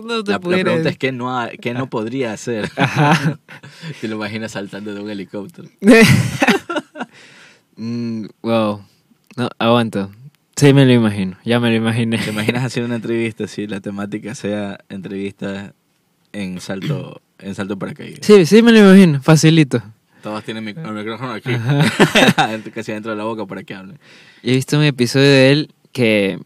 no 0.04 0.22
te 0.24 0.32
La, 0.32 0.38
la 0.38 0.40
pregunta 0.40 0.88
es 0.88 0.98
qué 0.98 1.12
no, 1.12 1.48
qué 1.60 1.74
no 1.74 1.88
podría 1.88 2.32
hacer. 2.32 2.70
Ajá. 2.76 3.38
Te 4.00 4.08
lo 4.08 4.16
imaginas 4.16 4.52
saltando 4.52 4.94
de 4.94 5.00
un 5.00 5.10
helicóptero. 5.10 5.68
Mm, 7.76 8.26
wow. 8.42 8.82
No, 9.36 9.48
aguanto. 9.58 10.10
Sí, 10.56 10.72
me 10.74 10.84
lo 10.84 10.92
imagino. 10.92 11.36
Ya 11.44 11.58
me 11.58 11.70
lo 11.70 11.76
imaginé. 11.76 12.18
¿Te 12.18 12.30
imaginas 12.30 12.64
hacer 12.64 12.84
una 12.84 12.96
entrevista 12.96 13.46
si 13.48 13.66
la 13.66 13.80
temática 13.80 14.34
sea 14.34 14.78
entrevista 14.88 15.74
en 16.32 16.60
salto 16.60 17.20
en 17.38 17.54
salto 17.54 17.78
paracaídas? 17.78 18.20
Sí, 18.26 18.46
sí, 18.46 18.62
me 18.62 18.72
lo 18.72 18.78
imagino. 18.80 19.20
Facilito. 19.22 19.82
Todos 20.22 20.44
tienen 20.44 20.64
mic- 20.64 20.78
el 20.78 20.92
micrófono 20.92 21.32
aquí, 21.32 21.50
casi 22.72 22.92
dentro 22.92 23.10
de 23.10 23.16
la 23.16 23.24
boca 23.24 23.44
para 23.46 23.64
que 23.64 23.74
hablen. 23.74 23.98
He 24.44 24.52
visto 24.54 24.78
un 24.78 24.84
episodio 24.84 25.26
de 25.26 25.50
él 25.50 25.74
que, 25.90 26.38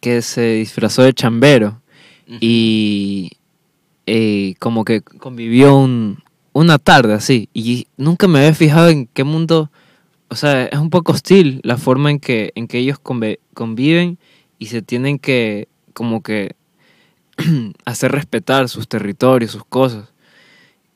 que 0.00 0.22
se 0.22 0.52
disfrazó 0.54 1.02
de 1.02 1.12
chambero. 1.12 1.79
Y 2.38 3.32
eh, 4.06 4.54
como 4.58 4.84
que 4.84 5.02
convivió 5.02 5.76
un, 5.76 6.22
una 6.52 6.78
tarde 6.78 7.14
así. 7.14 7.48
Y 7.54 7.88
nunca 7.96 8.28
me 8.28 8.40
había 8.40 8.54
fijado 8.54 8.88
en 8.88 9.06
qué 9.06 9.24
mundo. 9.24 9.70
O 10.28 10.36
sea, 10.36 10.64
es 10.66 10.78
un 10.78 10.90
poco 10.90 11.12
hostil 11.12 11.60
la 11.64 11.76
forma 11.76 12.10
en 12.10 12.20
que, 12.20 12.52
en 12.54 12.68
que 12.68 12.78
ellos 12.78 12.98
conviven 13.00 14.18
y 14.58 14.66
se 14.66 14.82
tienen 14.82 15.18
que, 15.18 15.68
como 15.92 16.22
que, 16.22 16.54
hacer 17.84 18.12
respetar 18.12 18.68
sus 18.68 18.86
territorios, 18.86 19.50
sus 19.50 19.64
cosas. 19.64 20.12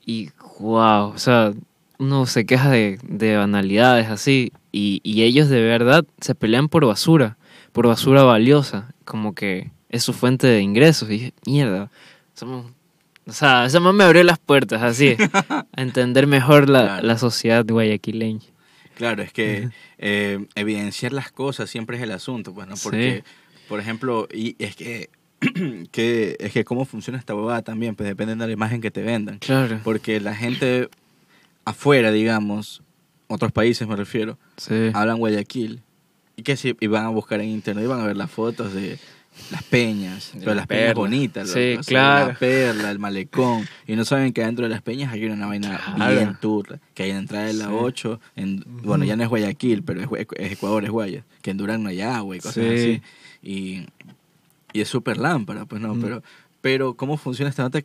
Y, 0.07 0.31
wow, 0.61 1.09
o 1.09 1.19
sea, 1.19 1.53
uno 1.99 2.27
se 2.27 2.47
queja 2.47 2.71
de, 2.71 2.99
de 3.03 3.37
banalidades 3.37 4.09
así. 4.09 4.53
Y, 4.71 5.01
y 5.03 5.23
ellos 5.23 5.49
de 5.49 5.63
verdad 5.63 6.05
se 6.21 6.35
pelean 6.35 6.69
por 6.69 6.85
basura, 6.87 7.39
por 7.73 7.87
basura 7.87 8.23
valiosa, 8.23 8.93
como 9.05 9.35
que 9.35 9.71
es 9.95 10.03
su 10.03 10.13
fuente 10.13 10.47
de 10.47 10.61
ingresos. 10.61 11.09
Y 11.09 11.13
dije, 11.13 11.33
mierda, 11.47 11.91
somos 12.35 12.67
o 13.27 13.33
sea, 13.33 13.65
esa 13.65 13.81
más 13.81 13.95
me 13.95 14.05
abrió 14.05 14.23
las 14.23 14.39
puertas, 14.39 14.83
así, 14.83 15.17
a 15.33 15.65
entender 15.77 16.27
mejor 16.27 16.69
la, 16.69 16.83
Claro. 16.85 17.07
la 17.07 17.17
sociedad 17.19 17.65
guayaquileña. 17.67 18.41
Claro, 18.97 19.23
es 19.23 19.33
que 19.33 19.71
eh, 19.97 20.45
evidenciar 20.55 21.13
las 21.15 21.33
cosas 21.33 21.71
siempre 21.71 21.97
es 21.97 22.03
el 22.03 22.11
asunto, 22.13 22.53
pues, 22.53 22.69
¿no? 22.69 22.77
Sí. 22.77 22.83
Porque, 22.85 23.25
por 23.67 23.81
ejemplo, 23.81 24.29
y 24.31 24.57
es 24.59 24.77
que, 24.77 25.09
que 25.91 26.37
es 26.39 26.53
que 26.53 26.65
cómo 26.65 26.85
funciona 26.85 27.19
esta 27.19 27.35
huevada 27.35 27.63
también, 27.63 27.95
pues 27.97 28.07
depende 28.09 28.37
de 28.37 28.47
la 28.47 28.53
imagen 28.53 28.83
que 28.83 28.91
te 28.91 29.01
vendan. 29.03 29.39
Claro. 29.39 29.81
Porque 29.83 30.21
la 30.21 30.35
gente 30.37 30.91
afuera, 31.65 32.13
digamos, 32.13 32.83
otros 33.29 33.53
países 33.53 33.89
me 33.89 33.97
refiero, 33.97 34.39
Sí. 34.59 34.91
hablan 34.93 35.17
Guayaquil 35.19 35.81
y 36.37 36.43
que 36.43 36.57
si 36.59 36.77
y 36.79 36.87
van 36.89 37.07
a 37.07 37.09
buscar 37.09 37.41
en 37.41 37.49
internet 37.49 37.85
y 37.85 37.89
van 37.89 38.01
a 38.01 38.07
ver 38.07 38.17
las 38.19 38.31
fotos 38.31 38.75
de 38.75 38.99
las 39.51 39.63
peñas, 39.65 40.31
De 40.33 40.41
pero 40.41 40.51
la 40.53 40.57
las 40.57 40.67
peñas 40.67 40.95
bonitas, 40.95 41.51
Sí, 41.51 41.77
claro. 41.87 42.29
la 42.29 42.35
perla, 42.39 42.91
el 42.91 42.99
malecón, 42.99 43.67
y 43.87 43.95
no 43.97 44.05
saben 44.05 44.33
que 44.33 44.43
dentro 44.45 44.65
de 44.65 44.71
las 44.71 44.83
peñas 44.83 45.13
hay 45.13 45.25
una 45.27 45.47
vaina 45.47 45.81
Claro. 45.97 46.15
bien 46.17 46.37
turra, 46.41 46.79
que 46.95 47.03
hay 47.05 47.11
en 47.11 47.17
la 47.17 47.21
entrada 47.23 47.45
de 47.47 47.53
la 47.55 47.67
Sí. 47.67 47.71
8, 47.79 48.21
en, 48.37 48.65
bueno, 48.67 49.05
ya 49.05 49.17
no 49.17 49.23
es 49.23 49.29
Guayaquil, 49.29 49.83
pero 49.83 50.01
es, 50.01 50.09
Ecuador, 50.53 50.85
es 50.85 50.91
Guaya, 50.91 51.25
que 51.43 51.51
en 51.51 51.57
Durán 51.59 51.83
no 51.83 51.89
hay 51.91 52.01
agua 52.01 52.37
y 52.37 52.41
cosas 52.41 52.55
Sí. 52.55 52.71
así, 52.75 53.03
y, 53.43 53.87
y 54.73 54.81
es 54.81 54.89
súper 54.89 55.19
lámpara, 55.19 55.65
pues 55.67 55.81
no, 55.83 55.95
Mm. 55.95 56.01
pero... 56.01 56.23
Pero 56.61 56.95
cómo 56.95 57.19
funciona 57.19 57.51
esta 57.51 57.63
nota 57.63 57.79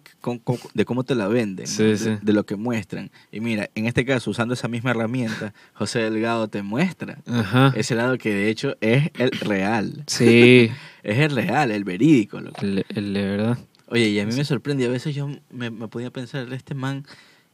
de 0.73 0.85
cómo 0.85 1.03
te 1.03 1.13
la 1.13 1.27
venden. 1.27 1.67
Sí, 1.67 1.83
de, 1.83 1.97
sí. 1.97 2.11
de 2.21 2.31
lo 2.31 2.45
que 2.45 2.55
muestran. 2.55 3.11
Y 3.29 3.41
mira, 3.41 3.69
en 3.75 3.87
este 3.87 4.05
caso, 4.05 4.31
usando 4.31 4.53
esa 4.53 4.69
misma 4.69 4.91
herramienta, 4.91 5.53
José 5.73 5.99
Delgado 5.99 6.47
te 6.47 6.61
muestra 6.61 7.17
Ajá. 7.27 7.73
ese 7.75 7.95
lado 7.95 8.17
que 8.17 8.33
de 8.33 8.49
hecho 8.49 8.77
es 8.79 9.11
el 9.17 9.31
real. 9.31 10.05
Sí, 10.07 10.71
Es 11.03 11.17
el 11.19 11.31
real, 11.35 11.71
el 11.71 11.83
verídico. 11.83 12.39
loco. 12.41 12.57
el, 12.61 12.85
el 12.89 13.13
de 13.13 13.21
verdad. 13.23 13.57
Oye, 13.87 14.09
y 14.09 14.19
a 14.19 14.25
mí 14.25 14.33
me 14.35 14.45
sorprende. 14.45 14.85
A 14.85 14.89
veces 14.89 15.15
yo 15.15 15.27
me, 15.49 15.69
me 15.71 15.87
podía 15.87 16.11
pensar, 16.11 16.51
este 16.53 16.75
man, 16.75 17.05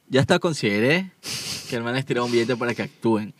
ya 0.10 0.21
hasta 0.21 0.39
consideré 0.39 1.12
que 1.69 1.75
el 1.77 1.84
man 1.84 1.95
les 1.95 2.05
tiraba 2.05 2.25
un 2.25 2.31
billete 2.31 2.55
para 2.58 2.73
que 2.73 2.81
actúen. 2.84 3.34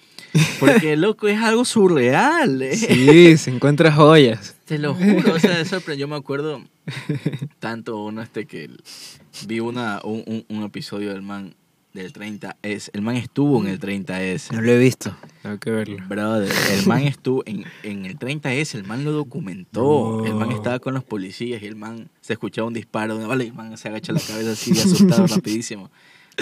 Porque, 0.60 0.96
loco, 0.98 1.28
es 1.28 1.40
algo 1.42 1.66
surreal. 1.66 2.62
¿eh? 2.62 2.76
Sí, 2.76 3.38
se 3.38 3.50
encuentra 3.52 3.92
joyas. 3.92 4.56
Te 4.66 4.78
lo 4.80 4.94
juro, 4.96 5.34
o 5.36 5.40
sea, 5.40 5.64
sorprendió. 5.66 6.06
Yo 6.06 6.10
me 6.10 6.16
acuerdo 6.16 6.62
tanto 7.60 7.98
uno 8.04 8.22
este 8.22 8.46
que 8.46 8.70
vi 9.48 9.60
una, 9.60 10.02
un, 10.04 10.24
un- 10.26 10.46
un 10.50 10.64
episodio 10.64 11.12
del 11.12 11.22
man 11.22 11.56
del 11.96 12.14
30S. 12.14 12.92
El 12.94 13.02
man 13.02 13.16
estuvo 13.16 13.60
en 13.62 13.68
el 13.68 13.80
30S. 13.80 14.52
No 14.54 14.62
lo 14.62 14.72
he 14.72 14.78
visto. 14.78 15.16
Tengo 15.42 15.58
que 15.60 15.72
verlo. 15.72 15.98
Brother, 16.08 16.52
el 16.74 16.86
man 16.86 17.02
estuvo 17.04 17.42
en, 17.48 17.66
en 17.84 18.06
el 18.06 18.20
30S, 18.20 18.76
el 18.76 18.84
man 18.84 19.04
lo 19.04 19.12
documentó. 19.12 20.20
No. 20.22 20.26
El 20.26 20.36
man 20.36 20.52
estaba 20.52 20.78
con 20.80 20.94
los 20.94 21.04
policías 21.04 21.62
y 21.64 21.66
el 21.66 21.76
man 21.76 22.10
se 22.22 22.34
escuchaba 22.34 22.68
un 22.68 22.74
disparo 22.76 23.14
de 23.14 23.20
una 23.20 23.28
bala 23.28 23.44
y 23.44 23.48
el 23.48 23.54
man 23.54 23.76
se 23.78 23.88
agacha 23.88 24.14
la 24.14 24.20
cabeza 24.20 24.52
así 24.52 24.72
de 24.74 24.82
asustado 24.82 25.26
rapidísimo. 25.36 25.90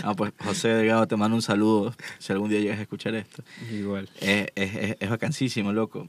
Ah, 0.04 0.16
pues 0.16 0.34
José 0.44 0.70
Delgado, 0.70 1.08
te 1.08 1.16
mando 1.16 1.36
un 1.36 1.44
saludo 1.44 1.94
si 2.18 2.34
algún 2.34 2.50
día 2.50 2.60
llegas 2.60 2.80
a 2.80 2.82
escuchar 2.82 3.14
esto. 3.14 3.44
Igual. 3.72 4.10
Es, 4.20 4.48
es, 4.56 4.76
es, 4.76 4.98
es 5.00 5.10
vacancísimo, 5.10 5.72
loco. 5.72 6.08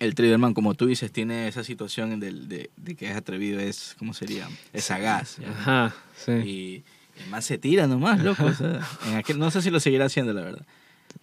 El 0.00 0.14
thriller 0.16 0.38
man, 0.38 0.54
como 0.54 0.74
tú 0.74 0.86
dices, 0.86 1.12
tiene 1.12 1.46
esa 1.46 1.62
situación 1.62 2.18
del- 2.18 2.48
de, 2.48 2.70
de 2.76 2.94
que 2.96 3.10
es 3.10 3.16
atrevido, 3.16 3.60
es, 3.60 3.94
¿cómo 3.98 4.12
sería? 4.14 4.48
Es 4.72 4.84
sagaz. 4.86 5.36
¿ya? 5.38 5.50
Ajá, 5.50 5.94
sí. 6.16 6.32
Y 6.32 6.84
man 7.30 7.42
se 7.42 7.58
tira 7.58 7.86
nomás, 7.86 8.20
loco. 8.22 8.44
o 8.44 8.52
sea, 8.54 8.80
en 9.08 9.16
aquel, 9.16 9.38
no 9.38 9.50
sé 9.50 9.62
si 9.62 9.70
lo 9.70 9.80
seguirá 9.80 10.06
haciendo, 10.06 10.32
la 10.32 10.42
verdad. 10.42 10.66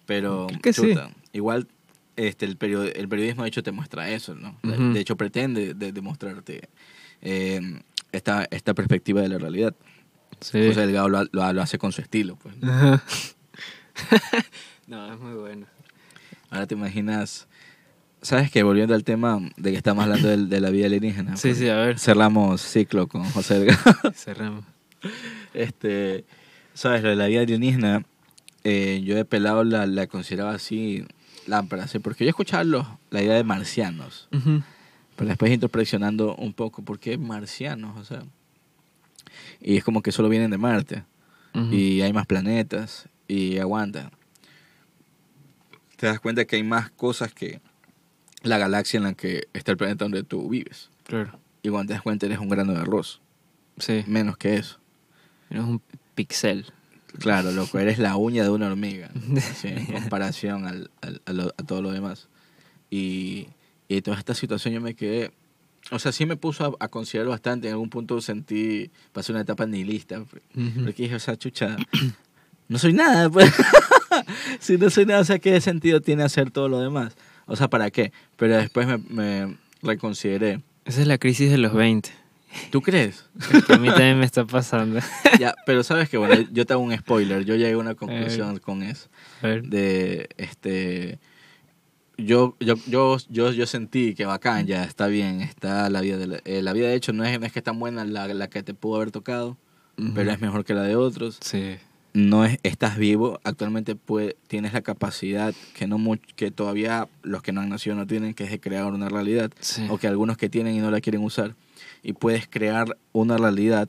Pero, 0.06 0.46
que 0.62 0.72
sí. 0.72 0.82
chuta, 0.82 1.10
igual 1.32 1.68
este, 2.16 2.44
el, 2.46 2.58
period- 2.58 2.92
el 2.94 3.08
periodismo, 3.08 3.42
de 3.44 3.48
hecho, 3.48 3.62
te 3.62 3.72
muestra 3.72 4.08
eso, 4.10 4.34
¿no? 4.34 4.56
De-. 4.62 4.76
De 4.94 5.00
hecho, 5.00 5.16
pretende 5.16 5.74
de- 5.74 5.92
demostrarte 5.92 6.68
eh, 7.20 7.80
esta, 8.10 8.46
esta 8.50 8.74
perspectiva 8.74 9.20
de 9.22 9.28
la 9.28 9.38
realidad. 9.38 9.74
Sí. 10.40 10.66
José 10.66 10.80
Delgado 10.80 11.08
lo, 11.08 11.24
lo- 11.30 11.52
lo 11.52 11.62
hace 11.62 11.78
con 11.78 11.92
su 11.92 12.00
estilo, 12.00 12.36
pues. 12.36 12.54
¿no? 14.86 15.12
Es 15.12 15.18
muy 15.20 15.34
bueno. 15.34 15.66
Ahora 16.50 16.66
te 16.66 16.74
imaginas... 16.74 17.46
¿Sabes 18.20 18.50
que 18.52 18.62
Volviendo 18.62 18.94
al 18.94 19.02
tema 19.02 19.40
de 19.56 19.72
que 19.72 19.76
estamos 19.76 20.04
hablando 20.04 20.28
del- 20.28 20.48
de, 20.48 20.60
la 20.60 20.70
vida 20.70 20.86
alienígena. 20.86 21.36
Sí, 21.36 21.48
pues, 21.48 21.58
sí, 21.58 21.68
a 21.68 21.76
ver. 21.76 21.98
Cerramos 21.98 22.60
ciclo 22.62 23.08
con 23.08 23.24
José 23.24 23.58
Delgado. 23.58 24.12
Cerramos. 24.14 24.64
Este, 25.54 26.24
sabes, 26.74 27.02
lo 27.02 27.10
de 27.10 27.16
la 27.16 27.26
vida 27.26 27.40
alienígena, 27.40 28.04
eh, 28.64 29.02
yo 29.04 29.14
de 29.16 29.24
pelado 29.24 29.64
la, 29.64 29.86
la 29.86 30.06
consideraba 30.06 30.52
así, 30.54 31.04
lámpara, 31.46 31.88
¿sí? 31.88 31.98
porque 31.98 32.24
yo 32.24 32.30
escuchaba 32.30 32.64
los, 32.64 32.86
la 33.10 33.22
idea 33.22 33.34
de 33.34 33.44
marcianos, 33.44 34.28
Ujú. 34.32 34.62
pero 35.16 35.28
después 35.28 35.50
introspeccionando 35.52 36.36
un 36.36 36.52
poco, 36.52 36.82
¿por 36.82 36.98
qué 36.98 37.18
marcianos? 37.18 37.96
O 37.98 38.04
sea, 38.04 38.22
y 39.60 39.76
es 39.76 39.84
como 39.84 40.02
que 40.02 40.12
solo 40.12 40.28
vienen 40.28 40.50
de 40.50 40.58
Marte, 40.58 41.04
y 41.70 42.00
hay 42.00 42.12
más 42.14 42.26
planetas, 42.26 43.08
y 43.28 43.58
aguanta. 43.58 44.10
Te 45.96 46.06
das 46.06 46.18
cuenta 46.18 46.44
que 46.46 46.56
hay 46.56 46.62
más 46.62 46.90
cosas 46.90 47.32
que 47.34 47.60
la 48.42 48.58
galaxia 48.58 48.96
en 48.98 49.04
la 49.04 49.14
que 49.14 49.48
está 49.52 49.70
el 49.72 49.76
planeta 49.76 50.04
donde 50.04 50.22
tú 50.24 50.48
vives. 50.48 50.90
Claro. 51.04 51.38
Y 51.62 51.68
cuando 51.68 51.88
te 51.88 51.92
das 51.94 52.02
cuenta 52.02 52.26
eres 52.26 52.38
un 52.38 52.48
grano 52.48 52.72
de 52.72 52.80
arroz, 52.80 53.20
Sí. 53.78 54.02
menos 54.06 54.36
que 54.36 54.56
eso. 54.56 54.78
Es 55.52 55.60
un 55.60 55.80
pixel. 56.14 56.66
Claro, 57.18 57.52
loco, 57.52 57.78
eres 57.78 57.98
la 57.98 58.16
uña 58.16 58.42
de 58.42 58.48
una 58.50 58.68
hormiga, 58.68 59.10
así, 59.36 59.68
en 59.68 59.84
comparación 59.86 60.66
al, 60.66 60.90
al- 61.02 61.20
a, 61.26 61.32
lo- 61.32 61.54
a 61.58 61.62
todo 61.62 61.82
lo 61.82 61.92
demás. 61.92 62.28
Y, 62.90 63.48
y 63.88 64.00
toda 64.02 64.18
esta 64.18 64.34
situación 64.34 64.72
yo 64.74 64.80
me 64.80 64.94
quedé, 64.94 65.30
o 65.90 65.98
sea, 65.98 66.10
sí 66.12 66.24
me 66.24 66.36
puso 66.36 66.64
a, 66.80 66.84
a 66.84 66.88
considerar 66.88 67.28
bastante, 67.28 67.68
en 67.68 67.72
algún 67.74 67.90
punto 67.90 68.20
sentí, 68.22 68.90
pasé 69.12 69.32
una 69.32 69.42
etapa 69.42 69.66
nihilista, 69.66 70.24
porque 70.84 71.02
dije, 71.02 71.14
o 71.14 71.18
sea, 71.20 71.36
chucha, 71.36 71.76
no 72.68 72.78
soy 72.78 72.94
nada, 72.94 73.28
pues. 73.28 73.52
si 74.60 74.78
no 74.78 74.88
soy 74.90 75.04
nada, 75.06 75.20
o 75.20 75.24
sea, 75.24 75.38
¿qué 75.38 75.60
sentido 75.60 76.00
tiene 76.00 76.22
hacer 76.22 76.50
todo 76.50 76.68
lo 76.68 76.80
demás? 76.80 77.14
O 77.46 77.56
sea, 77.56 77.68
¿para 77.68 77.90
qué? 77.90 78.12
Pero 78.36 78.56
después 78.56 78.86
me, 78.86 78.98
me 78.98 79.56
reconsideré. 79.82 80.62
Esa 80.86 81.02
es 81.02 81.06
la 81.06 81.18
crisis 81.18 81.50
de 81.50 81.58
los 81.58 81.74
20. 81.74 82.10
¿Tú 82.70 82.80
crees? 82.82 83.24
Que 83.66 83.74
a 83.74 83.78
mí 83.78 83.88
también 83.88 84.18
me 84.18 84.24
está 84.26 84.44
pasando. 84.46 85.00
ya, 85.38 85.54
pero 85.66 85.82
sabes 85.82 86.08
que, 86.08 86.16
bueno, 86.18 86.46
yo 86.52 86.66
te 86.66 86.72
hago 86.72 86.82
un 86.82 86.96
spoiler, 86.96 87.44
yo 87.44 87.54
llegué 87.56 87.72
a 87.72 87.78
una 87.78 87.94
conclusión 87.94 88.58
con 88.58 88.82
eso. 88.82 89.08
De 89.42 90.28
este 90.36 91.18
yo 92.18 92.56
yo 92.60 92.74
yo 92.86 93.16
yo 93.30 93.50
yo 93.52 93.66
sentí 93.66 94.14
que 94.14 94.26
bacán 94.26 94.66
ya 94.66 94.84
está 94.84 95.06
bien 95.06 95.40
está 95.40 95.88
la 95.88 96.00
vida 96.02 96.18
de 96.18 96.26
la, 96.26 96.40
eh, 96.44 96.62
la 96.62 96.72
vida 96.72 96.88
de 96.88 96.94
hecho 96.94 97.12
no 97.12 97.24
es, 97.24 97.40
no 97.40 97.46
es 97.46 97.52
que 97.52 97.58
es 97.60 97.64
tan 97.64 97.78
buena 97.80 98.04
la, 98.04 98.28
la 98.28 98.48
que 98.48 98.62
te 98.62 98.74
pudo 98.74 98.96
haber 98.96 99.10
tocado 99.10 99.56
pero 100.14 100.30
es 100.30 100.40
mejor 100.40 100.64
que 100.64 100.74
la 100.74 100.82
de 100.82 100.94
otros 100.94 101.38
Sí. 101.40 101.76
no 102.12 102.44
es 102.44 102.58
estás 102.62 102.98
vivo 102.98 103.40
actualmente 103.44 103.96
puede, 103.96 104.36
tienes 104.46 104.72
la 104.74 104.82
capacidad 104.82 105.54
que 105.74 105.86
no 105.86 105.98
much- 105.98 106.34
que 106.36 106.50
todavía 106.50 107.08
los 107.22 107.42
que 107.42 107.52
no 107.52 107.62
han 107.62 107.70
nacido 107.70 107.96
no 107.96 108.06
tienen 108.06 108.34
que 108.34 108.44
es 108.44 108.50
de 108.50 108.60
crear 108.60 108.84
una 108.92 109.08
realidad 109.08 109.50
Sí. 109.60 109.86
o 109.90 109.96
que 109.98 110.06
algunos 110.06 110.36
que 110.36 110.48
tienen 110.50 110.74
y 110.76 110.80
no 110.80 110.90
la 110.90 111.00
quieren 111.00 111.24
usar 111.24 111.54
y 112.02 112.12
puedes 112.14 112.46
crear 112.48 112.96
una 113.12 113.36
realidad 113.38 113.88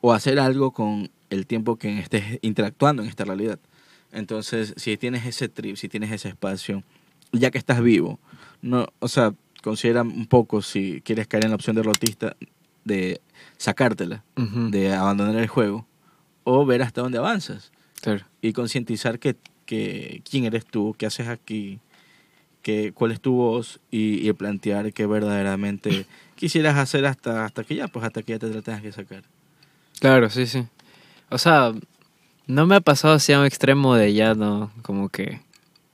o 0.00 0.12
hacer 0.12 0.38
algo 0.38 0.70
con 0.72 1.10
el 1.30 1.46
tiempo 1.46 1.76
que 1.76 1.98
estés 1.98 2.38
interactuando 2.42 3.02
en 3.02 3.08
esta 3.08 3.24
realidad. 3.24 3.58
Entonces, 4.12 4.74
si 4.76 4.96
tienes 4.96 5.26
ese 5.26 5.48
trip, 5.48 5.76
si 5.76 5.88
tienes 5.88 6.10
ese 6.12 6.28
espacio, 6.28 6.82
ya 7.32 7.50
que 7.50 7.58
estás 7.58 7.82
vivo, 7.82 8.18
no, 8.62 8.86
o 9.00 9.08
sea, 9.08 9.34
considera 9.62 10.02
un 10.02 10.26
poco 10.26 10.62
si 10.62 11.02
quieres 11.02 11.26
caer 11.26 11.44
en 11.44 11.50
la 11.50 11.56
opción 11.56 11.76
derrotista 11.76 12.36
de 12.84 13.20
sacártela, 13.58 14.24
Ujú. 14.36 14.70
de 14.70 14.94
abandonar 14.94 15.36
el 15.36 15.48
juego 15.48 15.86
o 16.44 16.64
ver 16.64 16.82
hasta 16.82 17.02
dónde 17.02 17.18
avanzas 17.18 17.70
Claro. 18.00 18.24
y 18.40 18.52
concientizar 18.52 19.18
que, 19.18 19.36
que 19.66 20.22
quién 20.28 20.44
eres 20.44 20.64
tú, 20.64 20.94
qué 20.96 21.04
haces 21.06 21.28
aquí, 21.28 21.80
que, 22.62 22.92
cuál 22.92 23.12
es 23.12 23.20
tu 23.20 23.32
voz 23.34 23.80
y, 23.90 24.26
y 24.26 24.32
plantear 24.32 24.92
que 24.94 25.04
verdaderamente 25.06 26.06
quisieras 26.38 26.76
hacer 26.78 27.04
hasta, 27.04 27.44
hasta 27.44 27.64
que 27.64 27.74
ya, 27.74 27.88
pues 27.88 28.04
hasta 28.06 28.22
que 28.22 28.32
ya 28.32 28.38
te 28.38 28.48
tengas 28.62 28.80
que 28.82 28.92
sacar. 28.92 29.22
Claro, 30.00 30.30
sí, 30.30 30.46
sí. 30.46 30.64
O 31.30 31.36
sea, 31.38 31.72
no 32.46 32.66
me 32.66 32.76
ha 32.76 32.80
pasado 32.80 33.14
así 33.14 33.32
a 33.32 33.40
un 33.40 33.46
extremo 33.46 33.94
de 33.94 34.14
ya 34.14 34.34
no, 34.34 34.70
como 34.82 35.08
que 35.10 35.40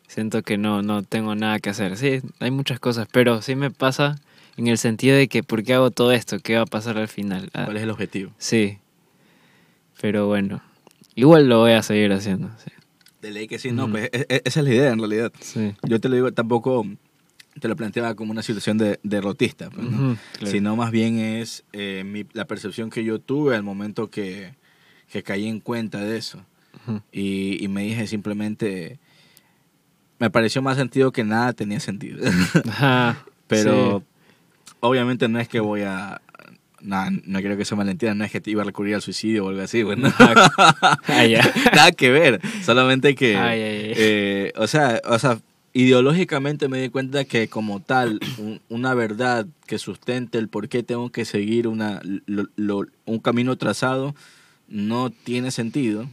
siento 0.06 0.42
que 0.42 0.56
no, 0.58 0.82
no 0.82 1.02
tengo 1.02 1.34
nada 1.34 1.58
que 1.58 1.70
hacer. 1.70 1.96
Sí, 1.96 2.20
hay 2.38 2.50
muchas 2.50 2.78
cosas, 2.78 3.08
pero 3.10 3.42
sí 3.42 3.56
me 3.56 3.70
pasa 3.70 4.20
en 4.56 4.68
el 4.68 4.78
sentido 4.78 5.16
de 5.16 5.26
que 5.26 5.42
¿por 5.42 5.64
qué 5.64 5.74
hago 5.74 5.90
todo 5.90 6.12
esto? 6.12 6.38
¿Qué 6.38 6.54
va 6.56 6.62
a 6.62 6.66
pasar 6.66 6.98
al 6.98 7.08
final? 7.08 7.50
Ah, 7.54 7.64
¿Cuál 7.64 7.78
es 7.78 7.82
el 7.82 7.90
objetivo? 7.90 8.30
Sí. 8.38 8.78
Pero 10.00 10.26
bueno, 10.26 10.60
igual 11.14 11.48
lo 11.48 11.60
voy 11.60 11.72
a 11.72 11.82
seguir 11.82 12.12
haciendo. 12.12 12.50
Sí. 12.62 12.70
De 13.22 13.30
ley 13.30 13.48
que 13.48 13.58
sí, 13.58 13.72
no, 13.72 13.84
Ujú. 13.84 13.92
pues 13.92 14.10
e- 14.12 14.26
e- 14.28 14.42
esa 14.44 14.60
es 14.60 14.64
la 14.66 14.74
idea 14.74 14.92
en 14.92 14.98
realidad. 14.98 15.32
Sí. 15.40 15.74
Yo 15.82 15.98
te 16.00 16.08
lo 16.08 16.14
digo, 16.16 16.32
tampoco 16.32 16.86
te 17.60 17.68
lo 17.68 17.76
planteaba 17.76 18.14
como 18.14 18.32
una 18.32 18.42
situación 18.42 18.78
de 18.78 18.98
derrotista, 19.02 19.70
pues, 19.70 19.86
¿no? 19.88 19.96
Ujú, 20.12 20.18
claro. 20.38 20.50
sino 20.52 20.76
más 20.76 20.90
bien 20.90 21.18
es 21.18 21.64
eh, 21.72 22.02
mi- 22.04 22.26
la 22.32 22.46
percepción 22.46 22.90
que 22.90 23.04
yo 23.04 23.18
tuve 23.20 23.54
al 23.54 23.62
momento 23.62 24.10
que, 24.10 24.54
que 25.10 25.22
caí 25.22 25.46
en 25.46 25.60
cuenta 25.60 25.98
de 26.00 26.16
eso. 26.16 26.44
Ujú. 26.86 27.00
Y, 27.12 27.62
y 27.64 27.68
me 27.68 27.82
dije 27.84 28.06
simplemente, 28.06 28.98
me 30.18 30.30
pareció 30.30 30.62
más 30.62 30.76
sentido 30.76 31.12
que 31.12 31.24
nada 31.24 31.52
tenía 31.52 31.80
sentido. 31.80 32.24
Ajá, 32.68 33.24
Pero 33.46 34.00
sí. 34.00 34.06
obviamente 34.80 35.28
no 35.28 35.38
es 35.40 35.48
que 35.48 35.60
voy 35.60 35.82
a... 35.82 36.20
Nada, 36.80 37.08
no 37.24 37.40
quiero 37.40 37.56
que 37.56 37.64
se 37.64 37.74
malentienda, 37.74 38.14
no 38.14 38.24
es 38.24 38.30
que 38.30 38.42
te 38.42 38.50
iba 38.50 38.60
a 38.60 38.66
recurrir 38.66 38.94
al 38.94 39.00
suicidio 39.00 39.46
o 39.46 39.48
algo 39.48 39.62
así, 39.62 39.82
bueno. 39.82 40.12
Ah, 41.08 41.24
ya. 41.24 41.40
Nada 41.74 41.92
que 41.92 42.10
ver, 42.10 42.40
solamente 42.62 43.14
que... 43.14 43.36
Ay, 43.38 43.60
ay, 43.62 43.76
ay. 43.86 43.92
eh, 43.96 44.52
o, 44.56 44.66
sea, 44.66 45.00
o 45.06 45.18
sea, 45.18 45.38
ideológicamente 45.74 46.68
me 46.68 46.80
di 46.80 46.88
cuenta 46.88 47.24
que 47.24 47.48
como 47.48 47.80
tal, 47.80 48.20
un- 48.38 48.60
una 48.68 48.94
verdad 48.94 49.46
que 49.66 49.78
sustente 49.78 50.38
el 50.38 50.48
por 50.48 50.68
qué 50.68 50.82
tengo 50.82 51.10
que 51.10 51.24
seguir 51.24 51.68
una, 51.68 52.00
lo- 52.26 52.48
lo- 52.56 52.86
un 53.04 53.18
camino 53.18 53.56
trazado 53.56 54.14
no 54.68 55.10
tiene 55.10 55.50
sentido. 55.50 56.08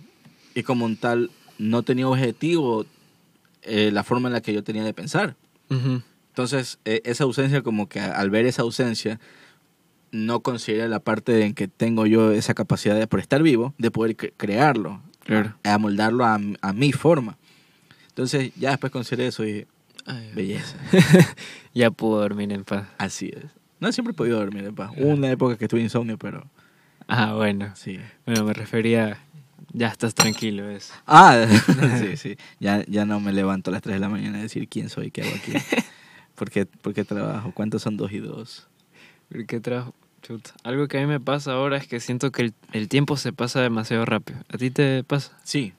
Y 0.55 0.64
como 0.64 0.86
un 0.86 0.97
tal, 0.97 1.30
no 1.57 1.84
tenía 1.84 2.07
objetivo 2.07 2.86
eh, 3.64 3.91
la 3.93 4.03
forma 4.03 4.28
en 4.28 4.34
la 4.34 4.41
que 4.41 4.53
yo 4.53 4.64
tenía 4.64 4.84
de 4.84 4.93
pensar. 4.93 5.36
Entonces, 5.70 6.80
eh, 6.84 7.01
esa 7.05 7.24
ausencia, 7.26 7.62
como 7.62 7.88
que 7.88 7.99
al 7.99 8.30
ver 8.32 8.45
esa 8.47 8.64
ausencia, 8.64 9.20
no 10.12 10.39
considera 10.41 10.88
la 10.88 10.99
parte 10.99 11.45
en 11.45 11.53
que 11.53 11.68
tengo 11.68 12.05
yo 12.07 12.32
esa 12.32 12.53
capacidad 12.53 12.97
de, 12.97 13.05
por 13.07 13.20
estar 13.20 13.41
vivo, 13.43 13.74
de 13.78 13.91
poder 13.91 14.18
cre- 14.18 14.34
crearlo, 14.36 15.01
Claro. 15.24 15.53
a 15.64 15.78
moldarlo 15.78 16.26
a, 16.26 16.39
a 16.62 16.74
mi 16.74 16.91
forma. 16.91 17.38
Entonces, 18.12 18.51
ya 18.55 18.72
después 18.72 18.91
consideré 18.91 19.28
eso 19.28 19.45
y 19.45 19.66
Ay, 20.05 20.32
belleza. 20.36 20.76
ya 21.74 21.91
puedo 21.91 22.20
dormir 22.20 22.51
en 22.51 22.64
paz. 22.64 22.88
Así 22.97 23.32
es. 23.36 23.45
No 23.80 23.91
siempre 23.91 24.12
he 24.12 24.16
podido 24.16 24.38
dormir 24.39 24.66
en 24.66 24.76
paz. 24.76 24.91
Hubo 24.97 25.09
una 25.09 25.30
época 25.32 25.57
que 25.57 25.68
tuve 25.68 25.82
insomnio, 25.82 26.18
pero 26.18 26.45
Ah, 27.07 27.34
bueno. 27.34 27.72
sí. 27.76 27.99
Bueno, 28.26 28.43
me 28.45 28.53
refería. 28.53 29.20
Ya 29.74 29.88
estás 29.88 30.14
tranquilo, 30.14 30.70
eso. 30.70 30.93
Ah, 31.07 31.45
sí, 31.99 32.18
sí. 32.18 32.38
Ya, 32.59 32.84
ya 32.88 33.05
no 33.05 33.20
me 33.20 33.32
levanto 33.32 33.70
a 33.72 33.74
las 33.74 33.82
3 33.82 33.95
de 33.95 33.99
la 33.99 34.09
mañana 34.09 34.39
a 34.39 34.41
decir 34.41 34.68
quién 34.68 34.89
soy, 34.89 35.12
qué 35.12 35.22
hago 35.22 35.32
aquí. 35.36 35.53
¿Por 36.36 36.49
qué, 36.49 36.66
por 36.66 36.93
qué 36.93 37.03
trabajo? 37.05 37.51
¿Cuántos 37.53 37.82
son 37.84 37.95
dos 37.97 38.12
y 38.12 38.20
dos? 38.20 38.68
¿Pero 39.30 39.45
¿Qué 39.47 39.59
trajo? 39.59 39.93
Chuta. 40.22 40.51
Algo 40.64 40.88
que 40.88 40.97
a 40.97 41.01
mí 41.01 41.07
me 41.07 41.20
pasa 41.20 41.53
ahora 41.53 41.78
es 41.78 41.88
que 41.88 41.99
siento 41.99 42.32
que 42.32 42.41
el, 42.43 42.53
el 42.74 42.88
tiempo 42.89 43.18
se 43.18 43.32
pasa 43.34 43.62
demasiado 43.62 44.05
rápido. 44.05 44.39
¿A 44.49 44.57
ti 44.57 44.70
te 44.70 45.03
pasa? 45.03 45.38
Sí, 45.43 45.74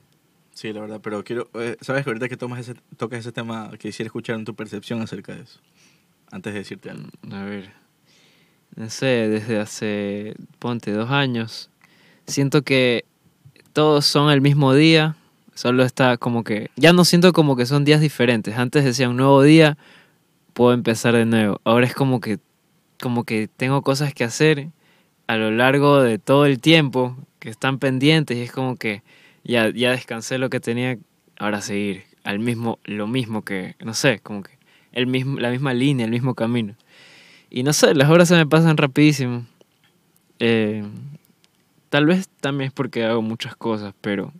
sí, 0.55 0.73
la 0.73 0.81
verdad, 0.81 1.01
pero 1.03 1.25
quiero, 1.25 1.51
eh, 1.55 1.77
sabes 1.81 2.05
que 2.05 2.11
ahorita 2.11 2.29
que 2.29 2.37
tomas 2.37 2.61
ese, 2.61 2.75
tocas 2.97 3.21
ese 3.21 3.33
tema, 3.33 3.71
quisiera 3.79 4.07
escuchar 4.07 4.43
tu 4.45 4.55
percepción 4.55 5.01
acerca 5.03 5.35
de 5.35 5.43
eso, 5.43 5.61
antes 6.31 6.53
de 6.53 6.59
decirte 6.61 6.91
algo. 6.91 7.09
A 7.31 7.45
ver. 7.45 7.73
No 8.75 8.89
sé, 8.89 9.29
desde 9.29 9.59
hace, 9.59 10.35
ponte, 10.59 10.93
dos 10.93 11.11
años. 11.11 11.69
Siento 12.27 12.63
que 12.63 13.05
todos 13.73 14.07
son 14.07 14.31
el 14.31 14.41
mismo 14.41 14.75
día. 14.75 15.17
Solo 15.55 15.83
está 15.83 16.17
como 16.17 16.43
que... 16.43 16.71
Ya 16.77 16.95
no 16.95 17.05
siento 17.05 17.35
como 17.35 17.55
que 17.55 17.67
son 17.67 17.85
días 17.85 18.01
diferentes. 18.01 18.57
Antes 18.57 18.85
decía 18.85 19.11
un 19.11 19.19
nuevo 19.19 19.43
día, 19.43 19.77
puedo 20.55 20.73
empezar 20.73 21.15
de 21.15 21.27
nuevo. 21.27 21.61
Ahora 21.65 21.87
es 21.87 21.95
como 21.95 22.21
que, 22.21 22.39
como 22.99 23.25
que 23.25 23.49
tengo 23.55 23.83
cosas 23.83 24.15
que 24.15 24.25
hacer 24.25 24.69
a 25.27 25.37
lo 25.37 25.51
largo 25.51 26.01
de 26.01 26.19
todo 26.19 26.47
el 26.47 26.59
tiempo 26.59 27.17
que 27.39 27.51
están 27.51 27.79
pendientes 27.79 28.37
y 28.39 28.43
es 28.43 28.53
como 28.53 28.77
que 28.77 29.03
ya, 29.45 29.71
ya 29.71 29.91
descansé 29.91 30.39
lo 30.39 30.51
que 30.51 30.61
tenía, 30.61 30.99
ahora 31.39 31.61
seguir 31.61 32.05
al 32.25 32.39
mismo, 32.39 32.79
lo 32.85 33.07
mismo 33.07 33.43
que, 33.43 33.75
no 33.85 33.95
sé, 33.95 34.21
como 34.21 34.43
que 34.43 34.59
el 34.93 35.07
mismo, 35.07 35.41
la 35.41 35.51
misma 35.51 35.75
línea, 35.75 36.05
el 36.05 36.13
mismo 36.13 36.35
camino. 36.35 36.75
Y 37.51 37.63
no 37.65 37.73
sé, 37.73 37.95
las 37.95 38.09
horas 38.11 38.29
se 38.29 38.37
me 38.37 38.47
pasan 38.47 38.77
rapidísimo. 38.77 39.47
Eh, 40.39 40.85
tal 41.89 42.07
vez 42.07 42.29
también 42.41 42.69
es 42.69 42.73
porque 42.73 43.05
hago 43.05 43.23
muchas 43.23 43.57
cosas, 43.57 43.95
pero 44.01 44.33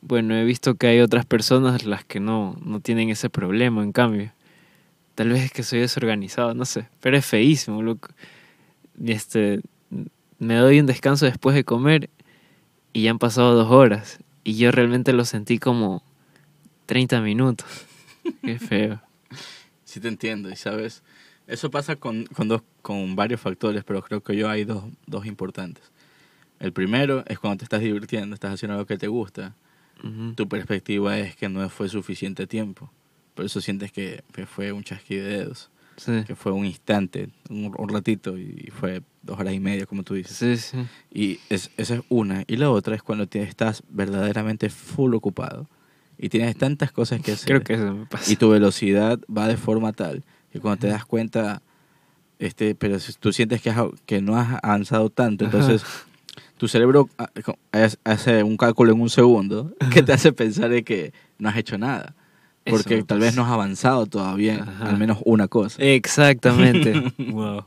bueno, 0.00 0.34
he 0.34 0.44
visto 0.44 0.76
que 0.76 0.86
hay 0.86 1.00
otras 1.00 1.26
personas 1.26 1.84
las 1.84 2.04
que 2.04 2.20
no, 2.20 2.56
no 2.64 2.80
tienen 2.80 3.10
ese 3.10 3.30
problema, 3.30 3.82
en 3.82 3.92
cambio. 3.92 4.32
Tal 5.14 5.30
vez 5.30 5.44
es 5.44 5.52
que 5.52 5.64
soy 5.64 5.80
desorganizado, 5.80 6.54
no 6.54 6.64
sé, 6.64 6.86
pero 7.00 7.16
es 7.16 7.26
feísimo, 7.26 7.82
loco. 7.82 8.08
Este, 9.04 9.60
me 10.38 10.54
doy 10.54 10.80
un 10.80 10.86
descanso 10.86 11.26
después 11.26 11.54
de 11.56 11.64
comer 11.64 12.10
y 12.92 13.02
ya 13.02 13.10
han 13.10 13.18
pasado 13.18 13.54
dos 13.54 13.70
horas. 13.70 14.20
Y 14.44 14.56
yo 14.56 14.70
realmente 14.70 15.12
lo 15.12 15.24
sentí 15.24 15.58
como 15.58 16.02
30 16.86 17.20
minutos. 17.20 17.66
Qué 18.42 18.58
feo. 18.58 19.00
Sí 19.84 20.00
te 20.00 20.08
entiendo, 20.08 20.50
y 20.50 20.56
sabes, 20.56 21.02
eso 21.46 21.70
pasa 21.70 21.96
con, 21.96 22.26
con, 22.26 22.48
dos, 22.48 22.62
con 22.82 23.16
varios 23.16 23.40
factores, 23.40 23.84
pero 23.84 24.02
creo 24.02 24.22
que 24.22 24.36
yo 24.36 24.50
hay 24.50 24.64
dos, 24.64 24.84
dos 25.06 25.24
importantes. 25.26 25.82
El 26.60 26.72
primero 26.72 27.24
es 27.26 27.38
cuando 27.38 27.58
te 27.58 27.64
estás 27.64 27.80
divirtiendo, 27.80 28.34
estás 28.34 28.54
haciendo 28.54 28.74
algo 28.74 28.86
que 28.86 28.98
te 28.98 29.08
gusta, 29.08 29.54
tu 30.36 30.48
perspectiva 30.48 31.18
es 31.18 31.34
que 31.34 31.48
no 31.48 31.68
fue 31.70 31.88
suficiente 31.88 32.46
tiempo. 32.46 32.92
Por 33.34 33.46
eso 33.46 33.60
sientes 33.60 33.90
que, 33.90 34.22
que 34.32 34.46
fue 34.46 34.70
un 34.72 34.84
chasquido 34.84 35.24
de 35.24 35.38
dedos, 35.38 35.70
Sí. 35.98 36.24
que 36.26 36.34
fue 36.34 36.52
un 36.52 36.64
instante, 36.64 37.28
un, 37.50 37.74
un 37.76 37.88
ratito, 37.90 38.38
y 38.38 38.70
fue 38.72 39.02
dos 39.22 39.38
horas 39.38 39.52
y 39.52 39.60
media, 39.60 39.84
como 39.84 40.02
tú 40.04 40.14
dices. 40.14 40.36
Sí, 40.36 40.56
sí. 40.56 40.78
Y 41.12 41.40
es, 41.50 41.70
esa 41.76 41.96
es 41.96 42.02
una. 42.08 42.44
Y 42.46 42.56
la 42.56 42.70
otra 42.70 42.94
es 42.96 43.02
cuando 43.02 43.26
estás 43.30 43.82
verdaderamente 43.90 44.70
full 44.70 45.14
ocupado 45.14 45.68
y 46.16 46.28
tienes 46.30 46.56
tantas 46.56 46.90
cosas 46.92 47.20
que 47.20 47.32
hacer. 47.32 47.46
Creo 47.46 47.62
que 47.62 47.74
eso 47.74 47.94
me 47.94 48.06
pasa. 48.06 48.32
Y 48.32 48.36
tu 48.36 48.48
velocidad 48.50 49.18
va 49.28 49.46
de 49.48 49.56
forma 49.56 49.92
tal 49.92 50.22
que 50.52 50.60
cuando 50.60 50.80
te 50.80 50.86
das 50.88 51.04
cuenta, 51.04 51.60
este, 52.38 52.74
pero 52.74 52.98
si 52.98 53.12
tú 53.14 53.32
sientes 53.32 53.60
que, 53.60 53.70
has- 53.70 53.88
que 54.06 54.22
no 54.22 54.36
has 54.36 54.58
avanzado 54.62 55.10
tanto, 55.10 55.46
Ajá. 55.46 55.56
entonces 55.58 55.86
tu 56.56 56.68
cerebro 56.68 57.08
ah, 57.18 57.28
hace 58.04 58.42
un 58.42 58.56
cálculo 58.56 58.92
en 58.92 59.00
un 59.00 59.10
segundo 59.10 59.72
que 59.92 60.02
te 60.02 60.12
hace 60.12 60.32
pensar 60.32 60.70
de 60.70 60.82
que 60.84 61.12
no 61.38 61.48
has 61.48 61.56
hecho 61.56 61.76
nada. 61.78 62.14
Eso 62.68 62.76
Porque 62.76 62.96
me 62.96 63.02
tal 63.02 63.18
vez 63.20 63.34
no 63.36 63.44
has 63.44 63.50
avanzado 63.50 64.06
todavía, 64.06 64.62
Ajá. 64.62 64.90
al 64.90 64.98
menos 64.98 65.18
una 65.24 65.48
cosa. 65.48 65.82
Exactamente. 65.82 66.92
wow. 67.30 67.64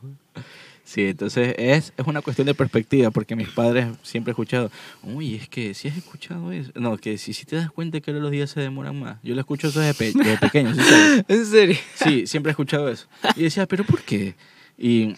Sí, 0.83 1.03
entonces 1.07 1.55
es, 1.57 1.93
es 1.95 2.05
una 2.07 2.21
cuestión 2.21 2.47
de 2.47 2.53
perspectiva, 2.53 3.11
porque 3.11 3.35
mis 3.35 3.47
padres 3.49 3.87
siempre 4.03 4.31
he 4.31 4.33
escuchado, 4.33 4.69
uy, 5.03 5.35
es 5.35 5.47
que 5.47 5.73
si 5.73 5.87
has 5.87 5.95
escuchado 5.95 6.51
eso, 6.51 6.71
no, 6.75 6.97
que 6.97 7.17
si, 7.17 7.33
si 7.33 7.45
te 7.45 7.55
das 7.55 7.71
cuenta 7.71 8.01
que 8.01 8.11
los 8.11 8.29
días 8.29 8.49
se 8.49 8.59
demoran 8.59 8.99
más, 8.99 9.17
yo 9.23 9.33
lo 9.33 9.39
escucho 9.39 9.69
eso 9.69 9.79
desde, 9.79 9.93
pe- 9.93 10.11
desde 10.17 10.37
pequeño, 10.37 10.73
¿sí 10.73 10.81
sabes? 10.81 11.23
¿En 11.29 11.45
serio? 11.45 11.77
Sí, 11.95 12.27
siempre 12.27 12.49
he 12.49 12.53
escuchado 12.53 12.89
eso. 12.89 13.07
Y 13.37 13.43
decía, 13.43 13.65
¿pero 13.67 13.85
por 13.85 14.01
qué? 14.01 14.35
Y, 14.77 15.15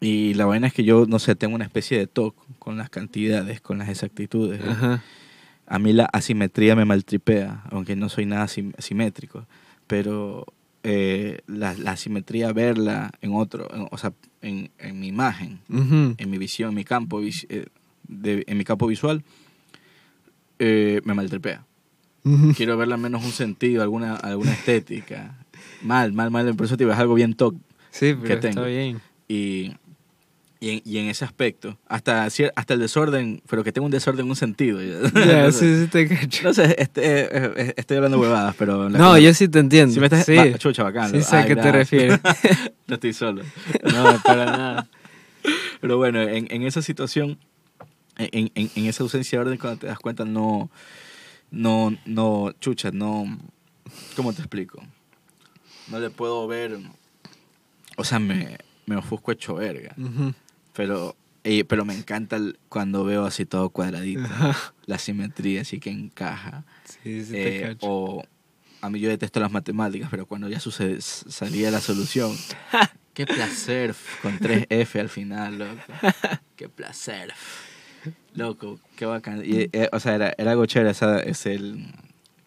y 0.00 0.34
la 0.34 0.46
vaina 0.46 0.66
es 0.66 0.72
que 0.72 0.82
yo, 0.82 1.06
no 1.06 1.20
sé, 1.20 1.36
tengo 1.36 1.54
una 1.54 1.64
especie 1.64 1.96
de 1.98 2.08
toque 2.08 2.40
con 2.58 2.76
las 2.76 2.90
cantidades, 2.90 3.60
con 3.60 3.78
las 3.78 3.88
exactitudes. 3.88 4.60
Ajá. 4.66 5.02
A 5.72 5.78
mí 5.78 5.92
la 5.92 6.04
asimetría 6.12 6.76
me 6.76 6.84
maltripea, 6.84 7.64
aunque 7.70 7.96
no 7.96 8.08
soy 8.08 8.26
nada 8.26 8.42
asimétrico. 8.44 9.46
Pero 9.86 10.44
eh, 10.82 11.40
la, 11.46 11.72
la 11.74 11.92
asimetría, 11.92 12.52
verla 12.52 13.10
en 13.22 13.32
otro, 13.34 13.68
en- 13.74 13.88
o 13.90 13.96
sea, 13.98 14.12
en, 14.42 14.70
en 14.78 15.00
mi 15.00 15.06
imagen, 15.08 15.60
en 16.18 16.30
mi 16.30 16.36
visión, 16.38 16.68
en 16.70 16.74
mi 16.74 16.84
campo, 16.84 17.20
eh, 17.22 17.66
de- 18.06 18.44
en 18.46 18.58
mi 18.58 18.64
campo 18.64 18.86
visual, 18.86 19.22
eh, 20.58 21.00
me 21.04 21.14
maltripea. 21.14 21.64
Quiero 22.56 22.76
verle 22.76 22.94
al 22.94 23.00
menos 23.00 23.24
un 23.24 23.32
sentido, 23.32 23.82
alguna, 23.82 24.14
alguna 24.16 24.52
estética. 24.52 25.34
Mal, 25.82 26.12
mal, 26.12 26.30
mal. 26.30 26.54
Por 26.54 26.66
eso 26.66 26.76
te 26.76 26.84
algo 26.92 27.14
bien 27.14 27.34
toc. 27.34 27.56
Sí, 27.90 28.14
que 28.14 28.36
tengo. 28.36 28.64
está 28.64 28.66
bien. 28.66 29.00
Y, 29.28 29.72
y, 30.62 30.70
en, 30.70 30.82
y 30.84 30.98
en 30.98 31.06
ese 31.08 31.24
aspecto, 31.24 31.76
hasta, 31.88 32.22
hasta 32.24 32.74
el 32.74 32.78
desorden, 32.80 33.42
pero 33.50 33.64
que 33.64 33.72
tenga 33.72 33.84
un 33.84 33.90
desorden 33.90 34.24
en 34.26 34.30
un 34.30 34.36
sentido. 34.36 34.78
No, 35.12 35.50
sí, 35.50 35.58
sé, 35.58 35.82
sí 35.82 35.88
te 35.88 36.06
cacho. 36.06 36.44
no 36.44 36.54
sé, 36.54 36.76
este, 36.78 37.02
eh, 37.22 37.52
eh, 37.56 37.74
estoy 37.76 37.96
hablando 37.96 38.20
huevadas, 38.20 38.54
pero... 38.56 38.88
No, 38.88 38.98
cosa- 38.98 39.18
yo 39.18 39.34
sí 39.34 39.48
te 39.48 39.58
entiendo. 39.58 39.92
Si 39.92 39.98
me 39.98 40.06
estás... 40.06 40.24
sí, 40.24 40.36
va, 40.36 40.56
chucha, 40.58 40.84
bacán. 40.84 41.10
sí 41.10 41.22
sé 41.22 41.36
a 41.36 41.46
qué 41.46 41.56
te 41.56 41.72
refieres. 41.72 42.20
no 42.86 42.94
estoy 42.94 43.12
solo. 43.12 43.42
No, 43.92 44.04
para 44.24 44.46
nada. 44.46 44.88
Pero 45.80 45.96
bueno, 45.96 46.22
en, 46.22 46.46
en 46.50 46.62
esa 46.62 46.80
situación, 46.80 47.38
en, 48.18 48.52
en, 48.54 48.70
en 48.76 48.86
esa 48.86 49.02
ausencia 49.02 49.40
de 49.40 49.44
orden, 49.46 49.58
cuando 49.58 49.80
te 49.80 49.88
das 49.88 49.98
cuenta, 49.98 50.24
no, 50.24 50.70
no, 51.50 51.96
no, 52.06 52.52
chucha, 52.60 52.92
no, 52.92 53.24
¿cómo 54.14 54.32
te 54.32 54.42
explico? 54.42 54.80
No 55.90 55.98
le 55.98 56.10
puedo 56.10 56.46
ver, 56.46 56.78
o 57.96 58.04
sea, 58.04 58.20
me, 58.20 58.58
me 58.86 58.96
ofusco 58.96 59.32
hecho 59.32 59.54
verga, 59.56 59.94
Ujú. 59.98 60.32
Pero, 60.72 61.16
eh, 61.44 61.64
pero 61.64 61.84
me 61.84 61.94
encanta 61.94 62.36
el- 62.36 62.58
cuando 62.68 63.04
veo 63.04 63.24
así 63.24 63.44
todo 63.46 63.70
cuadradito, 63.70 64.28
la 64.86 64.98
simetría 64.98 65.62
así 65.62 65.80
que 65.80 65.90
encaja, 65.90 66.64
Sí, 66.84 67.24
sí 67.24 67.32
te 67.32 67.58
eh, 67.58 67.60
cacho. 67.62 67.78
o 67.86 68.24
a 68.80 68.90
mí 68.90 68.98
yo 69.00 69.08
detesto 69.08 69.40
las 69.40 69.50
matemáticas, 69.52 70.08
pero 70.10 70.26
cuando 70.26 70.48
ya 70.48 70.60
sucede, 70.60 71.00
salía 71.00 71.70
la 71.70 71.80
solución, 71.80 72.36
qué 73.14 73.26
placer 73.26 73.94
con 74.22 74.38
3F 74.38 75.00
al 75.00 75.08
final, 75.08 75.58
loco. 75.58 75.92
Qué 76.56 76.68
placer. 76.68 77.32
Loco, 78.34 78.80
qué 78.96 79.04
bacán. 79.06 79.42
Y, 79.44 79.68
eh, 79.72 79.88
o 79.92 80.00
sea, 80.00 80.14
era, 80.14 80.34
era 80.38 80.52
algo 80.52 80.66
chévere. 80.66 80.90
esa- 80.90 81.20
es 81.20 81.46
el, 81.46 81.86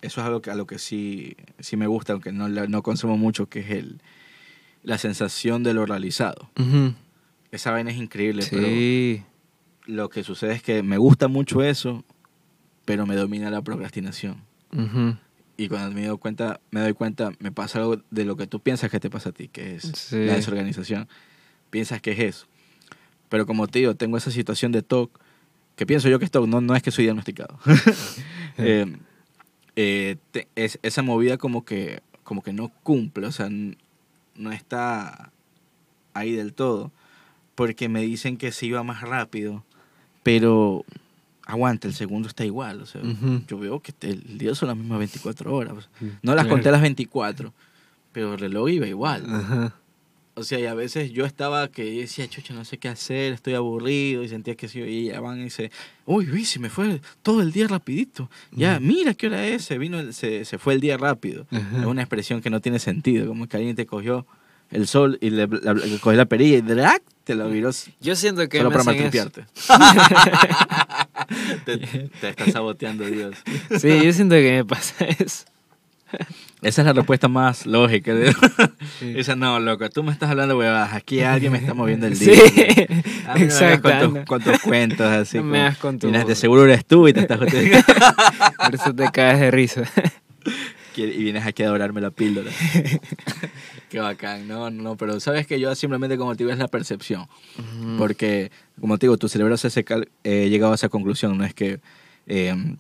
eso 0.01 0.19
es 0.21 0.27
algo 0.27 0.41
que, 0.41 0.51
a 0.51 0.55
lo 0.55 0.65
que 0.67 0.79
sí, 0.79 1.35
sí 1.59 1.77
me 1.77 1.87
gusta, 1.87 2.13
aunque 2.13 2.31
no, 2.31 2.47
no 2.49 2.83
consumo 2.83 3.17
mucho, 3.17 3.47
que 3.47 3.59
es 3.59 3.69
el, 3.71 4.01
la 4.83 4.97
sensación 4.97 5.63
de 5.63 5.73
lo 5.73 5.85
realizado. 5.85 6.49
Ujú. 6.59 6.93
Esa 7.51 7.71
vaina 7.71 7.91
es 7.91 7.97
increíble, 7.97 8.43
pero 8.49 8.67
lo 9.85 10.09
que 10.09 10.23
sucede 10.23 10.53
es 10.53 10.61
que 10.63 10.83
me 10.83 10.97
gusta 10.97 11.27
mucho 11.27 11.63
eso, 11.63 12.03
pero 12.85 13.05
me 13.05 13.15
domina 13.15 13.49
la 13.49 13.61
procrastinación. 13.61 14.41
Y 15.57 15.69
cuando 15.69 15.91
me 15.95 16.05
doy 16.05 16.17
cuenta, 16.17 16.59
me 16.71 16.81
doy 16.81 16.93
cuenta, 16.93 17.31
me 17.39 17.51
pasa 17.51 17.79
algo 17.79 18.01
de 18.11 18.25
lo 18.25 18.35
que 18.35 18.45
tú 18.45 18.59
piensas 18.59 18.91
que 18.91 18.99
te 18.99 19.09
pasa 19.09 19.29
a 19.29 19.31
ti, 19.31 19.47
que 19.47 19.75
es 19.75 19.83
Sí. 19.83 20.17
la 20.25 20.35
desorganización. 20.35 21.07
Piensas 21.69 22.01
que 22.01 22.11
es 22.11 22.19
eso. 22.19 22.47
Pero 23.29 23.45
como 23.45 23.67
te 23.67 23.79
digo, 23.79 23.95
tengo 23.95 24.17
esa 24.17 24.31
situación 24.31 24.71
de 24.73 24.81
TOC, 24.81 25.17
que 25.77 25.85
pienso 25.85 26.09
yo 26.09 26.19
que 26.19 26.25
es 26.25 26.31
TOC, 26.31 26.47
no, 26.47 26.59
no 26.61 26.75
es 26.75 26.83
que 26.83 26.91
soy 26.91 27.05
diagnosticado. 27.05 27.57
Eh, 28.57 28.95
eh, 29.75 30.15
te- 30.31 30.47
es, 30.55 30.79
esa 30.81 31.01
movida 31.01 31.37
como 31.37 31.65
que, 31.65 32.01
como 32.23 32.41
que 32.41 32.53
no 32.53 32.69
cumple, 32.83 33.27
o 33.27 33.31
sea, 33.33 33.49
no 33.49 34.51
está 34.53 35.33
ahí 36.13 36.31
del 36.31 36.53
todo, 36.53 36.93
porque 37.55 37.89
me 37.89 38.01
dicen 38.01 38.37
que 38.37 38.51
se 38.51 38.65
iba 38.67 38.83
más 38.83 39.01
rápido, 39.01 39.63
pero 40.23 40.83
aguanta, 41.45 41.87
el 41.87 41.93
segundo 41.93 42.27
está 42.27 42.43
igual, 42.45 42.81
o 42.81 42.85
sea, 42.85 43.01
yo 43.47 43.57
veo 43.59 43.79
que 43.79 43.93
el 44.01 44.37
día 44.37 44.55
son 44.55 44.67
las 44.69 44.77
mismas 44.77 44.99
24 44.99 45.53
horas, 45.55 45.73
o 45.73 45.81
sea, 45.81 45.89
no 46.21 46.35
las 46.35 46.47
conté 46.47 46.71
las 46.71 46.81
24, 46.81 47.53
pero 48.11 48.33
el 48.33 48.39
reloj 48.39 48.69
iba 48.69 48.87
igual. 48.87 49.25
Ajá. 49.29 49.73
O 50.37 50.43
sea, 50.43 50.59
y 50.59 50.65
a 50.65 50.73
veces 50.73 51.11
yo 51.13 51.23
estaba 51.23 51.69
que 51.69 51.85
decía, 51.85 52.27
chucha, 52.27 52.53
no 52.53 52.65
sé 52.65 52.77
qué 52.77 52.89
hacer, 52.89 53.31
estoy 53.31 53.53
aburrido, 53.53 54.21
y 54.21 54.27
sentía 54.27 54.55
que 54.55 54.67
sí, 54.67 54.81
y 54.81 55.05
ya 55.05 55.21
van 55.21 55.39
y 55.39 55.43
dice, 55.45 55.71
uy, 56.05 56.29
uy, 56.29 56.43
se 56.43 56.59
me 56.59 56.69
fue 56.69 56.99
todo 57.21 57.41
el 57.41 57.53
día 57.53 57.69
rapidito. 57.69 58.29
Ya, 58.51 58.79
mira 58.81 59.13
qué 59.13 59.27
hora 59.27 59.47
es, 59.47 59.63
se, 59.63 59.77
vino, 59.77 59.97
el- 59.97 60.13
se, 60.13 60.43
se 60.43 60.57
fue 60.57 60.73
el 60.73 60.81
día 60.81 60.97
rápido. 60.97 61.47
Es 61.51 61.85
una 61.85 62.01
expresión 62.01 62.41
que 62.41 62.49
no 62.49 62.59
tiene 62.59 62.79
sentido, 62.79 63.27
como 63.27 63.47
que 63.47 63.55
alguien 63.55 63.77
te 63.77 63.85
cogió 63.85 64.25
el 64.71 64.87
sol 64.87 65.17
y 65.21 65.29
le, 65.29 65.47
la- 65.47 65.73
le 65.73 65.99
cogió 65.99 66.17
la 66.17 66.25
perilla 66.25 66.57
y 66.57 66.61
¡drac! 66.61 67.01
te 67.23 67.33
lo 67.35 67.49
viró 67.49 67.71
Yo 68.01 68.15
siento 68.15 68.47
que 68.47 68.57
solo 68.59 68.69
me 68.69 68.75
para 68.75 68.83
maltripearte. 68.85 69.45
te, 71.65 71.77
te 71.77 72.29
está 72.29 72.51
saboteando 72.51 73.05
Dios. 73.05 73.35
Sí, 73.79 73.99
yo 74.03 74.13
siento 74.13 74.35
que 74.35 74.51
me 74.57 74.65
pasa 74.65 75.05
eso. 75.05 75.45
Esa 76.61 76.81
es 76.81 76.85
la 76.85 76.93
respuesta 76.93 77.27
más 77.27 77.65
lógica. 77.65 78.13
de- 78.13 78.31
Sí. 78.99 79.13
Esa 79.17 79.35
no, 79.35 79.59
loco, 79.59 79.89
tú 79.89 80.03
me 80.03 80.11
estás 80.11 80.29
hablando, 80.29 80.57
huevadas. 80.57 80.93
Aquí 80.93 81.21
alguien 81.21 81.51
me 81.51 81.57
está 81.57 81.73
moviendo 81.73 82.07
el 82.07 82.15
Sí, 82.15 82.25
día. 82.25 82.41
Mí 82.87 82.87
no 83.25 83.31
hagas 83.31 83.41
exacto. 83.41 83.89
con, 83.89 84.13
tus, 84.13 84.25
con 84.25 84.41
tus 84.43 84.59
cuentos 84.61 85.07
así. 85.07 85.37
No 85.37 85.43
me 85.45 85.61
hagas 85.61 85.77
con 85.77 85.99
tu- 85.99 86.07
y 86.09 86.11
de 86.11 86.35
seguro 86.35 86.63
eres 86.65 86.85
tú 86.85 87.07
y 87.07 87.13
te 87.13 87.21
estás 87.21 87.39
justificando. 87.39 87.85
Por 88.63 88.75
eso 88.75 88.93
te 88.95 89.09
caes 89.11 89.39
de 89.39 89.51
risa. 89.51 89.81
Y 91.03 91.23
vienes 91.23 91.45
aquí 91.45 91.63
a 91.63 91.67
dorarme 91.69 92.01
la 92.01 92.11
píldora. 92.11 92.51
Qué 93.89 93.99
bacán, 93.99 94.47
no, 94.47 94.69
no, 94.69 94.97
pero 94.97 95.19
sabes 95.19 95.47
que 95.47 95.59
yo 95.59 95.73
simplemente 95.75 96.17
como 96.17 96.35
te 96.35 96.43
digo 96.43 96.51
es 96.51 96.59
la 96.59 96.67
percepción. 96.67 97.27
Porque, 97.97 98.51
como 98.79 98.97
te 98.97 99.05
digo, 99.05 99.17
tu 99.17 99.29
cerebro 99.29 99.55
se 99.57 99.83
cal- 99.85 100.09
eh, 100.23 100.49
llegado 100.49 100.71
a 100.71 100.75
esa 100.75 100.89
conclusión, 100.89 101.37
no 101.37 101.43
es 101.45 101.53
que 101.53 101.79
eh, 102.27 102.75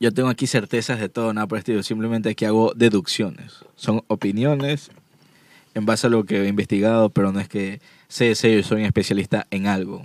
yo 0.00 0.12
tengo 0.12 0.28
aquí 0.28 0.46
certezas 0.46 0.98
de 0.98 1.08
todo, 1.08 1.32
nada 1.32 1.46
por 1.46 1.56
el 1.58 1.60
estilo, 1.60 1.82
simplemente 1.82 2.30
aquí 2.30 2.44
hago 2.44 2.72
deducciones. 2.74 3.64
Son 3.76 4.02
opiniones 4.08 4.90
en 5.74 5.86
base 5.86 6.06
a 6.06 6.10
lo 6.10 6.24
que 6.24 6.42
he 6.42 6.48
investigado, 6.48 7.10
pero 7.10 7.32
no 7.32 7.40
es 7.40 7.48
que 7.48 7.80
sé, 8.08 8.34
sé, 8.34 8.54
yo 8.56 8.62
soy 8.62 8.80
un 8.80 8.86
especialista 8.86 9.46
en 9.50 9.66
algo. 9.66 10.04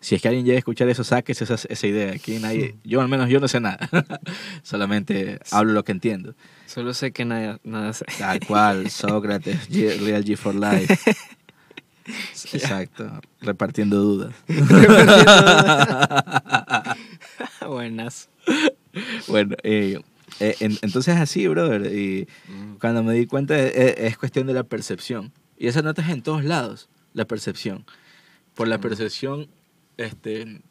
Si 0.00 0.14
es 0.14 0.22
que 0.22 0.28
alguien 0.28 0.44
llega 0.46 0.56
a 0.56 0.58
escuchar 0.60 0.88
eso, 0.88 1.02
saques 1.02 1.42
esa, 1.42 1.54
esa 1.54 1.86
idea. 1.86 2.12
Aquí 2.12 2.38
nadie, 2.38 2.76
yo 2.84 3.00
al 3.00 3.08
menos 3.08 3.28
yo 3.28 3.40
no 3.40 3.48
sé 3.48 3.58
nada. 3.60 3.88
Solamente 4.62 5.40
hablo 5.50 5.72
lo 5.72 5.82
que 5.84 5.92
entiendo. 5.92 6.34
Solo 6.66 6.94
sé 6.94 7.10
que 7.12 7.24
nada, 7.24 7.58
nada 7.64 7.92
sé. 7.92 8.04
Tal 8.18 8.38
cual, 8.46 8.90
Sócrates, 8.92 9.68
G- 9.68 9.98
Real 10.00 10.24
G 10.24 10.36
for 10.36 10.54
Life. 10.54 10.96
Exacto, 12.54 13.20
repartiendo 13.40 13.98
dudas. 13.98 14.34
Buenas. 17.66 18.28
Bueno, 19.26 19.56
eh, 19.62 20.00
eh, 20.40 20.56
en- 20.60 20.78
entonces 20.82 21.16
así, 21.16 21.46
brother. 21.48 21.92
Y 21.92 22.28
cuando 22.80 23.02
me 23.02 23.12
di 23.14 23.26
cuenta, 23.26 23.58
eh, 23.58 23.72
eh, 23.74 23.94
es, 24.06 24.16
cuestión 24.18 24.46
de 24.46 24.54
la 24.54 24.64
percepción. 24.64 25.32
Y 25.58 25.66
esa 25.66 25.82
nota 25.82 26.02
es 26.02 26.08
en 26.08 26.22
todos 26.22 26.44
lados, 26.44 26.88
la 27.12 27.26
percepción. 27.26 27.84
Por 28.54 28.68
la 28.68 28.78
percepción, 28.78 29.48
este. 29.98 30.62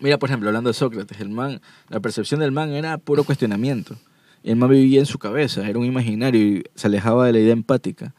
Mira, 0.00 0.18
por 0.18 0.28
ejemplo, 0.30 0.48
hablando 0.48 0.70
de 0.70 0.74
Sócrates, 0.74 1.20
el 1.20 1.28
man, 1.28 1.60
la 1.88 2.00
percepción 2.00 2.40
del 2.40 2.50
man 2.50 2.70
era 2.70 2.98
puro 2.98 3.24
cuestionamiento. 3.24 3.96
El 4.42 4.56
man 4.56 4.70
vivía 4.70 4.98
en 4.98 5.06
su 5.06 5.18
cabeza, 5.18 5.68
era 5.68 5.78
un 5.78 5.84
imaginario 5.84 6.40
y 6.40 6.64
se 6.74 6.88
alejaba 6.88 7.26
de 7.26 7.32
la 7.32 7.38
idea 7.38 7.52
empática, 7.52 8.12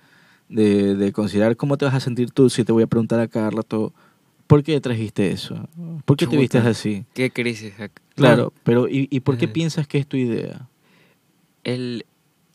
de, 0.47 0.95
de 0.95 1.11
considerar 1.11 1.57
cómo 1.57 1.77
te 1.77 1.83
vas 1.83 1.93
a 1.95 1.99
sentir 1.99 2.31
tú 2.31 2.49
si 2.49 2.63
te 2.63 2.71
voy 2.71 2.83
a 2.83 2.87
preguntar 2.87 3.19
a 3.19 3.27
cada 3.27 3.49
rato, 3.49 3.93
¿por 4.47 4.63
qué 4.63 4.79
trajiste 4.79 5.31
eso? 5.31 5.67
¿Por 6.05 6.15
qué 6.15 6.27
te 6.27 6.37
vistes 6.37 6.65
así? 6.65 7.05
Qué 7.13 7.31
crisis. 7.31 7.73
Claro, 8.15 8.53
pero 8.63 8.87
¿y, 8.87 9.07
y 9.11 9.19
por 9.19 9.37
qué 9.37 9.45
Ajá. 9.45 9.53
piensas 9.53 9.87
que 9.87 9.97
es 9.97 10.07
tu 10.07 10.15
idea? 10.15 10.69
El, 11.65 12.05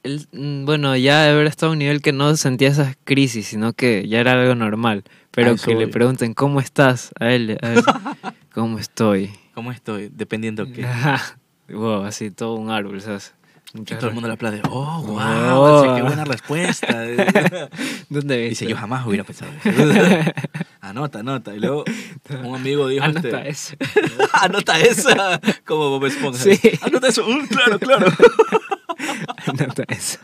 el, 0.03 0.27
mm, 0.33 0.65
bueno, 0.65 0.97
ya 0.97 1.25
de 1.25 1.31
haber 1.31 1.47
estado 1.47 1.71
a 1.71 1.73
un 1.73 1.79
nivel 1.81 2.01
que 2.01 2.13
no 2.13 2.35
sentía 2.37 2.69
esas 2.69 2.97
crisis, 3.05 3.49
sino 3.49 3.73
que 3.73 4.09
ya 4.09 4.21
era 4.21 4.41
algo 4.41 4.55
normal. 4.55 5.05
Pero 5.31 5.53
eso 5.53 5.67
que 5.67 5.75
le 5.75 5.89
pregunten, 5.89 6.35
¿cómo 6.35 6.61
estás? 6.61 7.11
A 7.21 7.31
él, 7.31 7.59
a 7.63 7.73
él, 7.75 7.83
¿cómo 8.53 8.79
estoy? 8.79 9.31
¿Cómo 9.55 9.73
estoy? 9.73 10.11
Dependiendo 10.13 10.71
qué. 10.73 10.85
Ajá. 10.87 11.21
Wow, 11.71 12.05
así 12.05 12.31
todo 12.31 12.55
un 12.55 12.71
árbol, 12.71 12.99
¿sabes? 13.03 13.35
Y 13.75 13.83
todo 13.83 14.09
el 14.09 14.15
mundo 14.15 14.27
le 14.29 14.33
aplaude. 14.33 14.63
Oh, 14.71 15.03
wow, 15.03 15.97
qué 15.97 16.01
buena 16.01 16.25
respuesta. 16.25 16.87
¿Dónde 18.09 18.39
ves? 18.39 18.49
Dice, 18.49 18.67
yo 18.67 18.75
jamás 18.75 19.07
hubiera 19.07 19.23
pensado 19.23 19.53
eso. 19.63 20.33
anota, 20.81 21.19
anota. 21.19 21.55
Y 21.55 21.61
luego 21.61 21.85
un 22.43 22.55
amigo 22.55 22.89
dijo, 22.89 23.05
Anota 23.05 23.43
este, 23.43 23.51
eso. 23.51 23.77
anota 24.33 24.81
esa. 24.81 25.39
Como 25.67 25.91
Bob 25.91 26.07
Esponja. 26.07 26.43
Sí. 26.43 26.59
Anota 26.81 27.09
eso. 27.09 27.29
"Mm, 27.29 27.47
claro, 27.49 27.79
claro. 27.79 28.07
Anota 29.47 29.85
eso. 29.89 30.21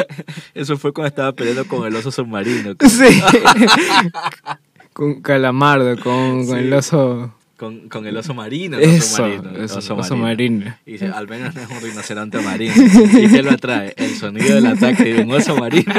Eso 0.54 0.76
fue 0.78 0.92
cuando 0.92 1.08
estaba 1.08 1.32
peleando 1.32 1.66
con 1.66 1.86
el 1.86 1.94
oso 1.96 2.10
submarino. 2.10 2.74
Sí. 2.88 3.22
con 4.92 5.22
calamardo, 5.22 5.96
con, 6.02 6.46
con 6.46 6.58
el 6.58 6.72
oso. 6.72 7.34
Con, 7.56 7.88
con 7.88 8.06
el 8.06 8.16
oso 8.16 8.34
marino. 8.34 8.76
el 8.78 8.84
Eso, 8.84 9.14
oso 9.14 9.22
marino. 9.22 9.50
el 9.50 9.64
eso, 9.64 9.78
oso 9.78 9.94
oso 9.96 10.16
marino. 10.16 10.58
marino. 10.64 10.76
Y 10.84 10.92
dice, 10.92 11.06
al 11.08 11.28
menos 11.28 11.54
no 11.54 11.60
es 11.62 11.68
un 11.70 11.80
rinoceronte 11.80 12.40
marino. 12.40 12.74
¿Y 12.76 13.28
qué 13.30 13.42
lo 13.42 13.52
atrae? 13.52 13.94
El 13.96 14.14
sonido 14.16 14.56
del 14.56 14.66
ataque 14.66 15.14
de 15.14 15.22
un 15.22 15.30
oso 15.32 15.56
marino. 15.56 15.94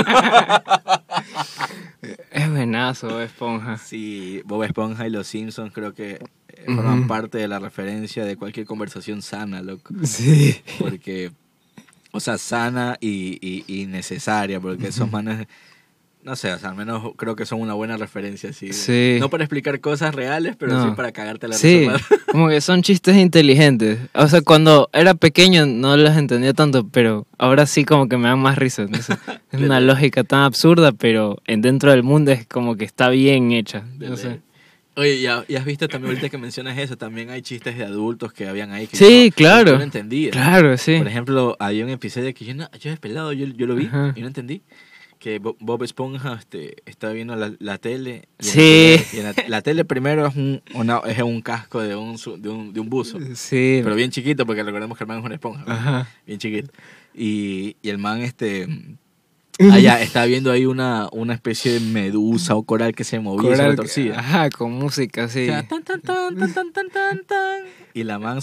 Es 2.31 2.49
buenazo, 2.49 3.07
Bob 3.09 3.21
Esponja. 3.21 3.77
Sí, 3.77 4.41
Bob 4.45 4.63
Esponja 4.63 5.07
y 5.07 5.09
los 5.09 5.25
Simpsons 5.27 5.71
creo 5.73 5.93
que 5.93 6.19
eh, 6.49 6.65
forman 6.65 7.07
parte 7.07 7.37
de 7.37 7.47
la 7.47 7.59
referencia 7.59 8.25
de 8.25 8.35
cualquier 8.35 8.65
conversación 8.65 9.21
sana, 9.21 9.61
loco. 9.61 9.93
Sí. 10.03 10.57
Porque, 10.79 11.31
o 12.15 12.19
sea, 12.19 12.37
sana 12.37 12.97
y, 13.01 13.37
y, 13.41 13.65
y 13.67 13.85
necesaria, 13.87 14.59
porque 14.61 14.87
esos 14.87 15.11
manes, 15.11 15.47
no 16.23 16.35
sé, 16.37 16.53
o 16.53 16.57
sea, 16.59 16.69
al 16.69 16.75
menos 16.75 17.11
creo 17.17 17.35
que 17.35 17.45
son 17.45 17.59
una 17.59 17.73
buena 17.73 17.97
referencia, 17.97 18.53
sí. 18.53 18.71
Sí. 18.71 19.17
No 19.19 19.29
para 19.29 19.43
explicar 19.43 19.81
cosas 19.81 20.15
reales, 20.15 20.55
pero 20.57 20.71
No. 20.73 20.85
sí 20.89 20.95
para 20.95 21.11
cagarte 21.11 21.47
la 21.49 21.55
Sí, 21.55 21.89
risa. 21.89 21.97
como 22.31 22.47
que 22.47 22.61
son 22.61 22.81
chistes 22.81 23.17
inteligentes. 23.17 23.99
O 24.13 24.27
sea, 24.27 24.41
cuando 24.41 24.89
era 24.93 25.15
pequeño 25.15 25.65
no 25.65 25.97
los 25.97 26.15
entendía 26.15 26.53
tanto, 26.53 26.87
pero 26.87 27.27
ahora 27.37 27.65
sí 27.65 27.83
como 27.83 28.07
que 28.07 28.15
me 28.17 28.29
dan 28.29 28.39
más 28.39 28.57
risa. 28.57 28.85
no 28.89 28.97
sé. 29.01 29.17
Es 29.51 29.59
una 29.59 29.79
lógica 29.81 30.23
tan 30.23 30.41
absurda, 30.43 30.91
pero 30.93 31.37
en 31.45 31.61
dentro 31.61 31.91
del 31.91 32.03
mundo 32.03 32.31
es 32.31 32.47
como 32.47 32.75
que 32.77 32.85
está 32.85 33.09
bien 33.09 33.51
hecha. 33.51 33.83
De 33.97 34.07
No 34.09 34.15
ley. 34.15 34.39
Oye, 34.95 35.19
¿ya, 35.21 35.43
ya 35.47 35.59
has 35.59 35.65
visto 35.65 35.87
también 35.87 36.11
ahorita 36.11 36.29
que 36.29 36.37
mencionas 36.37 36.77
eso? 36.77 36.97
También 36.97 37.29
hay 37.31 37.41
chistes 37.41 37.77
de 37.77 37.83
adultos 37.85 38.31
que 38.31 38.47
habían 38.47 38.71
ahí 38.71 38.85
que 38.87 38.95
Sí, 38.97 39.29
yo, 39.31 39.35
claro. 39.35 39.71
yo 39.71 39.77
no 39.77 39.83
entendía. 39.83 40.29
Claro, 40.31 40.77
sí. 40.77 40.97
Por 40.97 41.07
ejemplo, 41.07 41.55
había 41.59 41.83
un 41.83 41.89
episodio 41.89 42.31
que 42.33 42.45
yo, 42.45 42.53
no, 42.53 42.69
yo 42.79 42.91
he 42.91 42.97
pelado, 42.97 43.33
yo, 43.33 43.47
yo 43.47 43.65
lo 43.65 43.75
vi 43.75 43.87
Ajá. 43.87 44.13
y 44.15 44.21
no 44.21 44.27
entendí. 44.27 44.61
Que 45.17 45.39
Bo- 45.39 45.55
Bob 45.61 45.81
Esponja 45.83 46.33
este, 46.37 46.75
estaba 46.85 47.13
viendo 47.13 47.35
la, 47.35 47.53
la 47.59 47.77
tele. 47.77 48.27
Y 48.39 48.43
Sí. 48.45 48.59
la 48.59 48.97
tele- 48.97 49.05
y 49.13 49.17
en 49.19 49.23
la, 49.23 49.33
la 49.47 49.61
tele 49.61 49.85
primero 49.85 50.27
es 50.27 50.35
un, 50.35 50.61
una- 50.75 51.01
es 51.07 51.19
un 51.21 51.41
casco 51.41 51.81
de 51.81 51.95
un, 51.95 52.17
de 52.41 52.49
un, 52.49 52.73
de 52.73 52.79
un 52.81 52.89
buzo. 52.89 53.19
Sí. 53.33 53.79
Pero 53.83 53.95
bien 53.95 54.11
chiquito, 54.11 54.45
porque 54.45 54.63
recordemos 54.63 54.97
que 54.97 55.05
el 55.05 55.07
man 55.07 55.19
es 55.19 55.25
una 55.25 55.35
esponja. 55.35 55.63
Ajá. 55.65 56.07
Bien 56.27 56.39
chiquito. 56.39 56.71
Y, 57.15 57.77
y 57.81 57.89
el 57.89 57.97
man, 57.99 58.21
este. 58.21 58.67
Ah, 59.71 59.75
allá 59.75 60.01
está 60.01 60.25
viendo 60.25 60.51
ahí 60.51 60.65
una, 60.65 61.07
una 61.11 61.33
especie 61.33 61.73
de 61.73 61.79
medusa 61.79 62.55
o 62.55 62.63
coral 62.63 62.93
que 62.95 63.03
se 63.03 63.19
movía 63.19 63.51
coral, 63.51 63.79
y 63.83 63.87
se. 63.87 64.13
Ajá, 64.13 64.49
con 64.49 64.73
música, 64.73 65.27
sí. 65.29 65.47
Y 67.95 68.03
la 68.03 68.17
man 68.17 68.39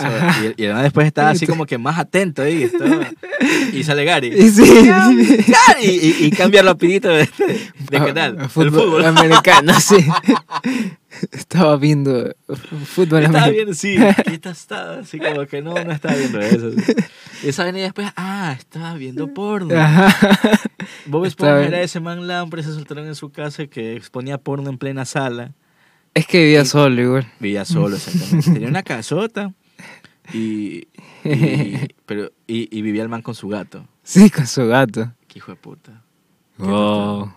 y, 0.57 0.65
además 0.65 0.83
después 0.85 1.07
está 1.07 1.31
así 1.31 1.47
como 1.47 1.67
que 1.67 1.77
más 1.77 1.99
atento 1.99 2.45
¿eh? 2.45 2.71
ahí. 2.71 3.71
Y 3.73 3.83
sale 3.83 4.05
Gary. 4.05 4.51
Sí. 4.51 4.87
Gary. 4.87 5.83
Y, 5.83 6.27
y, 6.27 6.31
cambia 6.31 6.63
rapidito 6.63 7.09
de, 7.09 7.23
este, 7.23 7.47
de, 7.47 7.59
ah, 7.59 7.85
de 7.91 7.99
canal. 7.99 8.49
Fútbol, 8.49 8.67
el 8.67 8.73
fútbol 8.73 9.05
americano, 9.07 9.73
sí. 9.81 9.97
Estaba 11.33 11.77
viendo 11.77 12.35
fútbol 12.85 13.25
Estaba 13.25 13.49
viendo, 13.49 13.75
sí, 13.75 13.97
¿qué 14.25 14.35
está- 14.35 14.51
estaba 14.51 14.99
así 15.01 15.19
como 15.19 15.47
que 15.47 15.61
no, 15.63 15.75
no 15.75 15.91
estaba 15.93 16.15
viendo 16.15 16.39
eso. 16.41 16.71
Y 17.43 17.49
esa 17.49 17.65
venía 17.65 17.83
después, 17.85 18.09
ah, 18.17 18.55
estaba 18.59 18.95
viendo 18.95 19.33
porno. 19.35 19.75
Ajá. 19.79 20.15
Bob 21.07 21.25
Esponja 21.25 21.63
era 21.67 21.81
ese 21.83 21.99
man 22.01 22.27
lambre, 22.29 22.63
se 22.63 22.73
soltaron 22.73 23.07
en 23.07 23.15
su 23.15 23.31
casa 23.31 23.67
que 23.67 23.97
exponía 23.97 24.39
porno 24.39 24.71
en 24.71 24.79
plena 24.79 25.05
sala. 25.05 25.53
Es 26.15 26.27
que 26.27 26.43
vivía 26.45 26.65
solo 26.65 27.01
igual. 27.01 27.33
Vivía 27.41 27.65
solo, 27.65 27.97
exactamente. 27.97 28.53
Tenía 28.53 28.69
una 28.69 28.83
casota 28.83 29.53
y, 30.33 30.87
y- 31.25 31.89
pero, 32.07 32.31
y, 32.47 32.77
y 32.77 32.83
vivía 32.83 33.03
el 33.03 33.09
man 33.09 33.23
con 33.23 33.35
su 33.35 33.49
gato. 33.49 33.87
Sí, 34.03 34.31
con 34.31 34.47
su 34.47 34.67
gato. 34.67 35.13
Qué 35.29 35.39
hijo 35.39 35.53
de 35.53 35.57
puta. 35.57 36.03
Wow. 36.59 37.33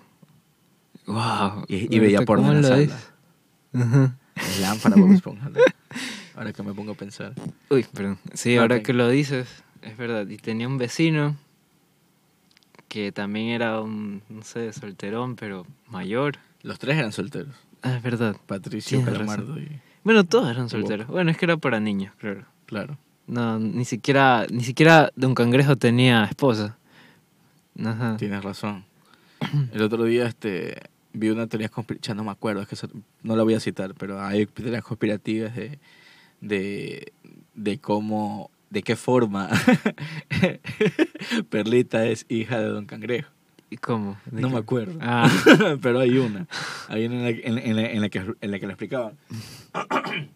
Wow. 1.06 1.66
Y- 1.68 1.96
y 1.96 2.00
veía 2.00 2.22
porno 2.22 2.52
en 2.52 2.62
la 2.62 2.68
sala. 2.68 3.00
Ajá. 3.74 4.16
Es 4.36 4.60
lámpara 4.60 4.96
Bob 4.96 5.12
Esponja. 5.14 5.50
Ahora 6.36 6.52
que 6.54 6.64
me 6.64 6.74
pongo 6.74 6.94
a 6.94 6.96
pensar. 6.96 7.34
Uy, 7.70 7.86
perdón. 7.94 8.18
Sí, 8.34 8.56
No, 8.56 8.62
ahora 8.62 8.76
tranqui. 8.76 8.86
que 8.88 8.94
lo 8.94 9.08
dices, 9.10 9.48
es 9.84 9.96
verdad. 9.98 10.28
Y 10.28 10.38
tenía 10.38 10.68
un 10.68 10.78
vecino 10.80 11.38
que 12.88 13.12
también 13.12 13.50
era 13.50 13.82
un, 13.82 14.24
no 14.30 14.42
sé, 14.44 14.74
solterón, 14.74 15.36
pero 15.36 15.66
mayor. 15.88 16.38
Los 16.64 16.80
tres 16.80 16.98
eran 16.98 17.12
solteros. 17.12 17.54
Ah, 17.84 17.96
es 17.98 18.02
verdad. 18.04 18.36
Patricio, 18.48 18.98
Tienes 19.00 19.14
Calamardo 19.14 19.60
y... 19.60 19.80
Bueno, 20.04 20.24
todos 20.24 20.50
eran 20.50 20.70
solteros. 20.70 21.08
Bueno, 21.08 21.30
es 21.32 21.38
que 21.38 21.46
era 21.46 21.58
para 21.58 21.80
niños, 21.80 22.14
claro. 22.18 22.46
Claro. 22.66 22.98
No, 23.28 23.60
ni 23.60 23.86
siquiera, 23.86 24.46
ni 24.50 24.64
siquiera 24.64 25.12
Don 25.16 25.34
Cangrejo 25.36 25.76
tenía 25.76 26.24
esposa. 26.26 26.78
Ajá. 27.84 28.18
Tienes 28.18 28.44
razón. 28.44 28.86
El 29.72 29.82
otro 29.82 30.04
día 30.06 30.26
este, 30.26 30.82
vi 31.14 31.30
una 31.30 31.48
teoría 31.48 31.70
conspirativa, 31.70 32.16
no 32.16 32.24
me 32.24 32.32
acuerdo, 32.32 32.62
es 32.62 32.68
que 32.68 32.76
eso- 32.76 32.90
no 33.22 33.36
la 33.36 33.44
voy 33.44 33.54
a 33.54 33.60
citar, 33.60 33.94
pero 33.96 34.22
hay 34.22 34.46
teorías 34.48 34.84
conspirativas 34.84 35.56
de, 35.56 35.80
de, 36.42 37.14
de 37.54 37.78
cómo, 37.80 38.50
de 38.70 38.82
qué 38.84 38.96
forma 38.96 39.50
Perlita 41.50 42.06
es 42.06 42.26
hija 42.30 42.60
de 42.60 42.68
Don 42.68 42.86
Cangrejo. 42.86 43.30
¿Y 43.70 43.78
cómo? 43.78 44.18
¿De 44.26 44.42
No 44.42 44.50
qué? 44.50 44.54
me 44.54 44.60
acuerdo. 44.60 44.98
Ah, 45.02 45.30
pero 45.82 46.00
hay 46.00 46.18
una. 46.18 46.48
Hay 46.90 47.06
una 47.06 47.16
en 47.16 47.24
la, 47.24 47.30
en, 47.30 47.58
en 47.58 47.76
la- 47.76 47.92
en 47.92 48.02
la 48.02 48.10
que, 48.10 48.20
en 48.42 48.52
la 48.52 48.60
que 48.60 48.66
lo 48.68 48.72
explicaban. 48.74 49.18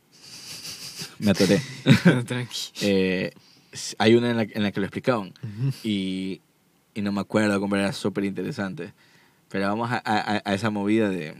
me 1.19 1.31
atoré. 1.31 1.61
tranqui. 2.25 2.71
Eh, 2.81 3.31
hay 3.99 4.15
una 4.15 4.31
en 4.31 4.37
la, 4.37 4.43
en 4.43 4.63
la 4.63 4.71
que 4.71 4.79
lo 4.79 4.87
explicaban. 4.87 5.33
Y, 5.83 6.41
y 6.95 7.01
no 7.01 7.11
me 7.11 7.21
acuerdo 7.21 7.59
cómo 7.59 7.75
era 7.75 7.93
súper 7.93 8.23
interesante. 8.23 8.93
Pero 9.49 9.67
vamos 9.67 9.89
a, 9.91 10.01
a- 10.03 10.41
a 10.43 10.53
esa 10.53 10.69
movida 10.69 11.09
de, 11.09 11.35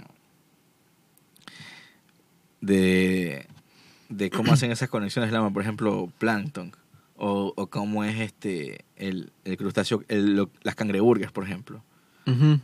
de, 2.62 3.46
de 4.10 4.30
cómo 4.30 4.54
hacen 4.54 4.72
esas 4.72 4.90
conexiones, 4.90 5.32
Lama, 5.32 5.52
por 5.52 5.62
ejemplo, 5.62 6.12
plancton, 6.18 6.74
o, 7.18 7.54
o 7.56 7.68
cómo 7.68 8.04
es 8.04 8.20
este 8.20 8.86
el, 8.96 9.32
el 9.46 9.58
crustáceo, 9.58 10.04
el- 10.08 10.36
lo- 10.36 10.50
las 10.64 10.76
cangreburgas, 10.76 11.32
por 11.32 11.44
ejemplo. 11.44 11.84
Ujú. 12.26 12.60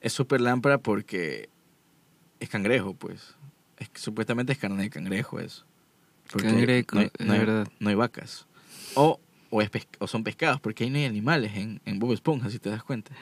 Es 0.00 0.12
súper 0.12 0.40
lámpara 0.40 0.78
porque 0.78 1.48
es 2.40 2.48
cangrejo, 2.48 2.94
pues. 2.94 3.34
Es, 3.78 3.90
supuestamente 3.94 4.52
es 4.52 4.58
carne 4.58 4.82
de 4.82 4.90
cangrejo 4.90 5.40
eso. 5.40 5.64
Cangrejo, 6.36 6.94
no 6.94 7.00
hay, 7.00 7.10
no 7.18 7.32
hay- 7.32 7.38
verdad. 7.38 7.68
no 7.80 7.88
hay 7.88 7.94
vacas. 7.94 8.46
O, 8.94 9.20
o, 9.50 9.62
es 9.62 9.70
o 9.98 10.06
son 10.06 10.24
pescados, 10.24 10.60
porque 10.60 10.84
ahí 10.84 10.90
no 10.90 10.98
hay 10.98 11.04
animales 11.04 11.52
en, 11.56 11.80
en 11.84 11.98
Bob 11.98 12.12
Esponja, 12.12 12.50
si 12.50 12.58
te 12.58 12.70
das 12.70 12.82
cuenta. 12.82 13.12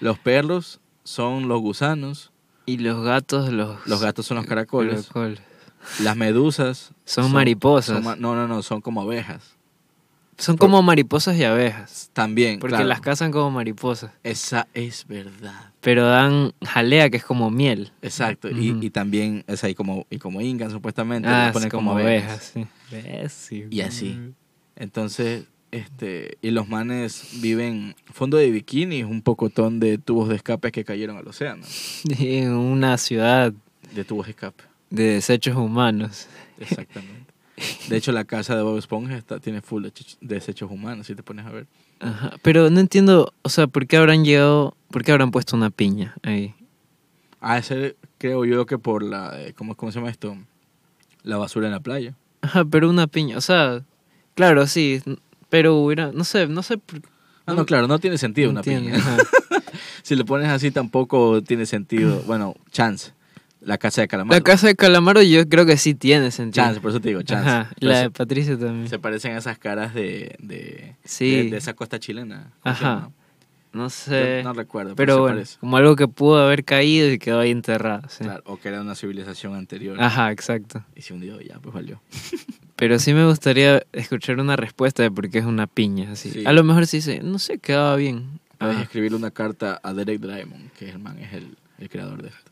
Los 0.00 0.18
perros 0.18 0.80
son 1.06 1.48
los 1.48 1.60
gusanos, 1.60 2.32
Y 2.66 2.78
los 2.78 3.02
gatos, 3.04 3.50
los... 3.52 3.86
los 3.86 4.00
gatos 4.02 4.26
son 4.26 4.36
los 4.38 4.46
caracoles, 4.46 5.06
caracoles. 5.06 5.40
las 6.02 6.16
medusas 6.16 6.92
Son 7.04 7.32
mariposas. 7.32 8.02
son 8.04 8.20
no, 8.20 8.34
no, 8.34 8.46
no, 8.48 8.62
son 8.62 8.80
como 8.80 9.00
abejas. 9.02 9.52
Son 10.38 10.58
como 10.58 10.82
mariposas 10.82 11.34
y 11.36 11.44
abejas. 11.44 12.10
También, 12.12 12.58
Porque 12.60 12.74
claro. 12.74 12.88
las 12.88 13.00
cazan 13.00 13.32
como 13.32 13.50
mariposas. 13.50 14.10
Esa 14.22 14.68
es 14.74 15.06
verdad. 15.06 15.72
Pero 15.80 16.04
dan 16.06 16.52
jalea, 16.62 17.08
que 17.08 17.16
es 17.16 17.24
como 17.24 17.50
miel. 17.50 17.92
Exacto. 18.02 18.50
Y, 18.50 18.76
y 18.84 18.90
también 18.90 19.44
es 19.46 19.64
ahí 19.64 19.74
como, 19.74 20.06
y 20.10 20.18
como 20.18 20.42
incan 20.42 20.70
supuestamente, 20.70 21.26
Ah, 21.26 21.48
ponen 21.54 21.70
como, 21.70 21.92
como 21.92 22.00
abejas. 22.02 22.52
sí. 22.52 22.66
Sí. 23.28 23.64
Y 23.70 23.80
así. 23.80 24.18
Entonces, 24.74 25.44
este, 25.76 26.38
y 26.42 26.50
los 26.50 26.68
manes 26.68 27.40
viven 27.40 27.94
fondo 28.12 28.36
de 28.36 28.50
bikini, 28.50 29.02
un 29.02 29.22
pocotón 29.22 29.80
de 29.80 29.98
tubos 29.98 30.28
de 30.28 30.36
escape 30.36 30.72
que 30.72 30.84
cayeron 30.84 31.16
al 31.16 31.26
océano. 31.28 31.64
En 32.18 32.52
una 32.52 32.96
ciudad 32.98 33.52
De 33.94 34.04
tubos 34.04 34.26
de 34.26 34.30
escape, 34.32 34.64
de 34.90 35.04
desechos 35.14 35.56
humanos. 35.56 36.28
exactamente. 36.58 37.26
De 37.88 37.96
hecho, 37.96 38.12
la 38.12 38.24
casa 38.24 38.54
de 38.54 38.62
Bob 38.62 38.76
Esponja 38.76 39.16
está, 39.16 39.40
tiene 39.40 39.62
full 39.62 39.82
de 39.84 39.92
desechos 40.20 40.70
humanos, 40.70 41.06
si 41.06 41.14
te 41.14 41.22
pones 41.22 41.46
a 41.46 41.50
ver. 41.50 41.66
Ajá. 42.00 42.34
Pero 42.42 42.68
no 42.68 42.80
entiendo, 42.80 43.32
o 43.40 43.48
sea, 43.48 43.66
¿por 43.66 43.86
qué 43.86 43.96
habrán 43.96 44.26
llegado, 44.26 44.76
por 44.90 45.02
qué 45.02 45.12
habrán 45.12 45.30
puesto 45.30 45.56
una 45.56 45.70
piña 45.70 46.14
ahí? 46.22 46.54
Ah, 47.40 47.56
ese 47.56 47.96
creo 48.18 48.44
yo 48.44 48.66
que 48.66 48.76
por 48.76 49.02
la, 49.02 49.40
eh, 49.40 49.54
¿cómo, 49.54 49.74
¿cómo 49.74 49.90
se 49.90 49.98
llama 49.98 50.10
esto? 50.10 50.36
La 51.22 51.38
basura 51.38 51.66
en 51.68 51.72
la 51.72 51.80
playa. 51.80 52.14
Ajá, 52.42 52.64
pero 52.66 52.90
una 52.90 53.06
piña, 53.06 53.38
o 53.38 53.40
sea, 53.40 53.82
claro, 54.34 54.66
sí, 54.66 55.00
pero 55.56 55.76
hubiera, 55.76 56.12
no 56.12 56.22
sé, 56.24 56.46
no 56.48 56.62
sé 56.62 56.76
por 56.76 57.00
Ah, 57.46 57.54
no, 57.54 57.64
claro, 57.64 57.86
no 57.88 57.98
tiene 57.98 58.18
sentido 58.18 58.50
una 58.50 58.60
piña. 58.62 58.94
ajá. 58.96 59.16
si 60.02 60.16
lo 60.16 60.26
pones 60.26 60.48
así 60.48 60.70
tampoco 60.70 61.40
tiene 61.42 61.64
sentido. 61.64 62.22
Bueno, 62.26 62.54
chance. 62.72 63.12
La 63.62 63.78
casa 63.78 64.02
de 64.02 64.08
calamar. 64.08 64.36
La 64.36 64.42
casa 64.44 64.66
de 64.66 64.76
Calamaro 64.76 65.22
yo 65.22 65.48
creo 65.48 65.64
que 65.64 65.78
sí 65.78 65.94
tiene 65.94 66.30
sentido. 66.30 66.64
Chance, 66.66 66.80
por 66.80 66.90
eso 66.90 67.00
te 67.00 67.08
digo, 67.08 67.22
chance. 67.22 67.48
Ajá, 67.48 67.70
la 67.78 68.00
de 68.00 68.10
Patricia 68.10 68.58
también. 68.58 68.88
Se 68.88 68.98
parecen 68.98 69.32
a 69.32 69.38
esas 69.38 69.58
caras 69.58 69.94
de, 69.94 70.36
de, 70.40 70.94
Sí. 71.04 71.30
de, 71.44 71.50
de 71.50 71.56
esa 71.56 71.72
costa 71.72 71.98
chilena. 71.98 72.52
¿Cómo 72.60 72.74
se 72.76 72.84
Ajá. 72.84 73.10
No 73.76 73.90
sé, 73.90 74.40
no 74.42 74.52
recuerdo, 74.54 74.96
pero, 74.96 75.18
bueno, 75.20 75.36
parece. 75.36 75.58
como 75.60 75.76
algo 75.76 75.96
que 75.96 76.08
pudo 76.08 76.42
haber 76.44 76.64
caído 76.64 77.12
y 77.12 77.18
quedó 77.18 77.40
ahí 77.40 77.50
enterrado. 77.50 78.08
sí. 78.08 78.24
Claro, 78.24 78.42
o 78.46 78.58
que 78.58 78.68
era 78.68 78.80
una 78.80 78.94
civilización 78.94 79.54
anterior. 79.54 80.00
Ajá, 80.00 80.32
exacto. 80.32 80.82
Y 80.94 81.02
se 81.02 81.12
hundió, 81.12 81.40
ya, 81.40 81.58
pues 81.60 81.74
valió. 81.74 82.00
Pero 82.76 82.98
sí 82.98 83.12
me 83.14 83.26
gustaría 83.26 83.82
escuchar 83.92 84.38
una 84.40 84.56
respuesta 84.56 85.02
de 85.02 85.10
por 85.10 85.28
qué 85.30 85.38
es 85.38 85.44
una 85.44 85.66
piña. 85.66 86.12
Así. 86.12 86.30
Sí. 86.30 86.44
A 86.46 86.52
lo 86.52 86.64
mejor 86.64 86.86
sí 86.86 86.98
dice, 86.98 87.20
no 87.22 87.38
sé, 87.38 87.58
quedaba 87.58 87.96
bien. 87.96 88.40
Puedes 88.58 88.76
Ah, 88.78 88.82
escribirle 88.82 89.16
una 89.18 89.30
carta 89.30 89.78
a 89.82 89.92
Derek 89.92 90.20
Diamond, 90.20 90.70
que 90.72 90.88
es 90.88 90.94
el 90.94 90.98
man, 90.98 91.18
es 91.18 91.32
el, 91.34 91.56
el 91.78 91.88
creador 91.90 92.22
de 92.22 92.28
esto. 92.28 92.50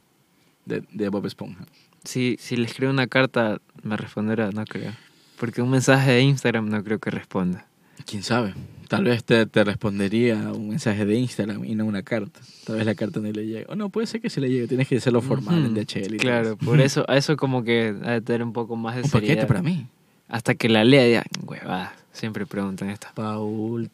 De, 0.67 0.83
de 0.93 1.09
Bob 1.09 1.25
Esponja. 1.27 1.65
si, 2.05 2.37
si 2.39 2.57
le 2.57 2.67
escribo 2.67 2.91
una 2.91 3.07
carta, 3.07 3.59
me 3.83 3.97
responderá, 3.97 4.51
no 4.51 4.65
creo. 4.67 4.93
Porque 5.39 5.63
un 5.63 5.71
mensaje 5.71 6.11
de 6.13 6.21
Instagram 6.23 6.69
no 6.69 6.85
creo 6.85 6.99
que 6.99 7.11
responda. 7.11 7.67
¿Quién 8.07 8.23
sabe? 8.23 8.55
Tal 8.89 9.05
vez 9.05 9.25
te, 9.25 9.47
te 9.47 9.65
respondería 9.65 10.37
un 10.53 10.69
mensaje 10.71 11.05
de 11.05 11.15
Instagram 11.17 11.65
y 11.65 11.75
no 11.75 11.85
una 11.87 12.03
carta. 12.03 12.41
Tal 12.67 12.77
vez 12.77 12.87
la 12.87 12.95
carta 12.95 13.21
no 13.21 13.31
le 13.31 13.47
llegue. 13.47 13.67
O 13.69 13.75
no, 13.77 13.89
puede 13.89 14.07
ser 14.07 14.21
que 14.21 14.31
se 14.31 14.41
le 14.41 14.49
llegue. 14.51 14.69
Tienes 14.69 14.89
que 14.89 14.97
hacerlo 14.97 15.21
formal 15.23 15.59
en 15.65 15.73
Ujú. 15.73 15.75
DHL. 15.81 15.99
y 15.99 16.09
todo 16.09 16.19
Claro, 16.19 16.57
por 16.57 16.81
eso, 16.81 17.05
a 17.09 17.17
eso 17.17 17.37
como 17.37 17.65
que 17.65 17.95
ha 18.05 18.11
de 18.13 18.21
tener 18.21 18.43
un 18.43 18.53
poco 18.53 18.77
más 18.77 18.97
de 18.97 19.03
Un 19.03 19.11
paquete 19.11 19.27
seriedad. 19.29 19.49
para 19.49 19.63
mí. 19.63 19.87
Hasta 20.29 20.55
que 20.55 20.69
la 20.69 20.85
lea 20.85 21.05
y 21.05 21.09
diga, 21.09 21.25
huevada, 21.45 21.95
siempre 22.13 22.47
preguntan 22.47 22.91
estas 22.91 23.13
Paul 23.13 23.91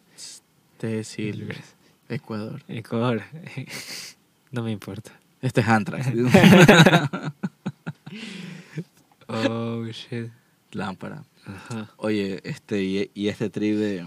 T. 0.78 1.05
Silvers, 1.05 1.74
Ecuador. 2.09 2.62
Ecuador. 2.68 3.22
no 4.53 4.62
me 4.62 4.70
importa. 4.72 5.12
Este 5.43 5.61
es 5.61 5.68
Antrax. 5.68 6.07
Oh, 9.28 9.84
shit. 9.93 10.30
Lámpara. 10.72 11.22
Ajá. 11.47 11.88
Oye, 11.99 12.41
este, 12.45 12.82
y, 12.82 13.11
y 13.14 13.28
este 13.28 13.49
trip 13.51 13.76
de. 13.76 14.05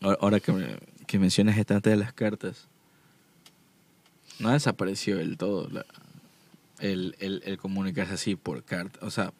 Ahora- 0.00 0.40
que, 0.40 0.52
me- 0.52 0.78
que 1.06 1.18
mencionas 1.18 1.56
esta 1.58 1.76
antes 1.76 1.90
de 1.92 1.96
las 1.96 2.12
cartas. 2.12 2.68
No 4.38 4.50
desapareció 4.50 5.16
del 5.16 5.36
todo 5.36 5.68
la- 5.70 5.86
el, 6.80 7.14
el, 7.20 7.42
el 7.44 7.56
comunicarse 7.58 8.14
así 8.14 8.36
por 8.36 8.64
carta. 8.64 8.98
O 9.02 9.10
sea, 9.10 9.32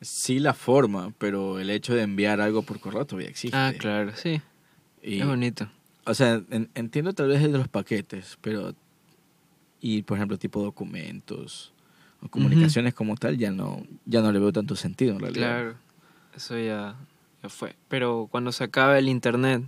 sí 0.00 0.38
la 0.38 0.54
forma, 0.54 1.12
pero 1.18 1.58
el 1.58 1.70
hecho 1.70 1.94
de 1.94 2.02
enviar 2.02 2.40
algo 2.40 2.62
por 2.62 2.80
correo 2.80 3.04
todavía 3.04 3.28
existe. 3.28 3.56
Ah, 3.56 3.72
claro, 3.76 4.12
sí. 4.16 4.40
Y, 5.02 5.20
es 5.20 5.26
bonito. 5.26 5.68
o 6.04 6.14
sea, 6.14 6.42
en- 6.50 6.70
entiendo 6.74 7.12
tal 7.14 7.28
vez 7.28 7.42
el 7.42 7.52
de 7.52 7.58
los 7.58 7.68
paquetes, 7.68 8.38
pero. 8.40 8.74
Y 9.82 10.02
por 10.02 10.18
ejemplo, 10.18 10.38
tipo 10.38 10.62
documentos 10.62 11.72
o 12.22 12.28
comunicaciones 12.28 12.92
como 12.92 13.16
tal, 13.16 13.38
ya 13.38 13.50
no, 13.50 13.82
ya 14.04 14.20
no 14.20 14.30
le 14.30 14.38
veo 14.38 14.52
tanto 14.52 14.76
sentido 14.76 15.14
en 15.14 15.20
realidad. 15.20 15.48
Claro. 15.48 15.74
Eso 16.36 16.58
ya, 16.58 16.96
ya 17.42 17.48
fue. 17.48 17.74
Pero 17.88 18.28
cuando 18.30 18.52
se 18.52 18.64
acabe 18.64 18.98
el 18.98 19.08
internet, 19.08 19.62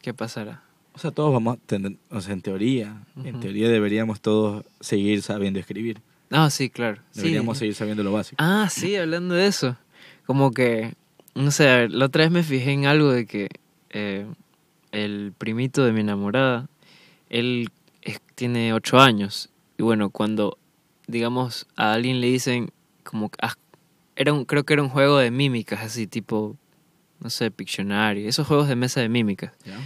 ¿qué 0.00 0.14
pasará? 0.14 0.62
O 0.94 0.98
sea, 0.98 1.10
todos 1.10 1.32
vamos 1.32 1.56
a 1.56 1.60
tener, 1.66 1.96
o 2.10 2.20
sea, 2.20 2.34
en 2.34 2.42
teoría, 2.42 3.02
en 3.24 3.40
teoría 3.40 3.68
deberíamos 3.68 4.20
todos 4.20 4.64
seguir 4.80 5.22
sabiendo 5.22 5.58
escribir. 5.58 6.00
Ah, 6.30 6.50
sí, 6.50 6.68
claro. 6.70 7.00
Sí. 7.12 7.20
Deberíamos 7.22 7.58
seguir 7.58 7.74
sabiendo 7.74 8.02
lo 8.02 8.12
básico. 8.12 8.36
Ah, 8.42 8.68
sí, 8.70 8.96
hablando 8.96 9.34
de 9.34 9.46
eso. 9.46 9.76
Como 10.26 10.50
que, 10.50 10.94
no 11.34 11.50
sé, 11.50 11.88
la 11.88 12.06
otra 12.06 12.24
vez 12.24 12.30
me 12.30 12.42
fijé 12.42 12.72
en 12.72 12.86
algo 12.86 13.10
de 13.10 13.26
que 13.26 13.48
eh, 13.90 14.26
el 14.92 15.32
primito 15.36 15.84
de 15.84 15.92
mi 15.92 16.00
enamorada, 16.00 16.68
él 17.30 17.70
es- 18.02 18.20
tiene 18.34 18.72
ocho 18.74 18.98
años. 19.00 19.48
Y 19.78 19.82
bueno, 19.82 20.10
cuando, 20.10 20.58
digamos, 21.06 21.66
a 21.76 21.92
alguien 21.94 22.20
le 22.20 22.26
dicen 22.28 22.70
como 23.02 23.30
ah, 23.40 23.54
era 24.16 24.32
un, 24.34 24.44
creo 24.44 24.64
que 24.64 24.74
era 24.74 24.82
un 24.82 24.88
juego 24.90 25.16
de 25.18 25.30
mímicas, 25.30 25.80
así 25.82 26.06
tipo, 26.06 26.56
no 27.22 27.30
sé, 27.30 27.50
Pictionary, 27.50 28.26
esos 28.26 28.46
juegos 28.46 28.68
de 28.68 28.76
mesa 28.76 29.00
de 29.00 29.08
mímicas. 29.08 29.52
¿Ya? 29.64 29.78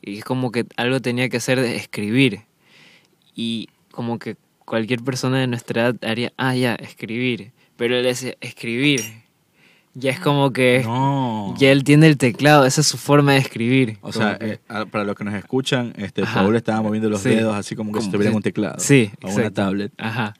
Y 0.00 0.18
es 0.18 0.24
como 0.24 0.50
que 0.52 0.66
algo 0.76 1.00
tenía 1.00 1.28
que 1.28 1.36
hacer 1.38 1.60
de 1.60 1.76
escribir. 1.76 2.40
Y 3.34 3.68
como 3.90 4.18
que 4.18 4.36
cualquier 4.64 5.02
persona 5.02 5.38
de 5.40 5.46
nuestra 5.46 5.82
edad 5.82 5.96
haría, 6.02 6.32
ah, 6.36 6.54
ya, 6.54 6.74
escribir. 6.76 7.52
Pero 7.76 7.96
él 7.96 8.04
decía, 8.04 8.34
escribir. 8.40 9.02
Ya 9.94 10.10
es 10.12 10.20
como 10.20 10.52
que 10.52 10.82
No. 10.84 11.54
ya 11.58 11.72
él 11.72 11.82
tiene 11.82 12.06
el 12.06 12.18
teclado, 12.18 12.64
esa 12.66 12.82
es 12.82 12.86
su 12.86 12.98
forma 12.98 13.32
de 13.32 13.38
escribir. 13.38 13.98
O 14.02 14.12
sea, 14.12 14.38
que- 14.38 14.52
eh, 14.52 14.58
para 14.90 15.02
los 15.04 15.16
que 15.16 15.24
nos 15.24 15.34
escuchan, 15.34 15.92
este, 15.96 16.22
Ajá. 16.22 16.42
Paul 16.42 16.54
estaba 16.54 16.82
moviendo 16.82 17.08
los 17.10 17.20
Sí. 17.22 17.30
dedos 17.30 17.56
así 17.56 17.74
como 17.74 17.92
que 17.92 18.00
si 18.00 18.10
tuviera 18.10 18.32
un 18.34 18.42
teclado. 18.42 18.76
Sí, 18.78 19.10
O 19.22 19.30
una 19.32 19.50
tablet. 19.50 19.92
Ajá. 19.98 20.34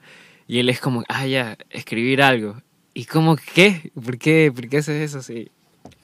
Y 0.46 0.60
él 0.60 0.68
es 0.68 0.78
como, 0.80 1.02
ah, 1.08 1.26
ya, 1.26 1.56
escribir 1.70 2.22
algo. 2.22 2.62
¿Y 2.94 3.06
como 3.06 3.36
qué? 3.36 3.90
¿Por 3.94 4.18
qué? 4.18 4.52
¿Por 4.54 4.68
qué 4.68 4.78
haces 4.78 5.02
eso? 5.10 5.22
Sí. 5.22 5.50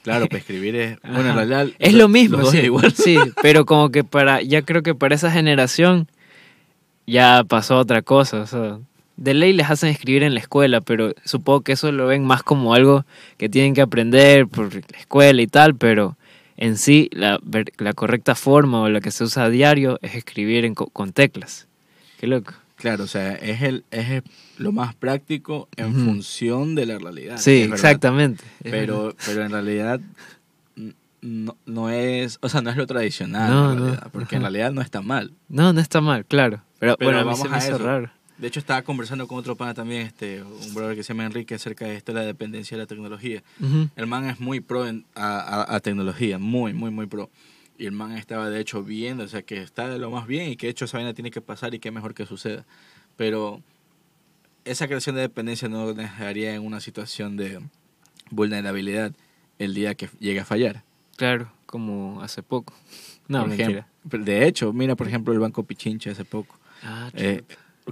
Claro, 0.04 0.26
para 0.28 0.38
escribir 0.38 0.76
es... 0.76 0.98
Bueno, 1.02 1.30
en 1.30 1.34
realidad... 1.34 1.66
Es 1.80 1.92
lo- 1.94 2.08
mismo, 2.08 2.44
sí. 2.44 2.58
igual. 2.58 2.92
Sí, 2.92 3.18
pero 3.42 3.64
como 3.66 3.90
que 3.90 4.04
para, 4.04 4.40
ya 4.42 4.62
creo 4.62 4.82
que 4.84 4.94
para 4.94 5.14
esa 5.16 5.32
generación 5.32 6.06
ya 7.06 7.42
pasó 7.48 7.78
otra 7.78 8.02
cosa. 8.02 8.40
O 8.42 8.46
sea, 8.46 8.78
de 9.16 9.34
ley 9.34 9.52
les 9.52 9.70
hacen 9.70 9.88
escribir 9.90 10.22
en 10.22 10.34
la 10.34 10.40
escuela, 10.40 10.80
pero 10.80 11.12
supongo 11.24 11.62
que 11.62 11.72
eso 11.72 11.90
lo 11.92 12.06
ven 12.06 12.24
más 12.24 12.42
como 12.42 12.74
algo 12.74 13.04
que 13.38 13.48
tienen 13.48 13.74
que 13.74 13.80
aprender 13.82 14.46
por 14.46 14.72
la 14.74 14.98
escuela 14.98 15.40
y 15.42 15.46
tal, 15.46 15.74
pero 15.74 16.16
en 16.56 16.76
sí 16.76 17.08
la, 17.12 17.40
la 17.78 17.92
correcta 17.94 18.34
forma 18.34 18.82
o 18.82 18.88
la 18.88 19.00
que 19.00 19.10
se 19.10 19.24
usa 19.24 19.44
a 19.44 19.50
diario 19.50 19.98
es 20.02 20.14
escribir 20.14 20.64
en 20.64 20.74
co- 20.74 20.86
con 20.88 21.12
teclas. 21.12 21.66
Qué 22.20 22.26
loco. 22.26 22.52
Claro, 22.84 23.04
o 23.04 23.06
sea, 23.06 23.32
es, 23.36 23.62
el, 23.62 23.82
es 23.90 24.22
lo 24.58 24.70
más 24.70 24.94
práctico 24.94 25.70
en 25.76 25.94
función 25.94 26.74
de 26.74 26.84
la 26.84 26.98
realidad. 26.98 27.38
Sí, 27.38 27.62
exactamente. 27.62 28.44
Pero, 28.62 29.16
pero 29.24 29.42
en 29.42 29.52
realidad 29.52 30.00
no, 31.22 31.56
no 31.64 31.88
es, 31.88 32.38
o 32.42 32.48
sea, 32.50 32.60
no 32.60 32.68
es 32.68 32.76
lo 32.76 32.86
tradicional, 32.86 33.50
No, 33.50 33.72
en 33.72 33.78
no, 33.78 33.84
realidad, 33.86 34.08
porque 34.12 34.36
en 34.36 34.42
realidad 34.42 34.70
no 34.72 34.82
está 34.82 35.00
mal. 35.00 35.32
No, 35.48 35.72
no 35.72 35.80
está 35.80 36.02
mal, 36.02 36.26
claro. 36.26 36.60
Pero, 36.78 36.96
Pero 36.98 37.06
bueno, 37.08 37.20
a 37.20 37.22
mí 37.22 37.30
vamos 37.30 37.40
se 37.40 37.48
me 37.48 37.56
a 37.56 37.58
hizo 37.66 37.76
eso. 37.76 37.84
raro. 37.86 38.10
De 38.36 38.48
hecho, 38.48 38.60
estaba 38.60 38.82
conversando 38.82 39.26
con 39.26 39.38
otro 39.38 39.56
pana 39.56 39.72
también, 39.72 40.02
este, 40.02 40.42
un 40.42 40.74
brother 40.74 40.94
que 40.94 41.02
se 41.04 41.14
llama 41.14 41.24
Enrique, 41.24 41.54
acerca 41.54 41.86
de 41.86 41.96
esto 41.96 42.12
de 42.12 42.20
la 42.20 42.26
dependencia 42.26 42.76
de 42.76 42.82
la 42.82 42.86
tecnología. 42.86 43.42
Ujú. 43.60 43.88
El 43.96 44.06
man 44.06 44.26
es 44.28 44.40
muy 44.40 44.60
pro 44.60 44.86
en- 44.86 45.06
a, 45.14 45.38
a- 45.38 45.74
a 45.76 45.80
tecnología, 45.80 46.38
muy, 46.38 46.74
muy, 46.74 46.90
muy 46.90 47.06
pro. 47.06 47.30
Y 47.76 47.86
el 47.86 47.92
man 47.92 48.12
estaba 48.12 48.50
de 48.50 48.60
hecho 48.60 48.82
viendo, 48.84 49.24
o 49.24 49.28
sea, 49.28 49.42
que 49.42 49.60
está 49.62 49.88
de 49.88 49.98
lo 49.98 50.10
más 50.10 50.26
bien 50.26 50.48
y 50.48 50.56
que 50.56 50.66
de 50.66 50.70
hecho 50.70 50.84
esa 50.84 50.98
vaina 50.98 51.12
tiene 51.14 51.30
que 51.30 51.40
pasar 51.40 51.74
y 51.74 51.78
que 51.80 51.90
mejor 51.90 52.14
que 52.14 52.24
suceda. 52.26 52.64
Pero 53.16 53.62
esa 54.64 54.86
creación 54.86 55.16
de 55.16 55.22
dependencia 55.22 55.68
no 55.68 55.84
nos 55.86 55.96
dejaría 55.96 56.54
en 56.54 56.64
una 56.64 56.80
situación 56.80 57.36
de 57.36 57.60
vulnerabilidad 58.30 59.12
el 59.58 59.74
día 59.74 59.94
que 59.94 60.08
llegue 60.18 60.40
a 60.40 60.44
fallar. 60.44 60.82
Claro, 61.16 61.50
como 61.66 62.22
hace 62.22 62.42
poco. 62.42 62.74
No, 63.28 63.40
Por 63.40 63.48
mentira. 63.48 63.86
ejemplo, 64.04 64.24
de 64.24 64.46
hecho, 64.46 64.72
mira, 64.72 64.96
por 64.96 65.06
ejemplo, 65.08 65.32
el 65.32 65.38
Banco 65.38 65.62
Pichincha 65.64 66.10
hace 66.10 66.24
poco. 66.24 66.58
Ah, 66.82 67.10
Eh, 67.14 67.42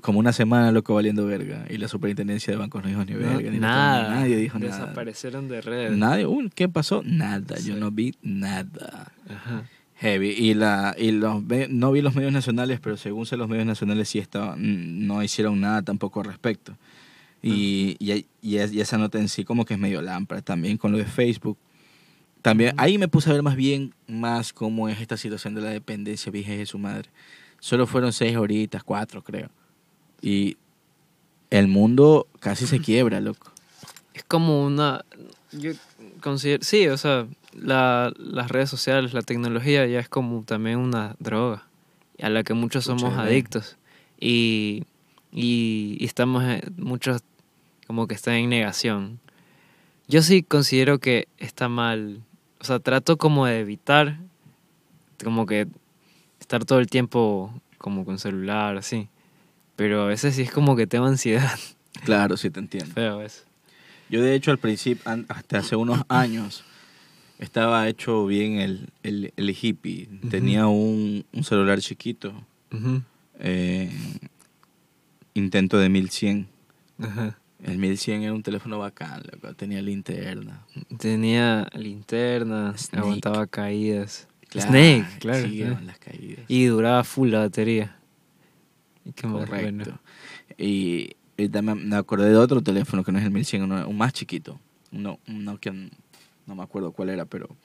como 0.01 0.19
una 0.19 0.33
semana, 0.33 0.73
loco, 0.73 0.95
valiendo 0.95 1.27
verga. 1.27 1.67
Y 1.69 1.77
la 1.77 1.89
superintendencia 1.89 2.53
de 2.53 2.59
bancos 2.59 2.83
no 2.83 2.89
dijo 2.89 3.05
ni 3.05 3.13
No, 3.13 3.19
verga. 3.19 3.51
ni 3.51 3.59
nada. 3.59 4.15
Nadie 4.15 4.37
dijo 4.37 4.59
nada. 4.59 4.79
Desaparecieron 4.79 5.49
de 5.49 5.61
redes. 5.61 5.93
Nadie, 5.97 6.27
uh, 6.27 6.49
¿qué 6.55 6.69
pasó? 6.69 7.03
Nada, 7.05 7.59
yo 7.59 7.77
no 7.77 7.91
vi 7.91 8.15
nada. 8.23 9.13
Ajá. 9.29 9.69
Heavy. 9.97 10.31
Y, 10.31 10.55
la, 10.55 10.97
y 10.99 11.13
los, 11.13 11.43
no 11.69 11.93
vi 11.93 12.01
los 12.01 12.15
medios 12.17 12.33
nacionales, 12.33 12.81
pero 12.81 12.97
según 12.97 13.27
sé, 13.27 13.37
los 13.37 13.49
medios 13.49 13.67
nacionales 13.67 14.09
sí 14.09 14.19
estaban, 14.19 14.61
mm, 14.61 15.07
no 15.07 15.23
hicieron 15.23 15.61
nada 15.61 15.83
tampoco 15.83 16.21
al 16.21 16.27
respecto. 16.27 16.77
Y, 17.43 17.97
y, 17.99 18.13
y 18.13 18.27
y 18.59 18.81
esa 18.81 18.99
nota 18.99 19.19
en 19.19 19.29
sí 19.29 19.45
como 19.45 19.65
que 19.65 19.75
es 19.75 19.81
medio 19.81 20.01
lámpara 20.01 20.43
también 20.43 20.77
con 20.79 20.93
lo 20.93 20.99
de 20.99 21.05
Facebook. 21.05 21.59
También 22.41 22.75
ahí 22.77 22.99
me 22.99 23.09
puse 23.09 23.31
a 23.31 23.33
ver 23.35 23.43
más 23.43 23.55
bien 23.57 23.95
más 24.09 24.53
cómo 24.53 24.89
es 24.89 25.01
esta 25.01 25.17
situación 25.17 25.55
de 25.55 25.61
la 25.61 25.71
dependencia 25.71 26.33
vieja 26.33 26.53
de 26.53 26.67
su 26.67 26.79
madre. 26.79 27.09
Solo 27.61 27.87
fueron 27.87 28.13
seis 28.13 28.37
horitas, 28.37 28.83
cuatro 28.83 29.23
creo. 29.23 29.49
Y 30.23 30.57
el 31.51 31.69
mundo 31.69 32.27
casi 32.41 32.67
se 32.67 32.81
quiebra, 32.81 33.21
loco. 33.21 33.51
Es 34.15 34.25
como 34.25 34.65
una... 34.65 35.05
Yo 35.51 35.73
considero... 36.23 36.63
Sí, 36.63 36.87
o 36.89 36.97
sea, 36.97 37.27
la- 37.53 38.13
las 38.17 38.51
redes 38.51 38.71
sociales, 38.71 39.13
la 39.13 39.23
tecnología 39.23 39.85
ya 39.87 40.01
es 40.01 40.09
como 40.09 40.45
también 40.45 40.79
una 40.79 41.17
droga 41.19 41.67
a 42.21 42.29
la 42.31 42.45
que 42.45 42.55
muchos 42.55 42.85
somos 42.85 43.15
adictos. 43.15 43.77
Y, 44.21 44.85
y, 45.33 45.97
y 45.99 46.05
estamos... 46.05 46.45
muchos 46.77 47.23
como 47.87 48.07
que 48.07 48.15
están 48.15 48.35
en 48.35 48.49
negación. 48.49 49.19
Yo 50.09 50.23
sí 50.23 50.43
considero 50.43 50.99
que 51.01 51.27
está 51.39 51.69
mal. 51.69 52.23
O 52.61 52.65
sea, 52.65 52.79
trato 52.79 53.19
como 53.19 53.45
de 53.47 53.59
evitar 53.61 54.19
como 55.23 55.47
que 55.47 55.67
estar 56.41 56.65
todo 56.65 56.79
el 56.79 56.87
tiempo 56.89 57.53
como 57.79 58.05
con 58.05 58.19
celular, 58.19 58.77
así. 58.77 59.09
Pero 59.83 60.03
a 60.03 60.07
veces 60.07 60.37
sí 60.37 60.43
es 60.43 60.53
como 60.53 60.77
que 60.77 60.87
tengo 60.87 61.07
ansiedad. 61.07 61.59
Claro, 62.05 62.37
sí 62.37 62.51
te 62.51 62.61
entiendo. 62.61 62.95
Feo 62.95 63.21
eso. 63.21 63.43
Yo 64.09 64.23
de 64.23 64.37
hecho 64.37 64.53
al 64.53 64.59
principio, 64.59 65.03
hasta 65.29 65.59
hace 65.59 65.75
unos 65.75 66.03
años, 66.09 66.63
estaba 67.41 67.89
hecho 67.89 68.25
bien 68.27 68.61
el, 68.61 68.91
el, 69.03 69.33
el 69.37 69.51
hippie. 69.61 70.09
Ujú. 70.21 70.29
Tenía 70.29 70.69
un, 70.69 71.25
un 71.33 71.43
celular 71.45 71.81
chiquito, 71.81 72.33
Ujú. 72.73 73.03
eh, 73.41 73.91
intento 75.35 75.79
de 75.79 75.89
1100. 75.89 76.47
Ajá. 77.01 77.39
El 77.65 77.79
1100 77.79 78.23
era 78.23 78.33
un 78.33 78.43
teléfono 78.45 78.79
bacán, 78.79 79.21
loco, 79.33 79.53
tenía 79.55 79.83
linterna. 79.83 80.65
Tenía 80.99 81.69
linterna, 81.75 82.79
Snake. 82.79 83.01
aguantaba 83.03 83.47
caídas. 83.49 84.29
Claro, 84.49 84.69
Snake, 84.71 85.19
claro. 85.19 85.49
Sí, 85.49 85.59
claro. 85.59 85.79
las 85.85 85.99
caídas. 85.99 86.45
Y 86.47 86.67
duraba 86.67 87.03
full 87.03 87.31
la 87.31 87.41
batería. 87.41 87.97
Qué 89.15 89.29
Correcto. 89.29 89.99
Y, 90.59 91.17
y 91.37 91.49
también 91.49 91.89
me 91.89 91.97
acordé 91.97 92.31
de 92.31 92.37
otro 92.37 92.63
teléfono 92.63 93.05
que 93.05 93.13
no 93.13 93.19
es 93.19 93.25
el 93.25 93.31
1100, 93.31 93.63
uno, 93.63 93.89
un 93.89 93.97
más 93.97 94.13
chiquito. 94.13 94.61
Uno, 94.93 95.19
un 95.27 95.45
Nokia, 95.45 95.73
no 96.47 96.55
me 96.55 96.63
acuerdo 96.63 96.93
cuál 96.93 97.09
era, 97.11 97.25
pero 97.25 97.57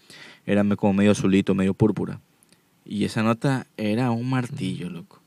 era 0.46 0.64
como 0.76 0.94
medio 0.94 1.12
azulito, 1.12 1.54
medio 1.54 1.74
púrpura. 1.74 2.22
Y 2.86 3.04
esa 3.04 3.22
nota 3.22 3.68
era 3.76 4.12
un 4.12 4.30
martillo, 4.30 4.90
loco. 4.90 5.22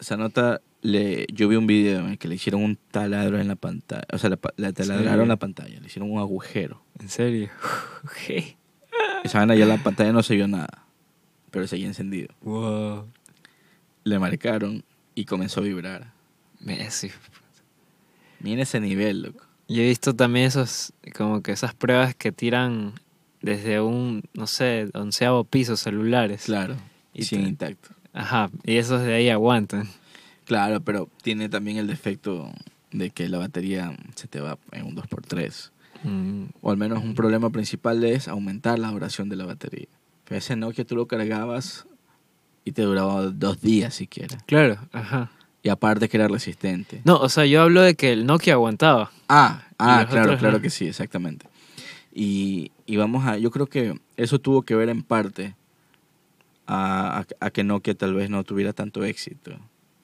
Esa 0.00 0.16
nota, 0.16 0.60
le, 0.82 1.26
yo 1.32 1.48
vi 1.48 1.56
un 1.56 1.66
video 1.66 2.00
en 2.00 2.10
el 2.10 2.18
que 2.18 2.26
le 2.26 2.34
hicieron 2.34 2.62
un 2.64 2.76
taladro 2.90 3.38
en 3.38 3.46
la 3.46 3.54
pantalla. 3.54 4.06
O 4.12 4.18
sea, 4.18 4.30
le 4.56 4.72
taladraron 4.72 5.28
la 5.28 5.36
pantalla, 5.36 5.78
le 5.78 5.86
hicieron 5.86 6.10
un 6.10 6.18
agujero. 6.18 6.82
¿En 6.98 7.08
serio? 7.08 7.48
Ok. 8.04 8.56
Esa 9.24 9.38
vaina 9.38 9.54
ya 9.54 9.66
la 9.66 9.76
pantalla 9.82 10.12
no 10.12 10.22
se 10.22 10.34
vio 10.34 10.46
nada, 10.46 10.86
pero 11.50 11.66
seguía 11.66 11.88
encendido. 11.88 12.28
Wow. 12.42 13.06
Le 14.04 14.18
marcaron 14.18 14.84
y 15.18 15.24
comenzó 15.24 15.60
a 15.60 15.64
vibrar. 15.64 16.12
Messi. 16.60 17.10
Mira 18.40 18.62
ese 18.62 18.80
nivel, 18.80 19.22
loco. 19.22 19.44
Yo 19.68 19.82
he 19.82 19.86
visto 19.88 20.14
también 20.14 20.46
esos, 20.46 20.92
como 21.16 21.42
que 21.42 21.52
esas 21.52 21.74
pruebas 21.74 22.14
que 22.14 22.30
tiran 22.32 22.94
desde 23.42 23.80
un, 23.80 24.22
no 24.32 24.46
sé, 24.46 24.88
onceavo 24.94 25.44
piso 25.44 25.76
celulares. 25.76 26.44
Claro. 26.44 26.76
Y 27.12 27.24
sin 27.24 27.42
te- 27.42 27.48
intacto. 27.48 27.90
Ajá, 28.12 28.50
y 28.64 28.76
esos 28.76 29.02
de 29.02 29.14
ahí 29.14 29.28
aguantan. 29.28 29.88
Claro, 30.44 30.80
pero 30.80 31.08
tiene 31.22 31.48
también 31.48 31.76
el 31.76 31.86
defecto 31.86 32.50
de 32.92 33.10
que 33.10 33.28
la 33.28 33.38
batería 33.38 33.94
se 34.14 34.28
te 34.28 34.40
va 34.40 34.56
en 34.72 34.86
un 34.86 34.94
2x3. 34.96 35.70
Mm, 36.04 36.44
O 36.62 36.70
al 36.70 36.76
menos 36.76 37.02
un 37.02 37.14
problema 37.14 37.50
principal 37.50 38.02
es 38.04 38.28
aumentar 38.28 38.78
la 38.78 38.90
duración 38.90 39.28
de 39.28 39.36
la 39.36 39.44
batería. 39.46 39.88
Pero 40.24 40.38
ese 40.38 40.54
Nokia 40.56 40.84
tú 40.84 40.94
lo 40.96 41.06
cargabas 41.06 41.86
y 42.68 42.72
te 42.72 42.82
duraba 42.82 43.22
dos 43.26 43.60
días 43.60 43.94
siquiera. 43.94 44.36
Claro, 44.46 44.78
ajá. 44.92 45.30
Y 45.62 45.68
aparte 45.70 46.08
que 46.08 46.16
era 46.16 46.28
resistente. 46.28 47.00
No, 47.04 47.16
o 47.16 47.28
sea, 47.28 47.44
yo 47.46 47.62
hablo 47.62 47.82
de 47.82 47.94
que 47.94 48.12
el 48.12 48.26
Nokia 48.26 48.54
aguantaba. 48.54 49.10
Ah, 49.28 49.64
ah, 49.78 50.06
claro, 50.08 50.22
otros 50.26 50.38
claro 50.40 50.56
no. 50.58 50.62
que 50.62 50.70
sí, 50.70 50.86
exactamente. 50.86 51.46
Y, 52.14 52.70
y 52.86 52.96
vamos 52.96 53.26
a, 53.26 53.38
yo 53.38 53.50
creo 53.50 53.66
que 53.66 53.98
eso 54.16 54.38
tuvo 54.38 54.62
que 54.62 54.74
ver 54.74 54.88
en 54.88 55.02
parte 55.02 55.54
a, 56.66 57.18
a- 57.40 57.46
a 57.46 57.50
que 57.50 57.64
Nokia 57.64 57.94
tal 57.94 58.14
vez 58.14 58.30
no 58.30 58.44
tuviera 58.44 58.72
tanto 58.72 59.04
éxito 59.04 59.52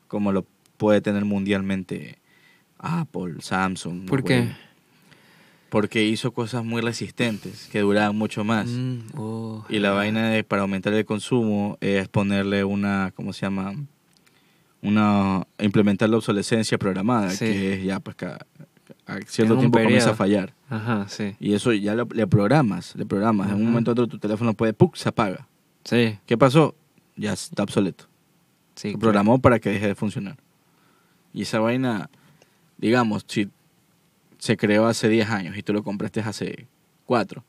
como 0.09 0.33
lo 0.33 0.47
puede 0.77 1.01
tener 1.01 1.25
mundialmente 1.25 2.19
Apple, 2.79 3.35
Samsung. 3.41 4.07
¿Por 4.07 4.25
qué? 4.25 4.51
Porque 5.75 6.05
hizo 6.05 6.33
cosas 6.33 6.65
muy 6.65 6.81
resistentes 6.81 7.69
que 7.73 7.81
duraban 7.81 8.17
mucho 8.17 8.45
más. 8.45 8.69
Mm, 8.69 8.99
oh, 9.19 9.65
Y 9.69 9.81
la 9.81 9.91
vaina 9.91 10.31
de, 10.31 10.45
para 10.45 10.63
aumentar 10.63 10.93
el 10.95 11.05
consumo 11.05 11.77
es 11.81 12.07
ponerle 12.09 12.63
una, 12.63 13.13
¿cómo 13.17 13.33
se 13.33 13.41
llama? 13.43 13.75
Una, 14.83 15.47
implementar 15.59 16.09
la 16.11 16.19
obsolescencia 16.19 16.79
programada, 16.79 17.31
Sí. 17.31 17.47
que 17.47 17.75
es 17.75 17.85
ya 17.85 18.01
pues 18.01 18.17
cada, 18.17 18.47
a 19.07 19.19
cierto 19.27 19.57
tiempo 19.59 19.79
comienza 19.81 20.11
a 20.11 20.15
fallar. 20.15 20.53
Ajá, 20.69 21.07
sí. 21.09 21.35
Y 21.41 21.55
eso 21.55 21.73
ya 21.73 21.95
lo- 21.95 22.07
le 22.13 22.27
programas, 22.27 22.95
le 22.95 23.07
programas. 23.07 23.49
En 23.49 23.57
un 23.57 23.65
momento 23.67 23.93
otro 23.93 24.07
tu 24.07 24.19
teléfono 24.19 24.55
puede, 24.55 24.75
¡puc! 24.75 24.95
se 24.97 25.09
apaga. 25.09 25.49
Sí, 25.85 26.19
¿Qué 26.27 26.37
pasó? 26.39 26.75
Ya 27.17 27.33
está 27.33 27.63
obsoleto. 27.63 28.05
sí. 28.77 28.89
Claro. 28.91 28.99
programó 29.01 29.39
para 29.41 29.59
que 29.59 29.71
deje 29.71 29.87
de 29.89 29.95
funcionar. 29.95 30.37
Y 31.33 31.43
esa 31.43 31.59
vaina, 31.61 32.11
digamos, 32.79 33.25
si 33.27 33.49
se 34.45 34.59
creó 34.59 34.87
hace 34.87 35.09
10 35.09 35.31
años 35.31 35.57
y 35.57 35.63
tú 35.63 35.73
lo 35.73 35.83
compraste 35.83 36.21
hace 36.21 36.67
4, 37.07 37.43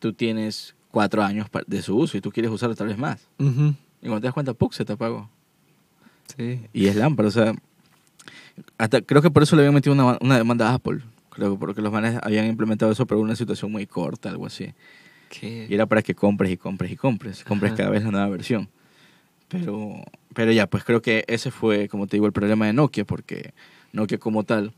tú 0.00 0.12
tienes 0.12 0.74
4 0.90 1.22
años 1.22 1.46
de 1.64 1.80
su 1.80 1.96
uso 1.96 2.16
y 2.16 2.20
tú 2.20 2.32
quieres 2.32 2.50
usarlo 2.50 2.74
tal 2.74 2.88
vez 2.88 2.98
más. 2.98 3.28
Ujú. 3.38 3.72
Y 4.02 4.06
cuando 4.06 4.20
te 4.20 4.26
das 4.26 4.34
cuenta, 4.34 4.52
¡puc! 4.52 4.72
se 4.72 4.84
te 4.84 4.94
apagó. 4.94 5.30
Sí. 6.36 6.60
Y 6.72 6.88
es 6.88 6.96
lámpara, 6.96 7.28
o 7.28 7.30
sea, 7.30 7.54
hasta 8.78 9.00
creo 9.00 9.22
que 9.22 9.30
por 9.30 9.44
eso 9.44 9.54
le 9.54 9.62
habían 9.62 9.74
metido 9.74 9.94
una, 9.94 10.18
una 10.20 10.36
demanda 10.36 10.70
a 10.70 10.74
Apple. 10.74 11.02
Creo 11.30 11.52
que 11.52 11.58
porque 11.60 11.80
los 11.80 11.92
manes 11.92 12.18
habían 12.20 12.46
implementado 12.46 12.90
eso, 12.90 13.06
pero 13.06 13.20
una 13.20 13.36
situación 13.36 13.70
muy 13.70 13.86
corta, 13.86 14.28
algo 14.28 14.46
así. 14.46 14.74
¿Qué? 15.28 15.68
Y 15.70 15.74
era 15.74 15.86
para 15.86 16.02
que 16.02 16.16
compres 16.16 16.50
y 16.50 16.56
compres 16.56 16.90
y 16.90 16.96
compres. 16.96 17.44
Compres 17.44 17.70
Ajá. 17.70 17.76
cada 17.76 17.90
vez 17.90 18.02
la 18.02 18.10
nueva 18.10 18.28
versión. 18.28 18.68
Pero, 19.46 20.02
pero 20.34 20.50
ya, 20.50 20.66
pues 20.66 20.82
creo 20.82 21.00
que 21.00 21.24
ese 21.28 21.52
fue, 21.52 21.88
como 21.88 22.08
te 22.08 22.16
digo, 22.16 22.26
el 22.26 22.32
problema 22.32 22.66
de 22.66 22.72
Nokia, 22.72 23.04
porque 23.04 23.54
Nokia 23.92 24.18
como 24.18 24.42
tal 24.42 24.72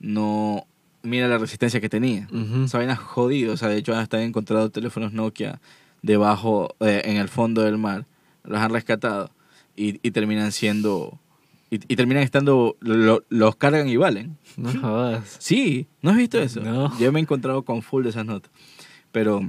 no 0.00 0.66
mira 1.02 1.28
la 1.28 1.38
resistencia 1.38 1.80
que 1.80 1.88
tenía. 1.88 2.26
Ujú. 2.32 2.64
Esa 2.64 2.78
vaina 2.78 2.94
es 2.94 2.98
jodido. 2.98 3.52
O 3.54 3.56
sea, 3.56 3.68
de 3.68 3.76
hecho, 3.78 3.94
hasta 3.94 4.16
han 4.16 4.24
encontrado 4.24 4.70
teléfonos 4.70 5.12
Nokia 5.12 5.60
debajo, 6.02 6.74
eh, 6.80 7.02
en 7.04 7.16
el 7.16 7.28
fondo 7.28 7.62
del 7.62 7.78
mar. 7.78 8.06
Los 8.44 8.58
han 8.60 8.70
rescatado 8.70 9.30
y, 9.76 10.00
y 10.06 10.10
terminan 10.12 10.52
siendo. 10.52 11.18
Y, 11.70 11.76
y 11.92 11.96
terminan 11.96 12.22
estando. 12.22 12.76
lo- 12.80 13.22
los 13.28 13.56
cargan 13.56 13.88
y 13.88 13.96
valen. 13.96 14.36
No 14.56 14.72
jodas. 14.80 15.36
Sí, 15.40 15.86
¿no 16.02 16.10
has 16.10 16.16
visto 16.16 16.38
eso? 16.40 16.60
No. 16.60 16.96
Yo 16.98 17.12
me 17.12 17.18
he 17.20 17.22
encontrado 17.22 17.62
con 17.64 17.82
full 17.82 18.02
de 18.04 18.10
esas 18.10 18.24
notas. 18.26 18.50
Pero, 19.12 19.40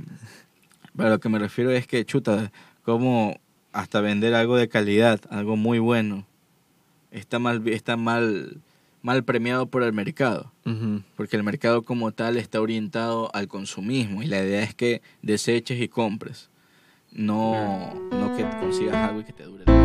pero 0.95 1.09
a 1.09 1.11
lo 1.11 1.19
que 1.19 1.29
me 1.29 1.39
refiero 1.39 1.71
es 1.71 1.87
que, 1.87 2.05
chuta, 2.05 2.51
como 2.83 3.39
hasta 3.73 4.01
vender 4.01 4.33
algo 4.33 4.57
de 4.57 4.67
calidad, 4.67 5.19
algo 5.29 5.55
muy 5.57 5.77
bueno, 5.79 6.25
está 7.11 7.37
mal, 7.37 7.67
está 7.67 7.97
mal, 7.97 8.57
mal 9.07 9.23
premiado 9.23 9.67
por 9.67 9.83
el 9.83 9.93
mercado. 9.93 10.51
Porque 11.15 11.37
el 11.37 11.43
mercado 11.43 11.81
como 11.83 12.11
tal 12.11 12.35
está 12.35 12.59
orientado 12.59 13.33
al 13.33 13.47
consumismo 13.47 14.21
y 14.21 14.27
la 14.27 14.43
idea 14.43 14.61
es 14.61 14.75
que 14.75 15.01
deseches 15.21 15.81
y 15.81 15.87
compres, 15.87 16.49
no, 17.13 17.93
no 18.11 18.35
que 18.35 18.43
consigas 18.59 18.95
algo 18.95 19.21
y 19.21 19.23
que 19.23 19.31
te 19.31 19.43
dure. 19.43 19.76